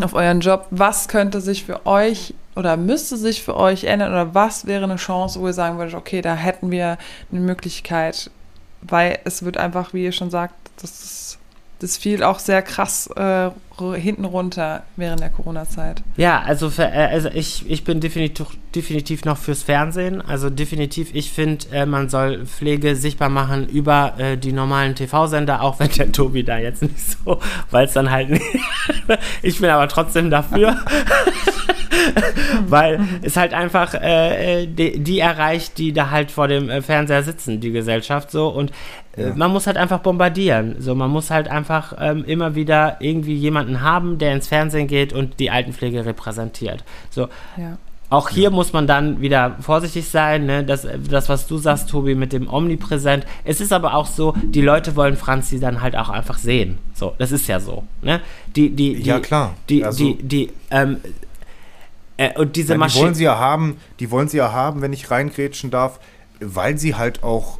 [0.00, 0.66] auf euren Job.
[0.70, 4.96] Was könnte sich für euch oder müsste sich für euch ändern oder was wäre eine
[4.96, 6.96] Chance, wo ihr sagen würdet, okay, da hätten wir
[7.32, 8.30] eine Möglichkeit,
[8.82, 11.37] weil es wird einfach, wie ihr schon sagt, das, ist,
[11.80, 13.50] das fiel auch sehr krass äh,
[13.96, 16.02] hinten runter während der Corona-Zeit.
[16.16, 20.20] Ja, also, für, äh, also ich, ich bin definitiv, definitiv noch fürs Fernsehen.
[20.20, 25.62] Also definitiv, ich finde, äh, man soll Pflege sichtbar machen über äh, die normalen TV-Sender,
[25.62, 28.44] auch wenn der Tobi da jetzt nicht so, weil es dann halt nicht.
[29.42, 30.76] ich bin aber trotzdem dafür.
[32.68, 36.82] weil es halt einfach äh, äh, die, die erreicht, die da halt vor dem äh,
[36.82, 38.48] Fernseher sitzen, die Gesellschaft so.
[38.48, 38.70] Und
[39.16, 39.34] äh, Ja.
[39.34, 40.76] man muss halt einfach bombardieren.
[40.78, 45.12] So, man muss halt einfach ähm, immer wieder irgendwie jemanden haben, der ins Fernsehen geht
[45.12, 46.84] und die Altenpflege repräsentiert.
[47.10, 47.78] So, Ja.
[48.10, 50.64] auch hier muss man dann wieder vorsichtig sein, ne?
[50.64, 53.26] das, das, was du sagst, Tobi, mit dem Omnipräsent.
[53.44, 56.78] Es ist aber auch so, die Leute wollen Franzi dann halt auch einfach sehen.
[56.94, 57.84] So, das ist ja so.
[58.02, 58.20] Ne?
[58.56, 59.54] Die, die, die, Ja, klar.
[59.68, 60.98] Die, Also- die, die, ähm,
[62.18, 63.04] äh, und diese Ja, die Maschine.
[63.04, 65.98] wollen sie ja haben, die wollen sie ja haben, wenn ich reingrätschen darf,
[66.40, 67.58] weil sie halt auch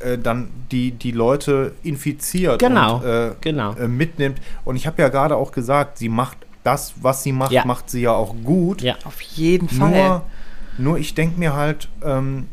[0.00, 3.72] äh, dann die, die Leute infiziert Genau, und äh, genau.
[3.74, 4.40] äh, mitnimmt.
[4.64, 7.64] Und ich habe ja gerade auch gesagt, sie macht das, was sie macht, Ja.
[7.64, 8.80] macht sie ja auch gut.
[8.82, 9.90] Ja, Auf jeden Fall.
[9.90, 10.22] Nur,
[10.78, 12.46] nur ich denke mir halt, ähm,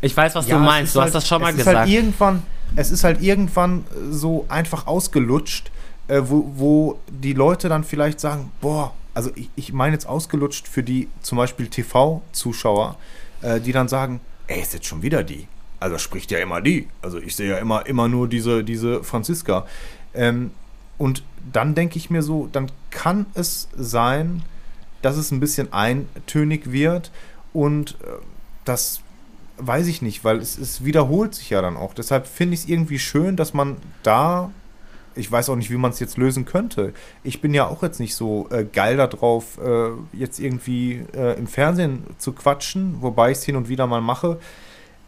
[0.00, 0.88] ich weiß, was ja, du meinst.
[0.90, 1.78] ist Du halt, hast das schon mal es Ist gesagt.
[1.78, 2.42] halt irgendwann,
[2.76, 5.70] es ist halt irgendwann äh, so einfach ausgelutscht,
[6.08, 10.68] äh, wo, wo die Leute dann vielleicht sagen, boah, also ich, ich meine jetzt ausgelutscht
[10.68, 12.96] für die zum Beispiel TV-Zuschauer,
[13.40, 15.48] äh, die dann sagen, ey, ist jetzt schon wieder die.
[15.80, 16.88] Also spricht ja immer die.
[17.00, 19.66] Also ich sehe ja immer, immer nur diese, diese Franziska.
[20.12, 20.50] Ähm,
[20.98, 24.42] und dann denke ich mir so, dann kann es sein,
[25.00, 27.10] dass es ein bisschen eintönig wird
[27.54, 28.18] und äh,
[28.66, 29.00] das
[29.56, 31.94] weiß ich nicht, weil es, es wiederholt sich ja dann auch.
[31.94, 34.50] Deshalb finde ich es irgendwie schön, dass man da,
[35.16, 36.92] ich weiß auch nicht, wie man es jetzt lösen könnte.
[37.24, 41.46] Ich bin ja auch jetzt nicht so äh, geil darauf, äh, jetzt irgendwie äh, im
[41.46, 44.38] Fernsehen zu quatschen, wobei ich es hin und wieder mal mache.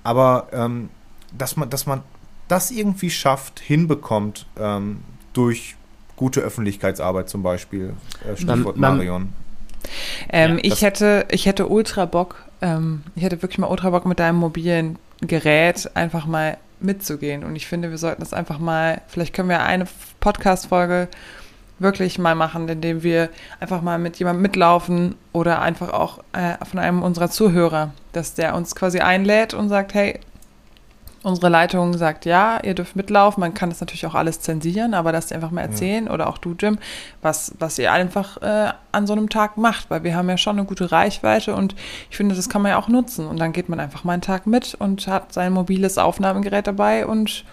[0.04, 0.88] Aber ähm,
[1.36, 2.02] dass man, dass man
[2.48, 5.00] das irgendwie schafft, hinbekommt, ähm,
[5.34, 5.76] durch
[6.16, 7.94] gute Öffentlichkeitsarbeit zum Beispiel.
[8.26, 9.28] Äh, Stichwort Man- man- Marion.
[10.30, 14.06] Ähm, Ja, ich, hätte, ich hätte ultra Bock, ähm, ich hätte wirklich mal ultra Bock
[14.06, 17.44] mit deinem mobilen Gerät einfach mal mitzugehen.
[17.44, 19.86] Und ich finde, wir sollten das einfach mal, vielleicht können wir eine
[20.20, 21.08] Podcast-Folge
[21.78, 26.80] wirklich mal machen, indem wir einfach mal mit jemandem mitlaufen oder einfach auch äh, von
[26.80, 30.18] einem unserer Zuhörer, dass der uns quasi einlädt und sagt, hey,
[31.28, 33.40] unsere Leitung sagt ja, ihr dürft mitlaufen.
[33.40, 36.54] Man kann das natürlich auch alles zensieren, aber die einfach mal erzählen oder auch du,
[36.58, 36.78] Jim,
[37.22, 40.58] was, was ihr einfach äh, an so einem Tag macht, weil wir haben ja schon
[40.58, 41.74] eine gute Reichweite und
[42.10, 43.26] ich finde, das kann man ja auch nutzen.
[43.26, 47.06] Und dann geht man einfach mal einen Tag mit und hat sein mobiles Aufnahmegerät dabei
[47.06, 47.44] und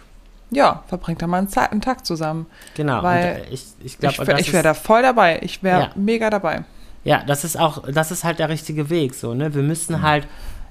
[0.52, 2.46] ja, verbringt dann mal einen, einen Tag zusammen.
[2.76, 3.04] genau.
[3.04, 5.40] weil und, äh, ich ich glaube, ich ich wäre da voll dabei.
[5.42, 5.90] Ich wäre Ja.
[5.96, 6.64] mega dabei.
[7.04, 9.54] Ja, das ist auch, das ist halt der richtige Weg, so, ne?
[9.54, 10.28] Wir müssen halt,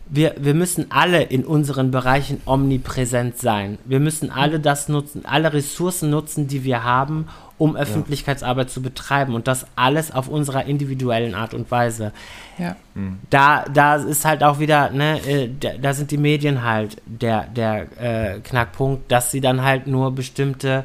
[0.06, 3.78] wir, wir müssen alle in unseren Bereichen omnipräsent sein.
[3.84, 9.34] Wir müssen alle das nutzen, alle Ressourcen nutzen, die wir haben, um Öffentlichkeitsarbeit zu betreiben
[9.34, 12.12] und das alles auf unserer individuellen Art und Weise.
[12.58, 12.76] Ja.
[13.30, 17.44] Da, da ist halt auch wieder, ne, äh, da, da sind die Medien halt der,
[17.44, 20.84] der äh, Knackpunkt, dass sie dann halt nur bestimmte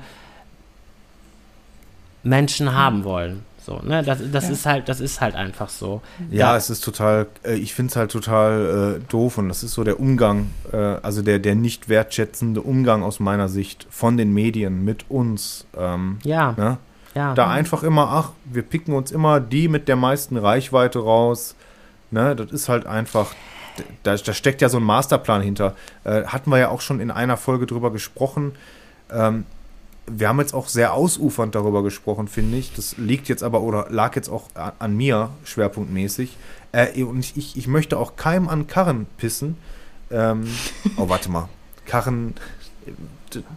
[2.23, 3.43] Menschen haben wollen.
[3.65, 4.51] So, ne, das, das Ja.
[4.51, 6.01] ist halt, das ist halt einfach so.
[6.31, 9.63] Ja, Da- es ist total, äh, ich finde es halt total äh, doof und das
[9.63, 14.15] ist so der Umgang, äh, also der, der nicht wertschätzende Umgang aus meiner Sicht von
[14.17, 15.65] den Medien mit uns.
[15.77, 16.77] Ähm, Ja, ne?
[17.15, 17.33] ja.
[17.33, 21.55] Da einfach immer, ach, wir picken uns immer die mit der meisten Reichweite raus.
[22.11, 22.35] Ne?
[22.35, 23.33] Das ist halt einfach,
[24.03, 25.75] da, da steckt ja so ein Masterplan hinter.
[26.05, 28.53] Äh, hatten wir ja auch schon in einer Folge drüber gesprochen.
[29.11, 29.45] Ähm,
[30.11, 32.73] wir haben jetzt auch sehr ausufernd darüber gesprochen, finde ich.
[32.73, 36.37] Das liegt jetzt aber oder lag jetzt auch an mir schwerpunktmäßig.
[36.71, 39.57] Äh, und ich, ich, ich möchte auch keinem an Karren pissen.
[40.11, 40.47] Ähm,
[40.97, 41.49] oh, warte mal.
[41.85, 42.35] Karren,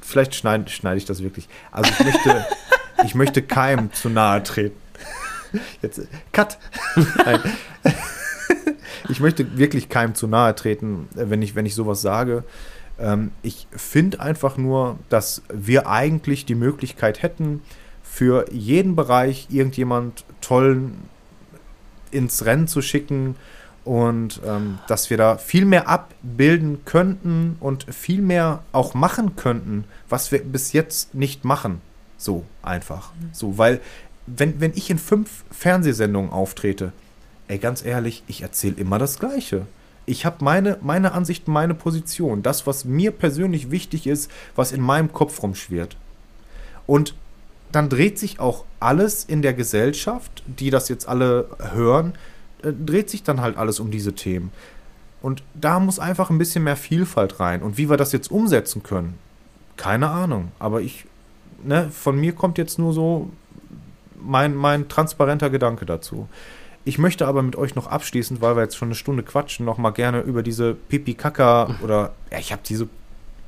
[0.00, 1.48] vielleicht schneide schneid ich das wirklich.
[1.70, 2.46] Also ich möchte,
[3.05, 4.76] ich möchte keinem zu nahe treten.
[5.82, 6.00] Jetzt,
[6.32, 6.59] cut.
[7.24, 7.40] Nein.
[9.09, 12.44] Ich möchte wirklich keinem zu nahe treten, äh, wenn ich, wenn ich sowas sage.
[12.99, 17.62] Ähm, ich finde einfach nur, dass wir eigentlich die Möglichkeit hätten,
[18.03, 21.09] für jeden Bereich irgendjemand tollen
[22.11, 23.36] ins Rennen zu schicken
[23.84, 29.84] und ähm, dass wir da viel mehr abbilden könnten und viel mehr auch machen könnten,
[30.09, 31.80] was wir bis jetzt nicht machen.
[32.18, 33.12] So einfach.
[33.32, 33.80] So, weil
[34.26, 36.93] wenn, wenn ich in fünf Fernsehsendungen auftrete,
[37.49, 39.66] ey, ganz ehrlich, ich erzähle immer das Gleiche.
[40.05, 44.80] Ich habe meine, meine Ansicht, meine Position, das, was mir persönlich wichtig ist, was in
[44.80, 45.96] meinem Kopf rumschwirrt.
[46.86, 47.14] Und
[47.70, 52.14] dann dreht sich auch alles in der Gesellschaft, die das jetzt alle hören,
[52.62, 54.53] äh, dreht sich dann halt alles um diese Themen.
[55.22, 57.62] Und da muss einfach ein bisschen mehr Vielfalt rein.
[57.62, 59.18] Und wie wir das jetzt umsetzen können,
[59.76, 60.50] keine Ahnung.
[60.59, 61.07] Aber ich,
[61.62, 63.30] ne, von mir kommt jetzt nur so
[64.20, 66.28] mein, mein transparenter Gedanke dazu.
[66.85, 69.78] Ich möchte aber mit euch noch abschließend, weil wir jetzt schon eine Stunde quatschen, noch
[69.78, 72.89] mal gerne über diese Pipi-Kaka oder, ja, ich habe diese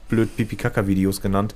[0.08, 1.54] blöd Pipi-Kaka-Videos genannt,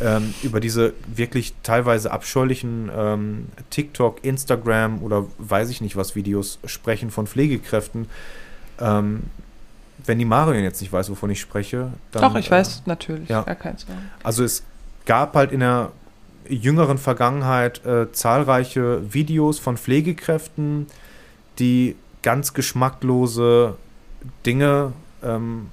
[0.00, 6.58] ähm, über diese wirklich teilweise abscheulichen ähm, TikTok, Instagram oder weiß ich nicht was Videos
[6.64, 8.08] sprechen von Pflegekräften.
[8.80, 9.24] Ähm,
[10.06, 12.22] wenn die Marion jetzt nicht weiß, wovon ich spreche, dann.
[12.22, 13.42] Doch, ich äh, weiß natürlich, ja.
[13.42, 13.98] gar kein Zweifel.
[14.22, 14.62] Also es
[15.04, 15.92] gab halt in der
[16.48, 20.86] jüngeren Vergangenheit äh, zahlreiche Videos von Pflegekräften,
[21.60, 23.76] die ganz geschmacklose
[24.44, 24.92] Dinge
[25.22, 25.68] ähm,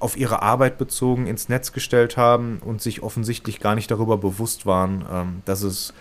[0.00, 4.66] auf ihre Arbeit bezogen ins Netz gestellt haben und sich offensichtlich gar nicht darüber bewusst
[4.66, 5.92] waren, ähm, dass es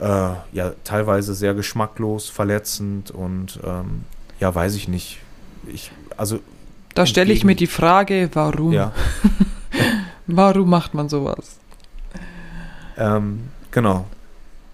[0.00, 4.04] äh, ja teilweise sehr geschmacklos, verletzend und ähm,
[4.40, 5.20] ja, weiß ich nicht.
[5.66, 6.40] Ich, also
[6.94, 8.72] da stelle ich mir die Frage, warum?
[8.72, 8.92] Ja.
[10.26, 11.58] warum macht man sowas?
[12.96, 14.06] Ähm, genau.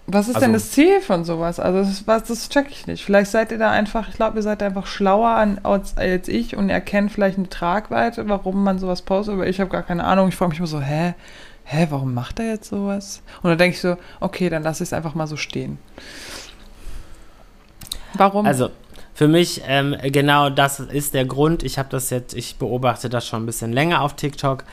[0.05, 1.59] Was ist also, denn das Ziel von sowas?
[1.59, 3.05] Also das, was, das check ich nicht.
[3.05, 6.57] Vielleicht seid ihr da einfach, ich glaube, ihr seid einfach schlauer an, als, als, ich
[6.57, 10.27] und erkennt vielleicht eine Tragweite, warum man sowas postet, aber ich habe gar keine Ahnung.
[10.27, 11.13] Ich frage mich immer so, hä?
[11.63, 13.21] Hä, warum macht er jetzt sowas?
[13.41, 15.77] Und dann denke ich so, okay, dann lasse ich es einfach mal so stehen.
[18.15, 18.45] Warum?
[18.45, 18.69] Also
[19.13, 21.63] für mich ähm, genau das ist der Grund.
[21.63, 24.65] Ich habe das jetzt, ich beobachte das schon ein bisschen länger auf TikTok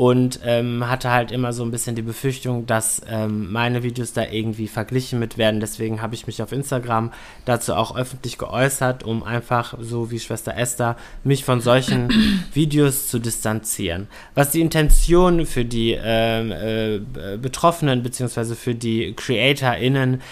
[0.00, 4.24] und ähm, hatte halt immer so ein bisschen die Befürchtung, dass ähm, meine Videos da
[4.24, 5.60] irgendwie verglichen mit werden.
[5.60, 7.12] Deswegen habe ich mich auf Instagram
[7.44, 12.08] dazu auch öffentlich geäußert, um einfach, so wie Schwester Esther, mich von solchen
[12.54, 14.08] Videos zu distanzieren.
[14.34, 18.54] Was die Intention für die ähm, äh, Betroffenen bzw.
[18.54, 20.22] für die CreatorInnen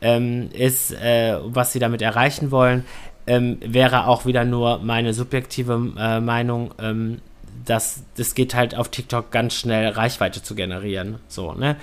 [0.00, 2.86] ähm, ist, äh, was sie damit erreichen wollen,
[3.26, 7.20] ähm, wäre auch wieder nur meine subjektive äh, Meinung ähm,
[7.64, 11.18] das, das geht halt auf TikTok ganz schnell Reichweite zu generieren.
[11.28, 11.76] So, ne?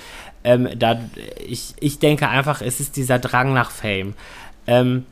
[0.44, 1.00] Ähm, da,
[1.46, 4.14] ich, ich denke einfach, es ist dieser Drang nach Fame.
[4.68, 5.06] Ähm,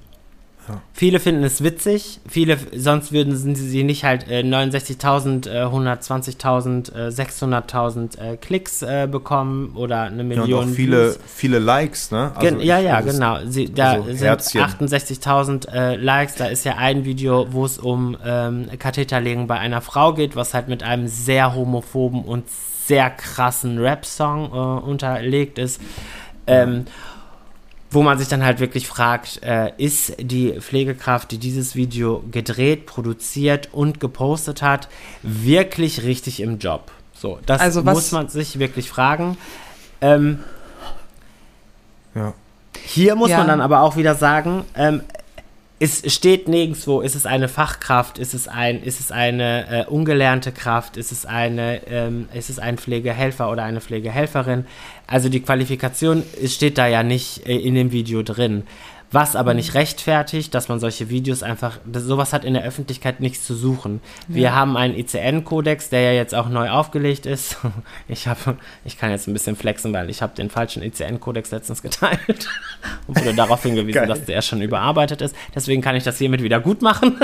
[0.67, 0.81] ja.
[0.93, 7.07] Viele finden es witzig, viele, sonst würden sie nicht halt äh, 69.000, äh, 120.000, äh,
[7.09, 10.49] 600.000 äh, Klicks äh, bekommen oder eine Million.
[10.49, 12.31] Ja, und auch viele, viele Likes, ne?
[12.35, 13.39] Also ja, ja, genau.
[13.45, 16.35] Sie, da also sind 68.000 äh, Likes.
[16.35, 20.53] Da ist ja ein Video, wo es um ähm, Katheterlegen bei einer Frau geht, was
[20.53, 22.45] halt mit einem sehr homophoben und
[22.85, 25.81] sehr krassen Rap-Song unterlegt ist.
[26.47, 26.85] Ähm,
[27.93, 32.85] wo man sich dann halt wirklich fragt, äh, ist die Pflegekraft, die dieses Video gedreht,
[32.85, 34.89] produziert und gepostet hat,
[35.21, 36.91] wirklich richtig im Job?
[37.13, 39.37] So, das also muss man sich wirklich fragen.
[40.01, 40.39] Ähm,
[42.15, 42.33] ja.
[42.83, 43.37] Hier muss ja.
[43.37, 45.03] man dann aber auch wieder sagen, ähm,
[45.79, 50.51] es steht nirgendwo, ist es eine Fachkraft, ist es, ein, ist es eine äh, ungelernte
[50.51, 54.65] Kraft, ist es, eine, ähm, ist es ein Pflegehelfer oder eine Pflegehelferin.
[55.07, 58.63] Also die Qualifikation steht da ja nicht äh, in dem Video drin.
[59.13, 63.19] Was aber nicht rechtfertigt, dass man solche Videos einfach, das, sowas hat in der Öffentlichkeit
[63.19, 64.01] nichts zu suchen.
[64.27, 64.35] Ja.
[64.35, 67.57] Wir haben einen ICN-Kodex, der ja jetzt auch neu aufgelegt ist.
[68.07, 71.81] Ich habe, ich kann jetzt ein bisschen flexen, weil ich habe den falschen ICN-Kodex letztens
[71.81, 72.47] geteilt
[73.07, 74.07] und wurde darauf hingewiesen, Geil.
[74.07, 75.35] dass der schon überarbeitet ist.
[75.55, 77.17] Deswegen kann ich das hiermit wieder gut machen.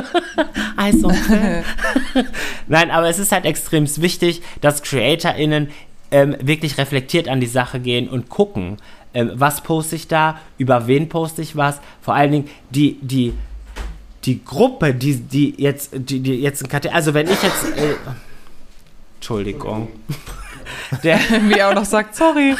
[2.67, 5.69] Nein, aber es ist halt extrem wichtig, dass CreatorInnen
[6.11, 8.77] ähm, wirklich reflektiert an die Sache gehen und gucken,
[9.13, 11.79] ähm, was poste ich da, über wen poste ich was.
[12.01, 13.33] Vor allen Dingen die, die,
[14.25, 17.95] die Gruppe, die, die jetzt, die, die jetzt ein Kategorie, also wenn ich jetzt, äh,
[19.15, 19.89] Entschuldigung.
[21.03, 22.55] Der, wie er auch noch sagt, sorry.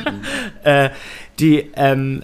[0.64, 0.90] äh,
[1.38, 2.22] die, ähm,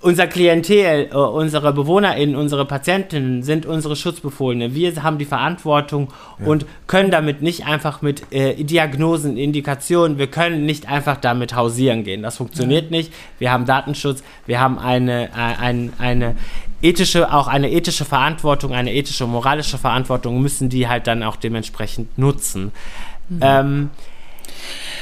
[0.00, 4.74] unser Klientel, äh, unsere BewohnerInnen, unsere Patientinnen sind unsere Schutzbefohlene.
[4.74, 6.08] Wir haben die Verantwortung
[6.38, 6.46] ja.
[6.46, 12.04] und können damit nicht einfach mit äh, Diagnosen, Indikationen, wir können nicht einfach damit hausieren
[12.04, 12.22] gehen.
[12.22, 12.96] Das funktioniert ja.
[12.96, 13.12] nicht.
[13.38, 16.36] Wir haben Datenschutz, wir haben eine, äh, ein, eine
[16.82, 22.16] ethische, auch eine ethische Verantwortung, eine ethische, moralische Verantwortung, müssen die halt dann auch dementsprechend
[22.16, 22.72] nutzen.
[23.28, 23.40] Mhm.
[23.42, 23.90] Ähm,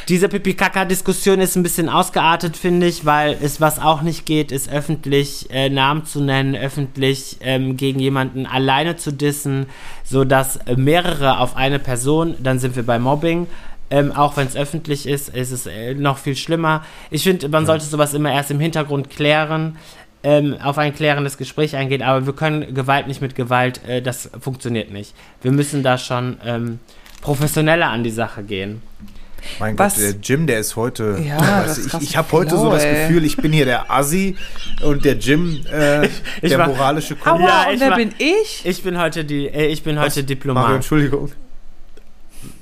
[0.08, 4.70] diese Pipi-Kaka-Diskussion ist ein bisschen ausgeartet, finde ich, weil es, was auch nicht geht, ist
[4.70, 9.66] öffentlich äh, Namen zu nennen, öffentlich ähm, gegen jemanden alleine zu dissen,
[10.04, 13.48] sodass äh, mehrere auf eine Person, dann sind wir bei Mobbing.
[13.90, 16.84] Ähm, auch wenn es öffentlich ist, ist es äh, noch viel schlimmer.
[17.10, 19.76] Ich finde, man sollte sowas immer erst im Hintergrund klären,
[20.22, 24.30] ähm, auf ein klärendes Gespräch eingehen, aber wir können Gewalt nicht mit Gewalt, äh, das
[24.40, 25.14] funktioniert nicht.
[25.42, 26.80] Wir müssen da schon ähm,
[27.20, 28.82] professioneller an die Sache gehen.
[29.58, 31.18] Mein Was- Gott, der Jim, der ist heute.
[31.26, 32.82] Ja, ist ich ich habe heute so das.
[32.84, 34.36] Gefühl, ich bin hier der Assi
[34.82, 36.06] und der Jim, äh,
[36.42, 37.44] ich der war- moralische Kollege.
[37.48, 38.62] Ja, ich und wer bin ich?
[38.64, 40.74] Ich bin heute die, äh, ich bin heute Mario, Diplomat.
[40.76, 41.32] Entschuldigung.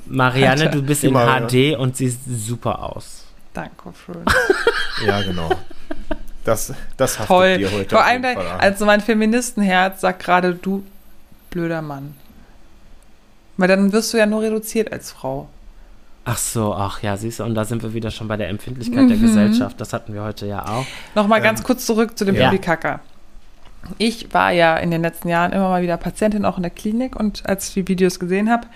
[0.06, 0.76] Marianne, Alter.
[0.76, 1.46] du bist in Marianne.
[1.48, 3.24] HD und siehst super aus.
[3.52, 4.24] Danke, schön.
[5.06, 5.50] Ja, genau.
[6.44, 7.58] Das, das haftet Toll.
[7.58, 7.90] dir heute.
[7.90, 8.36] Vor allem, an.
[8.58, 10.84] also mein Feministenherz sagt gerade, du
[11.50, 12.14] blöder Mann.
[13.58, 15.48] Weil dann wirst du ja nur reduziert als Frau.
[16.28, 19.08] Ach so, ach ja, siehst du, und da sind wir wieder schon bei der Empfindlichkeit
[19.08, 19.22] der Mhm.
[19.22, 19.80] Gesellschaft.
[19.80, 20.84] Das hatten wir heute ja auch.
[21.14, 22.50] Nochmal Ähm, ganz kurz zurück zu dem ja.
[22.50, 22.98] Pipi-Kaka.
[23.98, 27.14] Ich war ja in den letzten Jahren immer mal wieder Patientin auch in der Klinik
[27.14, 28.66] und als ich die Videos gesehen habe,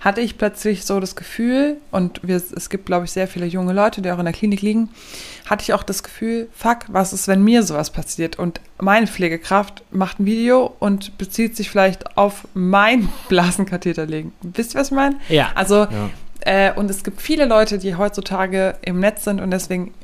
[0.00, 3.72] hatte ich plötzlich so das Gefühl, und wir, es gibt, glaube ich, sehr viele junge
[3.72, 4.88] Leute, die auch in der Klinik liegen,
[5.48, 8.38] hatte ich auch das Gefühl, fuck, was ist, wenn mir sowas passiert?
[8.38, 14.32] Und meine Pflegekraft macht ein Video und bezieht sich vielleicht auf mein Blasenkatheter legen.
[14.42, 15.16] Wisst ihr, was ich meine?
[15.28, 15.50] Ja.
[15.54, 16.10] Also, Ja.
[16.40, 19.94] Äh, und es gibt viele Leute, die heutzutage im Netz sind und deswegen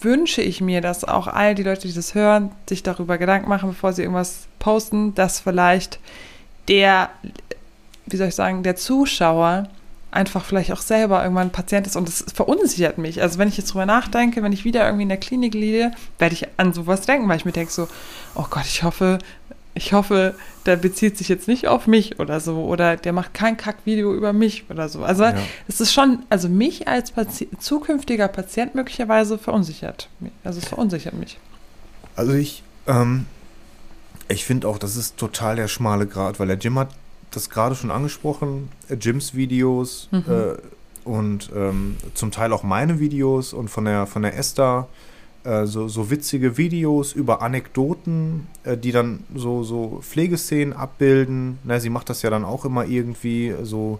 [0.00, 3.70] wünsche ich mir, dass auch all die Leute, die das hören, sich darüber Gedanken machen,
[3.70, 6.00] bevor sie irgendwas posten, dass vielleicht
[6.68, 7.10] der,
[8.06, 9.68] wie soll ich sagen, der Zuschauer
[10.10, 13.20] einfach vielleicht auch selber irgendwann Patient ist und das verunsichert mich.
[13.20, 16.34] Also wenn ich jetzt drüber nachdenke, wenn ich wieder irgendwie in der Klinik liege, werde
[16.34, 17.88] ich an sowas denken, weil ich mir denke so,
[18.34, 19.18] oh Gott, ich hoffe,
[19.74, 20.34] ich hoffe,
[20.66, 24.32] der bezieht sich jetzt nicht auf mich oder so oder der macht kein Kackvideo über
[24.32, 25.02] mich oder so.
[25.04, 25.34] Also Ja.
[25.68, 30.08] es ist schon, also mich als Pati zukünftiger Patient möglicherweise verunsichert.
[30.44, 31.38] Also es verunsichert mich.
[32.16, 33.26] Also ich, ähm,
[34.28, 36.88] ich finde auch, das ist total der schmale Grad, weil der Jim hat
[37.32, 40.24] das gerade schon angesprochen, äh, Jims Videos Mhm.
[40.28, 44.86] äh, und ähm, zum Teil auch meine Videos und von der von der Esther
[45.66, 51.58] so, so witzige Videos über Anekdoten, äh, die dann so, so Pflegeszenen abbilden.
[51.64, 53.98] Na, sie macht das ja dann auch immer irgendwie so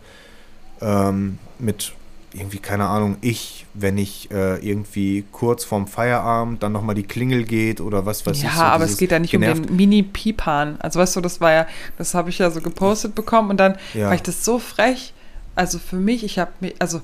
[0.80, 1.92] ähm, mit
[2.32, 7.44] irgendwie, keine Ahnung, ich, wenn ich äh, irgendwie kurz vorm Feierabend dann nochmal die Klingel
[7.44, 8.54] geht oder was weiß ja, ich.
[8.56, 10.80] so aber es geht ja nicht genervt- um den Mini-Pipan.
[10.80, 11.66] Also weißt du, das war ja,
[11.96, 14.06] das habe ich ja so gepostet bekommen und dann Ja.
[14.08, 15.12] war ich das so frech.
[15.54, 17.02] Also für mich, ich habe mich, also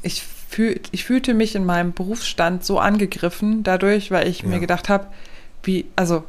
[0.00, 0.22] ich,
[0.54, 4.58] fühl, ich fühlte mich in meinem Berufsstand so angegriffen dadurch, weil ich mir Ja.
[4.60, 5.06] gedacht habe,
[5.62, 6.24] wie, also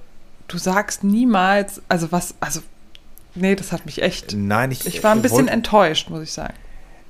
[0.47, 2.61] du sagst niemals, also was, also
[3.35, 6.23] nee, das hat mich echt, Nein, ich, ich war ein äh, bisschen wollte- enttäuscht, muss
[6.23, 6.53] ich sagen.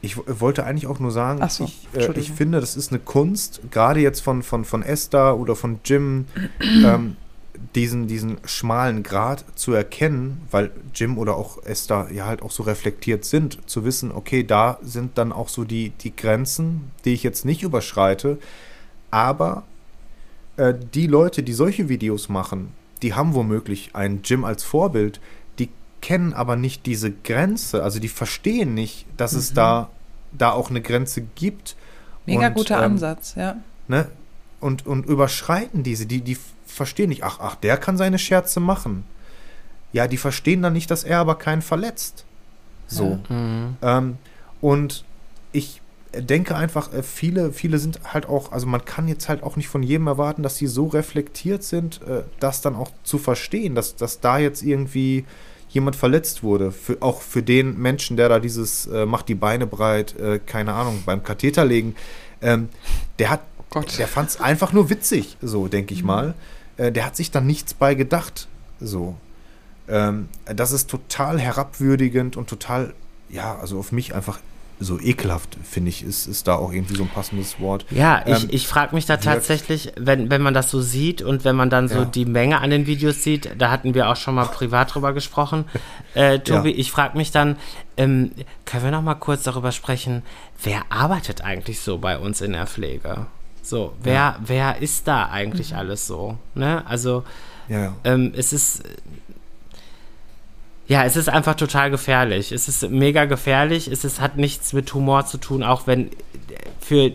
[0.02, 3.62] Ich wollte eigentlich auch nur sagen, so, ich, äh, ich finde, das ist eine Kunst,
[3.72, 6.26] gerade jetzt von, von, von Esther oder von Jim,
[6.62, 7.16] ähm,
[7.76, 12.64] diesen, diesen schmalen Grad zu erkennen, weil Jim oder auch Esther ja halt auch so
[12.64, 17.23] reflektiert sind, zu wissen, okay, da sind dann auch so die, die Grenzen, die ich
[17.23, 18.38] jetzt nicht überschreite,
[19.11, 19.64] aber
[20.57, 25.19] äh, die Leute, die solche Videos machen, die haben womöglich einen Jim als Vorbild,
[25.60, 25.69] die
[26.02, 29.90] kennen aber nicht diese Grenze, also die verstehen nicht, dass es da,
[30.32, 31.76] da auch eine Grenze gibt.
[32.26, 33.57] Mega Und, guter ähm, Ansatz, ja.
[33.88, 34.07] Ne?
[34.60, 36.38] Und, und überschreiten diese, die, die
[36.76, 39.06] verstehen nicht, ach, ach, der kann seine Scherze machen.
[39.94, 42.26] Ja, die verstehen dann nicht, dass er aber keinen verletzt.
[42.88, 43.20] So.
[43.30, 43.78] Mhm.
[43.82, 44.18] Ähm,
[44.62, 45.06] und
[45.52, 45.82] ich
[46.14, 49.68] denke einfach, äh, viele, viele sind halt auch, also man kann jetzt halt auch nicht
[49.68, 53.96] von jedem erwarten, dass sie so reflektiert sind, äh, das dann auch zu verstehen, dass,
[53.96, 55.26] dass da jetzt irgendwie
[55.70, 56.72] jemand verletzt wurde.
[56.72, 60.74] Für, auch für den Menschen, der da dieses äh, macht die Beine breit, äh, keine
[60.74, 61.96] Ahnung, beim Katheter legen,
[62.42, 62.70] ähm,
[63.20, 63.98] der hat, Gott.
[63.98, 66.34] der fand es einfach nur witzig, so denke ich mal.
[66.78, 68.48] Äh, der hat sich dann nichts bei gedacht,
[68.80, 69.16] so.
[69.88, 72.94] Ähm, das ist total herabwürdigend und total,
[73.30, 74.40] ja, also auf mich einfach
[74.78, 77.86] so ekelhaft, finde ich, ist, ist da auch irgendwie so ein passendes Wort.
[77.92, 81.46] Ja, ich, Ähm, ich frage mich da tatsächlich, wenn, wenn man das so sieht und
[81.46, 82.06] wenn man dann so Ja.
[82.06, 85.64] die Menge an den Videos sieht, da hatten wir auch schon mal privat drüber gesprochen,
[86.14, 86.78] äh, Tobi, Ja.
[86.78, 87.56] ich frage mich dann,
[87.96, 88.32] ähm,
[88.66, 90.24] können wir noch mal kurz darüber sprechen,
[90.62, 93.28] wer arbeitet eigentlich so bei uns in der Pflege?
[93.66, 95.78] So, wer, wer ist da eigentlich Mhm.
[95.78, 96.38] alles so?
[96.54, 96.86] Ne?
[96.86, 97.24] Also,
[97.68, 97.96] Ja, ja.
[98.04, 98.84] ähm, es ist.
[100.88, 102.52] Ja, es ist einfach total gefährlich.
[102.52, 103.88] Es ist mega gefährlich.
[103.88, 106.12] Es ist, hat nichts mit Humor zu tun, auch wenn
[106.80, 107.12] für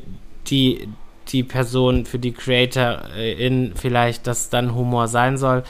[0.49, 0.89] die,
[1.29, 5.63] die Person, für die Creatorin vielleicht das dann Humor sein soll.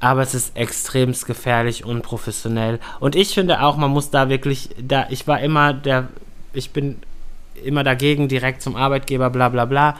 [0.00, 2.80] Aber es ist extremst gefährlich, unprofessionell.
[2.98, 6.08] Und ich finde auch, man muss da wirklich, da, ich war immer der,
[6.52, 6.96] ich bin
[7.62, 9.96] immer dagegen, direkt zum Arbeitgeber, bla bla bla.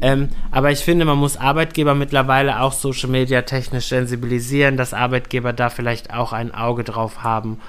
[0.00, 5.52] Ähm, aber ich finde, man muss Arbeitgeber mittlerweile auch Social Media technisch sensibilisieren, dass Arbeitgeber
[5.52, 7.60] da vielleicht auch ein Auge drauf haben,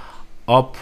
[0.46, 0.78] ob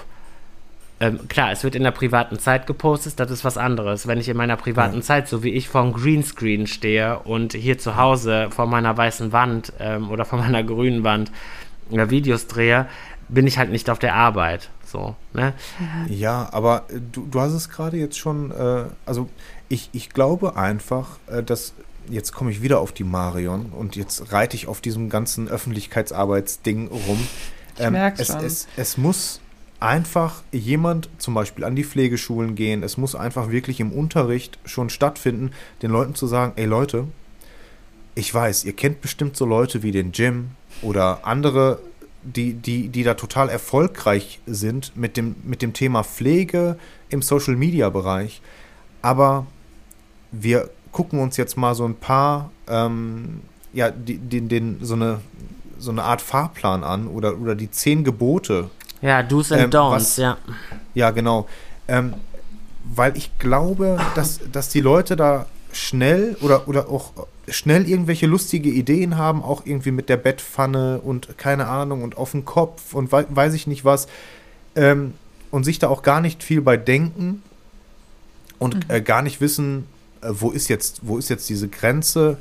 [0.99, 4.07] ähm, klar, es wird in der privaten Zeit gepostet, das ist was anderes.
[4.07, 5.01] Wenn ich in meiner privaten ja.
[5.01, 9.33] Zeit, so wie ich, vor dem Greenscreen stehe und hier zu Hause vor meiner weißen
[9.33, 11.31] Wand ähm, oder vor meiner grünen Wand
[11.91, 12.87] äh, Videos drehe,
[13.27, 14.69] bin ich halt nicht auf der Arbeit.
[14.93, 15.55] So, ne?
[16.07, 19.27] Ja, aber du, du hast es gerade jetzt schon, äh, also
[19.67, 21.73] ich, ich glaube einfach, äh, dass
[22.09, 26.89] jetzt komme ich wieder auf die Marion und jetzt reite ich auf diesem ganzen Öffentlichkeitsarbeitsding
[26.89, 27.27] rum.
[27.79, 28.45] Ähm, ich merke es, schon.
[28.45, 29.41] Es, es muss
[29.79, 32.83] einfach jemand zum Beispiel an die Pflegeschulen gehen.
[32.83, 37.07] Es muss einfach wirklich im Unterricht schon stattfinden, den Leuten zu sagen, ey Leute,
[38.13, 40.51] ich weiß, ihr kennt bestimmt so Leute wie den Jim
[40.83, 41.79] oder andere
[42.23, 46.77] die, die, die da total erfolgreich sind mit dem, mit dem Thema Pflege
[47.09, 48.41] im Social Media Bereich.
[49.01, 49.45] Aber
[50.31, 53.41] wir gucken uns jetzt mal so ein paar, ähm,
[53.73, 55.19] ja, die, die, den, so, eine,
[55.77, 58.69] so eine Art Fahrplan an oder, oder die zehn Gebote.
[59.01, 60.37] Ja, Do's and ähm, Don'ts, was, ja.
[60.93, 61.47] Ja, genau.
[61.87, 62.13] Ähm,
[62.83, 67.11] weil ich glaube, dass, dass die Leute da schnell oder, oder auch
[67.47, 72.31] schnell irgendwelche lustige Ideen haben, auch irgendwie mit der Bettpfanne und keine Ahnung und auf
[72.31, 74.07] dem Kopf und we weiß ich nicht was.
[74.75, 75.13] Ähm,
[75.51, 77.43] und sich da auch gar nicht viel bei denken
[78.57, 78.95] und mhm.
[78.95, 79.85] äh, gar nicht wissen,
[80.21, 82.37] äh, wo ist jetzt, wo ist jetzt diese Grenze,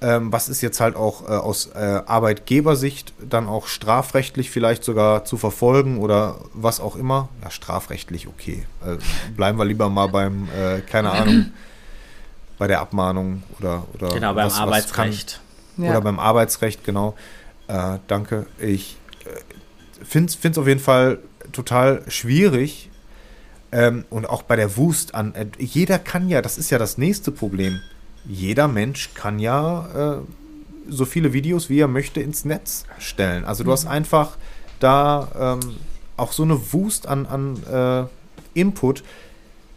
[0.00, 5.24] ähm, was ist jetzt halt auch äh, aus äh, Arbeitgebersicht dann auch strafrechtlich vielleicht sogar
[5.24, 7.28] zu verfolgen oder was auch immer.
[7.42, 8.66] Ja, strafrechtlich okay.
[8.86, 8.98] Äh,
[9.34, 11.46] bleiben wir lieber mal beim, äh, keine Ahnung
[12.58, 15.40] bei der Abmahnung oder, oder genau, beim was, Arbeitsrecht.
[15.76, 15.90] Was ja.
[15.90, 17.14] Oder beim Arbeitsrecht, genau.
[17.66, 18.46] Äh, danke.
[18.58, 21.18] Ich äh, finde es auf jeden Fall
[21.52, 22.90] total schwierig.
[23.72, 25.34] Ähm, und auch bei der Wust an.
[25.34, 27.80] Äh, jeder kann ja, das ist ja das nächste Problem.
[28.24, 30.20] Jeder Mensch kann ja äh,
[30.88, 33.44] so viele Videos, wie er möchte, ins Netz stellen.
[33.44, 33.72] Also du mhm.
[33.72, 34.36] hast einfach
[34.78, 35.76] da ähm,
[36.16, 38.08] auch so eine Wust an, an
[38.54, 39.02] äh, Input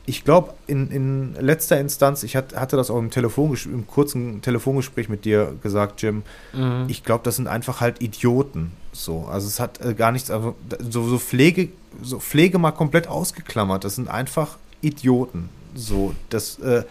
[0.10, 5.10] ich glaube, in, in letzter Instanz, ich hat, hatte das auch im, im kurzen Telefongespräch
[5.10, 6.24] mit dir gesagt, Jim,
[6.54, 6.86] mhm.
[6.88, 8.72] ich glaube, das sind einfach halt Idioten.
[8.94, 11.70] So, also es hat äh, gar nichts, also so, so, Pflege,
[12.02, 15.50] so Pflege mal komplett ausgeklammert, das sind einfach Idioten.
[15.76, 16.84] So, das äh,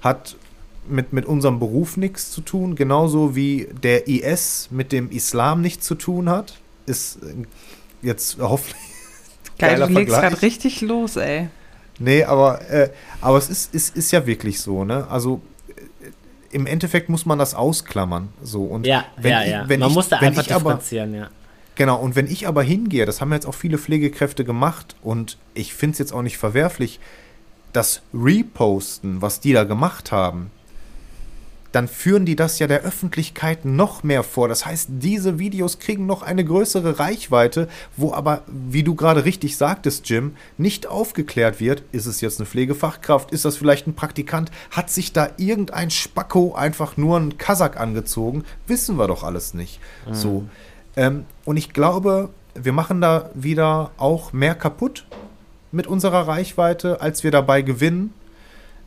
[0.00, 0.34] hat
[0.88, 5.86] mit, mit unserem Beruf nichts zu tun, genauso wie der IS mit dem Islam nichts
[5.86, 6.58] zu tun hat.
[6.86, 7.46] Ist äh,
[8.02, 8.82] jetzt hoffentlich.
[9.60, 11.48] Geil, du legst gerade richtig los, ey.
[11.98, 12.90] Nee, aber, äh,
[13.20, 15.06] aber es ist, ist, ist ja wirklich so, ne?
[15.08, 16.10] Also äh,
[16.50, 18.28] im Endeffekt muss man das ausklammern.
[18.42, 18.64] So.
[18.64, 19.68] Und ja, wenn ja, ich, ja.
[19.68, 21.30] Wenn man ich, muss da einfach differenzieren, aber, ja.
[21.76, 25.74] Genau, und wenn ich aber hingehe, das haben jetzt auch viele Pflegekräfte gemacht und ich
[25.74, 27.00] finde es jetzt auch nicht verwerflich,
[27.72, 30.50] das Reposten, was die da gemacht haben,
[31.74, 34.46] dann führen die das ja der Öffentlichkeit noch mehr vor.
[34.46, 39.56] Das heißt, diese Videos kriegen noch eine größere Reichweite, wo aber, wie du gerade richtig
[39.56, 44.52] sagtest, Jim, nicht aufgeklärt wird, ist es jetzt eine Pflegefachkraft, ist das vielleicht ein Praktikant,
[44.70, 49.80] hat sich da irgendein Spacko einfach nur einen Kasach angezogen, wissen wir doch alles nicht.
[50.08, 50.14] Mhm.
[50.14, 50.44] So.
[50.96, 55.06] Ähm, und ich glaube, wir machen da wieder auch mehr kaputt
[55.72, 58.14] mit unserer Reichweite, als wir dabei gewinnen.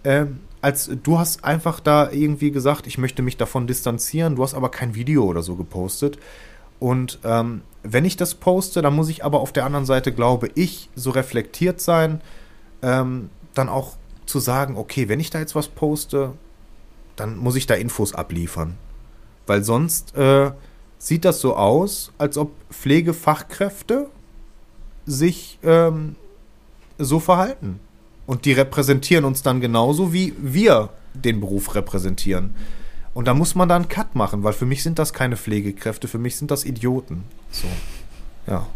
[0.06, 4.54] Ähm, als du hast einfach da irgendwie gesagt, ich möchte mich davon distanzieren, du hast
[4.54, 6.18] aber kein Video oder so gepostet.
[6.80, 10.50] Und ähm, wenn ich das poste, dann muss ich aber auf der anderen Seite, glaube
[10.56, 12.22] ich, so reflektiert sein,
[12.82, 16.34] ähm, dann auch zu sagen, okay, wenn ich da jetzt was poste,
[17.16, 18.78] dann muss ich da Infos abliefern.
[19.48, 20.52] Weil sonst äh,
[20.98, 24.10] sieht das so aus, als ob Pflegefachkräfte
[25.06, 26.16] sich ähm,
[26.98, 27.80] so verhalten.
[28.28, 32.54] Und die repräsentieren uns dann genauso, wie wir den Beruf repräsentieren.
[33.16, 36.08] Und da muss man dann einen Cut machen, weil für mich sind das keine Pflegekräfte,
[36.08, 37.24] für mich sind das Idioten.
[37.50, 37.68] So.
[38.46, 38.68] Ja.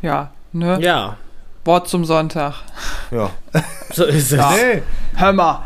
[0.00, 0.78] Ja, ne?
[0.80, 1.18] Ja.
[1.66, 2.54] Wort zum Sonntag.
[3.10, 3.30] Ja.
[3.90, 4.38] So ist es.
[4.38, 4.52] Ja.
[4.52, 4.82] Nee.
[5.16, 5.62] Hör mal.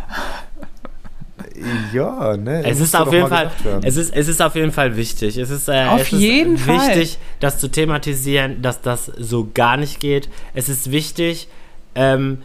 [1.92, 2.64] Ja, ne.
[2.64, 3.50] Es ist auf jeden Fall,
[3.82, 5.36] es ist, es ist auf jeden Fall wichtig.
[5.36, 6.88] Es ist, äh, auf es jeden ist Fall.
[6.88, 10.28] wichtig, das zu thematisieren, dass das so gar nicht geht.
[10.54, 11.48] Es ist wichtig,
[11.94, 12.38] ähm,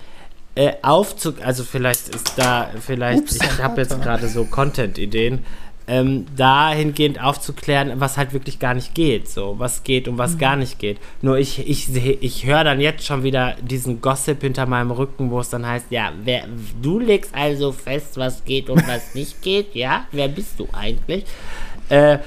[0.57, 1.33] äh, aufzu...
[1.43, 5.45] Also vielleicht ist da, vielleicht, Ups, ich habe jetzt gerade so Content-Ideen,
[5.87, 9.29] ähm, dahingehend aufzuklären, was halt wirklich gar nicht geht.
[9.29, 10.39] So, was geht und was mhm.
[10.39, 10.97] gar nicht geht.
[11.21, 15.39] Nur ich, ich, ich höre dann jetzt schon wieder diesen Gossip hinter meinem Rücken, wo
[15.39, 16.43] es dann heißt, ja, wer,
[16.81, 20.05] du legst also fest, was geht und was nicht geht, ja?
[20.11, 21.23] Wer bist du eigentlich?
[21.89, 22.17] Äh,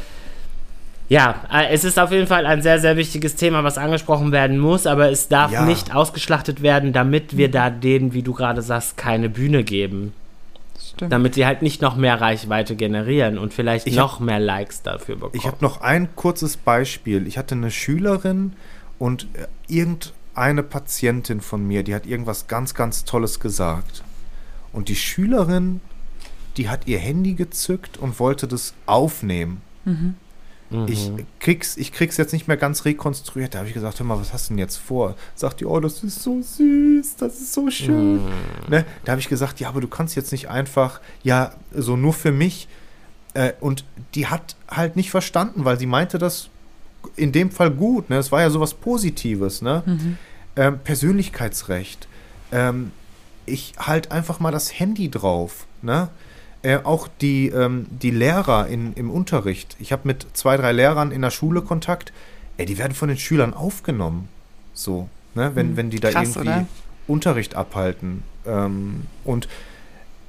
[1.10, 4.58] Ja, äh, es ist auf jeden Fall ein sehr, sehr wichtiges Thema, was angesprochen werden
[4.60, 5.64] muss, aber es darf Ja.
[5.64, 10.12] nicht ausgeschlachtet werden, damit wir da denen, wie du gerade sagst, keine Bühne geben.
[10.80, 11.12] Stimmt.
[11.12, 15.16] Damit sie halt nicht noch mehr Reichweite generieren und vielleicht Ich noch mehr Likes dafür
[15.16, 15.34] bekommen.
[15.34, 17.26] Ich habe noch ein kurzes Beispiel.
[17.26, 18.52] Ich hatte eine Schülerin
[19.00, 24.04] und äh, irgendeine Patientin von mir, die hat irgendwas ganz, ganz Tolles gesagt.
[24.72, 25.80] Und die Schülerin,
[26.56, 29.60] die hat ihr Handy gezückt und wollte das aufnehmen.
[29.84, 30.14] Mhm.
[30.86, 31.10] Ich
[31.40, 33.54] krieg's, ich krieg's jetzt nicht mehr ganz rekonstruiert.
[33.54, 35.16] Da habe ich gesagt, hör mal, was hast du denn jetzt vor?
[35.34, 38.24] Sagt die, oh, das ist so süß, das ist so schön.
[38.24, 38.30] Mhm.
[38.68, 38.84] Ne?
[39.04, 42.30] Da habe ich gesagt, ja, aber du kannst jetzt nicht einfach, ja, so nur für
[42.30, 42.68] mich.
[43.34, 43.84] Äh, und
[44.14, 46.50] die hat halt nicht verstanden, weil sie meinte das
[47.16, 48.08] in dem Fall gut.
[48.08, 48.18] Ne?
[48.18, 49.62] Es war ja sowas Positives.
[49.62, 49.82] Ne?
[50.56, 52.06] Ähm, Persönlichkeitsrecht.
[52.52, 52.92] Ähm,
[53.46, 55.66] ich halt einfach mal das Handy drauf.
[55.82, 56.10] Ne?
[56.62, 59.76] Äh, auch die, ähm, die Lehrer in, im Unterricht.
[59.80, 62.12] Ich habe mit zwei, drei Lehrern in der Schule Kontakt.
[62.58, 64.28] Ey, die werden von den Schülern aufgenommen.
[64.74, 65.52] So, ne?
[65.54, 66.66] wenn, wenn die da Krass, irgendwie oder?
[67.06, 68.22] Unterricht abhalten.
[68.46, 69.48] Ähm, und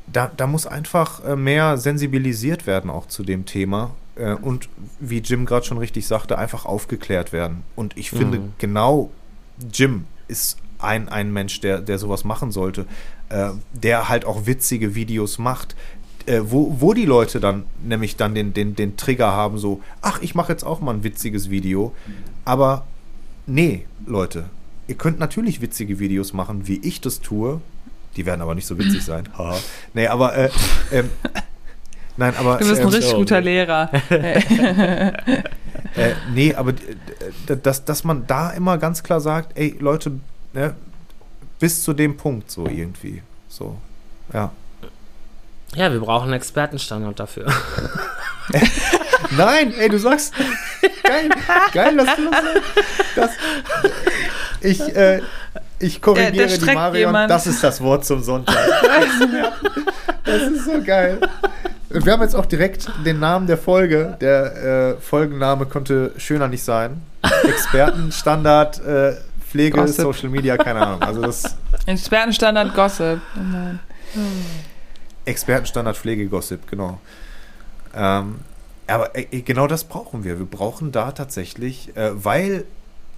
[0.08, 3.92] da, da muss einfach äh, mehr sensibilisiert werden auch zu dem Thema.
[4.16, 7.64] Äh, und wie Jim gerade schon richtig sagte, einfach aufgeklärt werden.
[7.76, 8.54] Und ich finde Mhm.
[8.58, 9.12] genau,
[9.74, 12.86] Jim ist ein, ein Mensch, der, der sowas machen sollte,
[13.30, 15.76] äh, der halt auch witzige Videos macht,
[16.28, 20.22] äh, wo, wo die Leute dann nämlich dann den, den, den Trigger haben, so, ach,
[20.22, 21.94] ich mache jetzt auch mal ein witziges Video.
[22.46, 22.86] Aber
[23.48, 24.46] nee, Leute,
[24.88, 27.62] ihr könnt natürlich witzige Videos machen, wie ich das tue.
[28.18, 29.30] Die werden aber nicht so witzig sein.
[29.94, 30.50] Nee, aber äh,
[30.92, 31.10] ähm,
[32.18, 33.90] nein, aber Du bist ein ähm, richtig guter Lehrer.
[34.10, 35.14] äh,
[36.34, 40.20] nee, aber d- dass, dass man da immer ganz klar sagt, ey Leute,
[40.54, 40.76] ne,
[41.60, 43.22] bis zu dem Punkt so irgendwie.
[43.48, 43.78] So.
[44.34, 44.52] Ja.
[45.76, 47.46] Ja, wir brauchen einen Expertenstandard dafür.
[49.38, 50.34] Nein, ey, du sagst.
[51.04, 51.30] Geil,
[51.74, 52.44] geil, dass du das
[53.16, 53.38] sagst.
[54.62, 55.22] Ich, äh,
[55.80, 56.96] ich korrigiere Der- der die Marion.
[56.98, 57.32] jemand.
[57.32, 58.58] Das ist das Wort zum Sonntag.
[60.26, 61.20] Das ist so geil.
[61.90, 64.18] Und Wir haben jetzt auch direkt den Namen der Folge.
[64.22, 67.02] Der äh, Folgenname konnte schöner nicht sein.
[67.44, 69.16] Expertenstandard, äh,
[69.50, 70.02] Pflege, Gossip.
[70.04, 71.02] Social Media, keine Ahnung.
[71.02, 73.20] Also das Expertenstandard Gossip.
[73.36, 73.80] Oh nein.
[75.26, 77.00] Expertenstandard Pflegegossip, genau.
[77.96, 78.40] Ähm,
[78.88, 80.40] aber äh, genau das brauchen wir.
[80.40, 82.66] Wir brauchen da tatsächlich, äh, weil,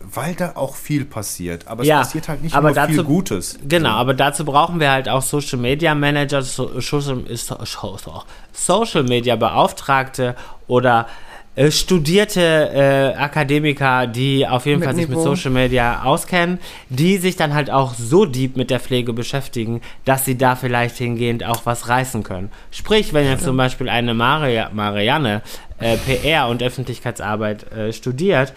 [0.01, 1.67] weil da auch viel passiert.
[1.67, 3.57] Aber es Ja, passiert halt nicht aber nur viel dazu- Gutes.
[3.67, 9.03] Genau, aber dazu brauchen wir halt auch Social Media Manager, so, Social, so, so, Social
[9.03, 10.35] Media Beauftragte
[10.67, 11.32] oder äh,
[11.69, 15.35] studierte äh, Akademiker, die auf jeden Mit Fall sich mit Niveau.
[15.35, 16.59] Social Media auskennen,
[16.89, 20.97] die sich dann halt auch so deep mit der Pflege beschäftigen, dass sie da vielleicht
[20.97, 22.49] hingehend auch was reißen können.
[22.71, 25.43] Sprich, wenn jetzt zum Beispiel eine Maria, Marianne
[25.77, 28.53] äh, PR und Öffentlichkeitsarbeit äh, studiert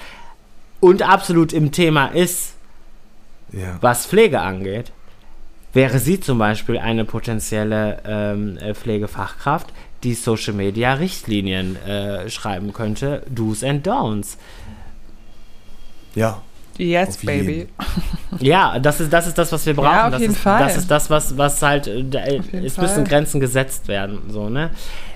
[0.80, 2.54] und absolut im Thema ist,
[3.52, 3.76] Ja.
[3.82, 4.90] was Pflege angeht,
[5.74, 9.66] wäre sie zum Beispiel eine potenzielle ähm, äh, Pflegefachkraft,
[10.02, 14.36] die Social Media Richtlinien äh, schreiben könnte, Do's and Don'ts.
[16.14, 16.40] ja.
[16.78, 17.68] Yes, baby.
[18.38, 19.98] Ja, das ist, das ist das, was wir brauchen.
[19.98, 20.58] auf das jeden ist, Fall.
[20.62, 23.04] Das ist das, was, was halt, äh, es müssen Fall.
[23.04, 24.70] Grenzen gesetzt werden, so, ne?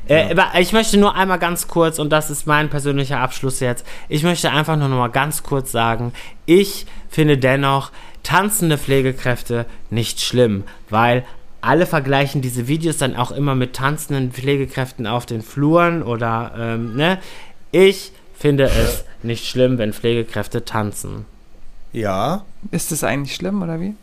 [0.08, 3.84] Äh, aber ich möchte nur einmal ganz kurz, und das ist mein persönlicher Abschluss jetzt,
[4.08, 6.12] ich möchte einfach nur noch mal ganz kurz sagen,
[6.46, 7.90] ich finde dennoch
[8.22, 11.24] tanzende Pflegekräfte nicht schlimm, weil
[11.60, 16.96] alle vergleichen diese Videos dann auch immer mit tanzenden Pflegekräften auf den Fluren oder, ähm,
[16.96, 17.18] ne?
[17.72, 21.26] Ich finde es nicht schlimm, wenn Pflegekräfte tanzen.
[21.92, 22.44] Ja.
[22.70, 23.94] Ist das eigentlich schlimm oder wie?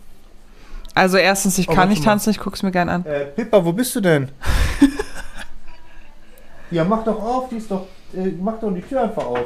[0.94, 3.06] Also erstens, ich Oh, kann nicht tanzen, ich guck's mir gern an.
[3.06, 4.30] Äh, Pippa, wo bist du denn?
[6.72, 7.88] ja, mach doch auf, die ist doch.
[8.14, 9.46] Äh, mach doch die Tür einfach auf.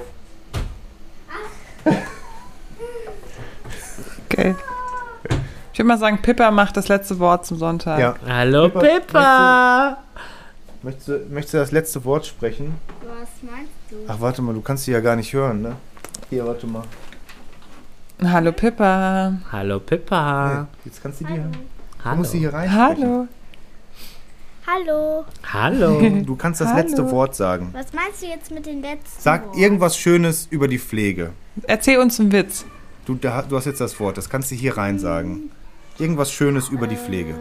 [4.29, 4.55] Okay.
[5.73, 7.99] Ich würde mal sagen, Pippa macht das letzte Wort zum Sonntag.
[7.99, 8.15] Ja.
[8.27, 9.97] Hallo Pippa, Pippa!
[10.83, 12.75] Möchtest du, möchtest du das letzte Wort sprechen?
[13.01, 13.95] Was meinst du?
[14.07, 15.75] Ach, warte mal, du kannst sie ja gar nicht hören, ne?
[16.29, 16.83] Hier, warte mal.
[18.23, 19.33] Hallo Pippa.
[19.51, 20.61] Hallo Pippa!
[20.61, 21.51] Nee, jetzt kannst du die hören.
[21.51, 22.17] Du Hallo.
[22.17, 22.71] musst sie hier rein.
[22.73, 23.27] Hallo.
[24.67, 25.25] Hallo.
[25.53, 25.99] Hallo!
[26.25, 26.79] Du kannst das Hallo.
[26.81, 27.69] letzte Wort sagen.
[27.73, 29.59] Was meinst du jetzt mit den letzten Sag Worten?
[29.59, 31.31] irgendwas Schönes über die Pflege.
[31.63, 32.65] Erzähl uns einen Witz.
[33.05, 35.49] Du, da, du hast jetzt das Wort, das kannst du hier rein sagen.
[36.01, 37.35] Irgendwas Schönes über die Pflege.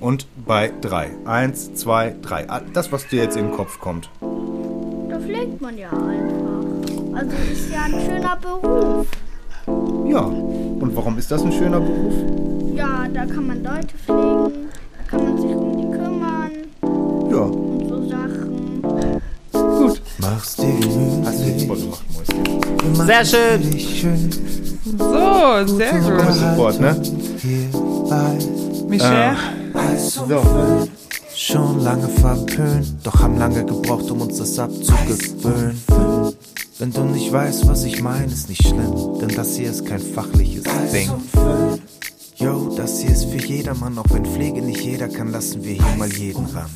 [0.00, 1.10] Und bei drei.
[1.26, 2.48] Eins, zwei, drei.
[2.48, 4.08] Ah, Das, was dir jetzt in den Kopf kommt.
[5.10, 7.18] Da pflegt man ja einfach.
[7.18, 9.06] Also ist ja ein schöner Beruf.
[10.10, 10.20] Ja.
[10.20, 12.14] Und warum ist das ein schöner Beruf?
[12.74, 16.50] Ja, da kann man Leute pflegen, da kann man sich um die kümmern
[17.30, 17.40] Ja.
[17.42, 18.82] und so Sachen.
[19.52, 20.00] Gut.
[20.18, 21.68] Mach mach's dir gemütlich.
[21.68, 22.44] gemacht, Mäuschen.
[22.44, 23.78] Wir machen's Sehr schön.
[23.78, 24.30] schön.
[24.96, 26.34] So, sehr gut.
[26.34, 27.00] Sofort, ne?
[27.42, 27.68] Hier
[28.08, 28.38] bei
[28.88, 29.36] Michelle?
[29.74, 30.88] Eis und Föhn.
[31.34, 35.80] Schon lange verpönt, doch haben lange gebraucht, um uns das abzugewöhnen.
[36.78, 40.00] Wenn du nicht weißt, was ich meine, ist nicht schlimm, denn das hier ist kein
[40.00, 41.10] fachliches Ding.
[42.36, 45.96] Yo, das hier ist für jedermann, auch wenn Pflege nicht jeder kann, lassen wir hier
[45.96, 46.70] mal jeden ran.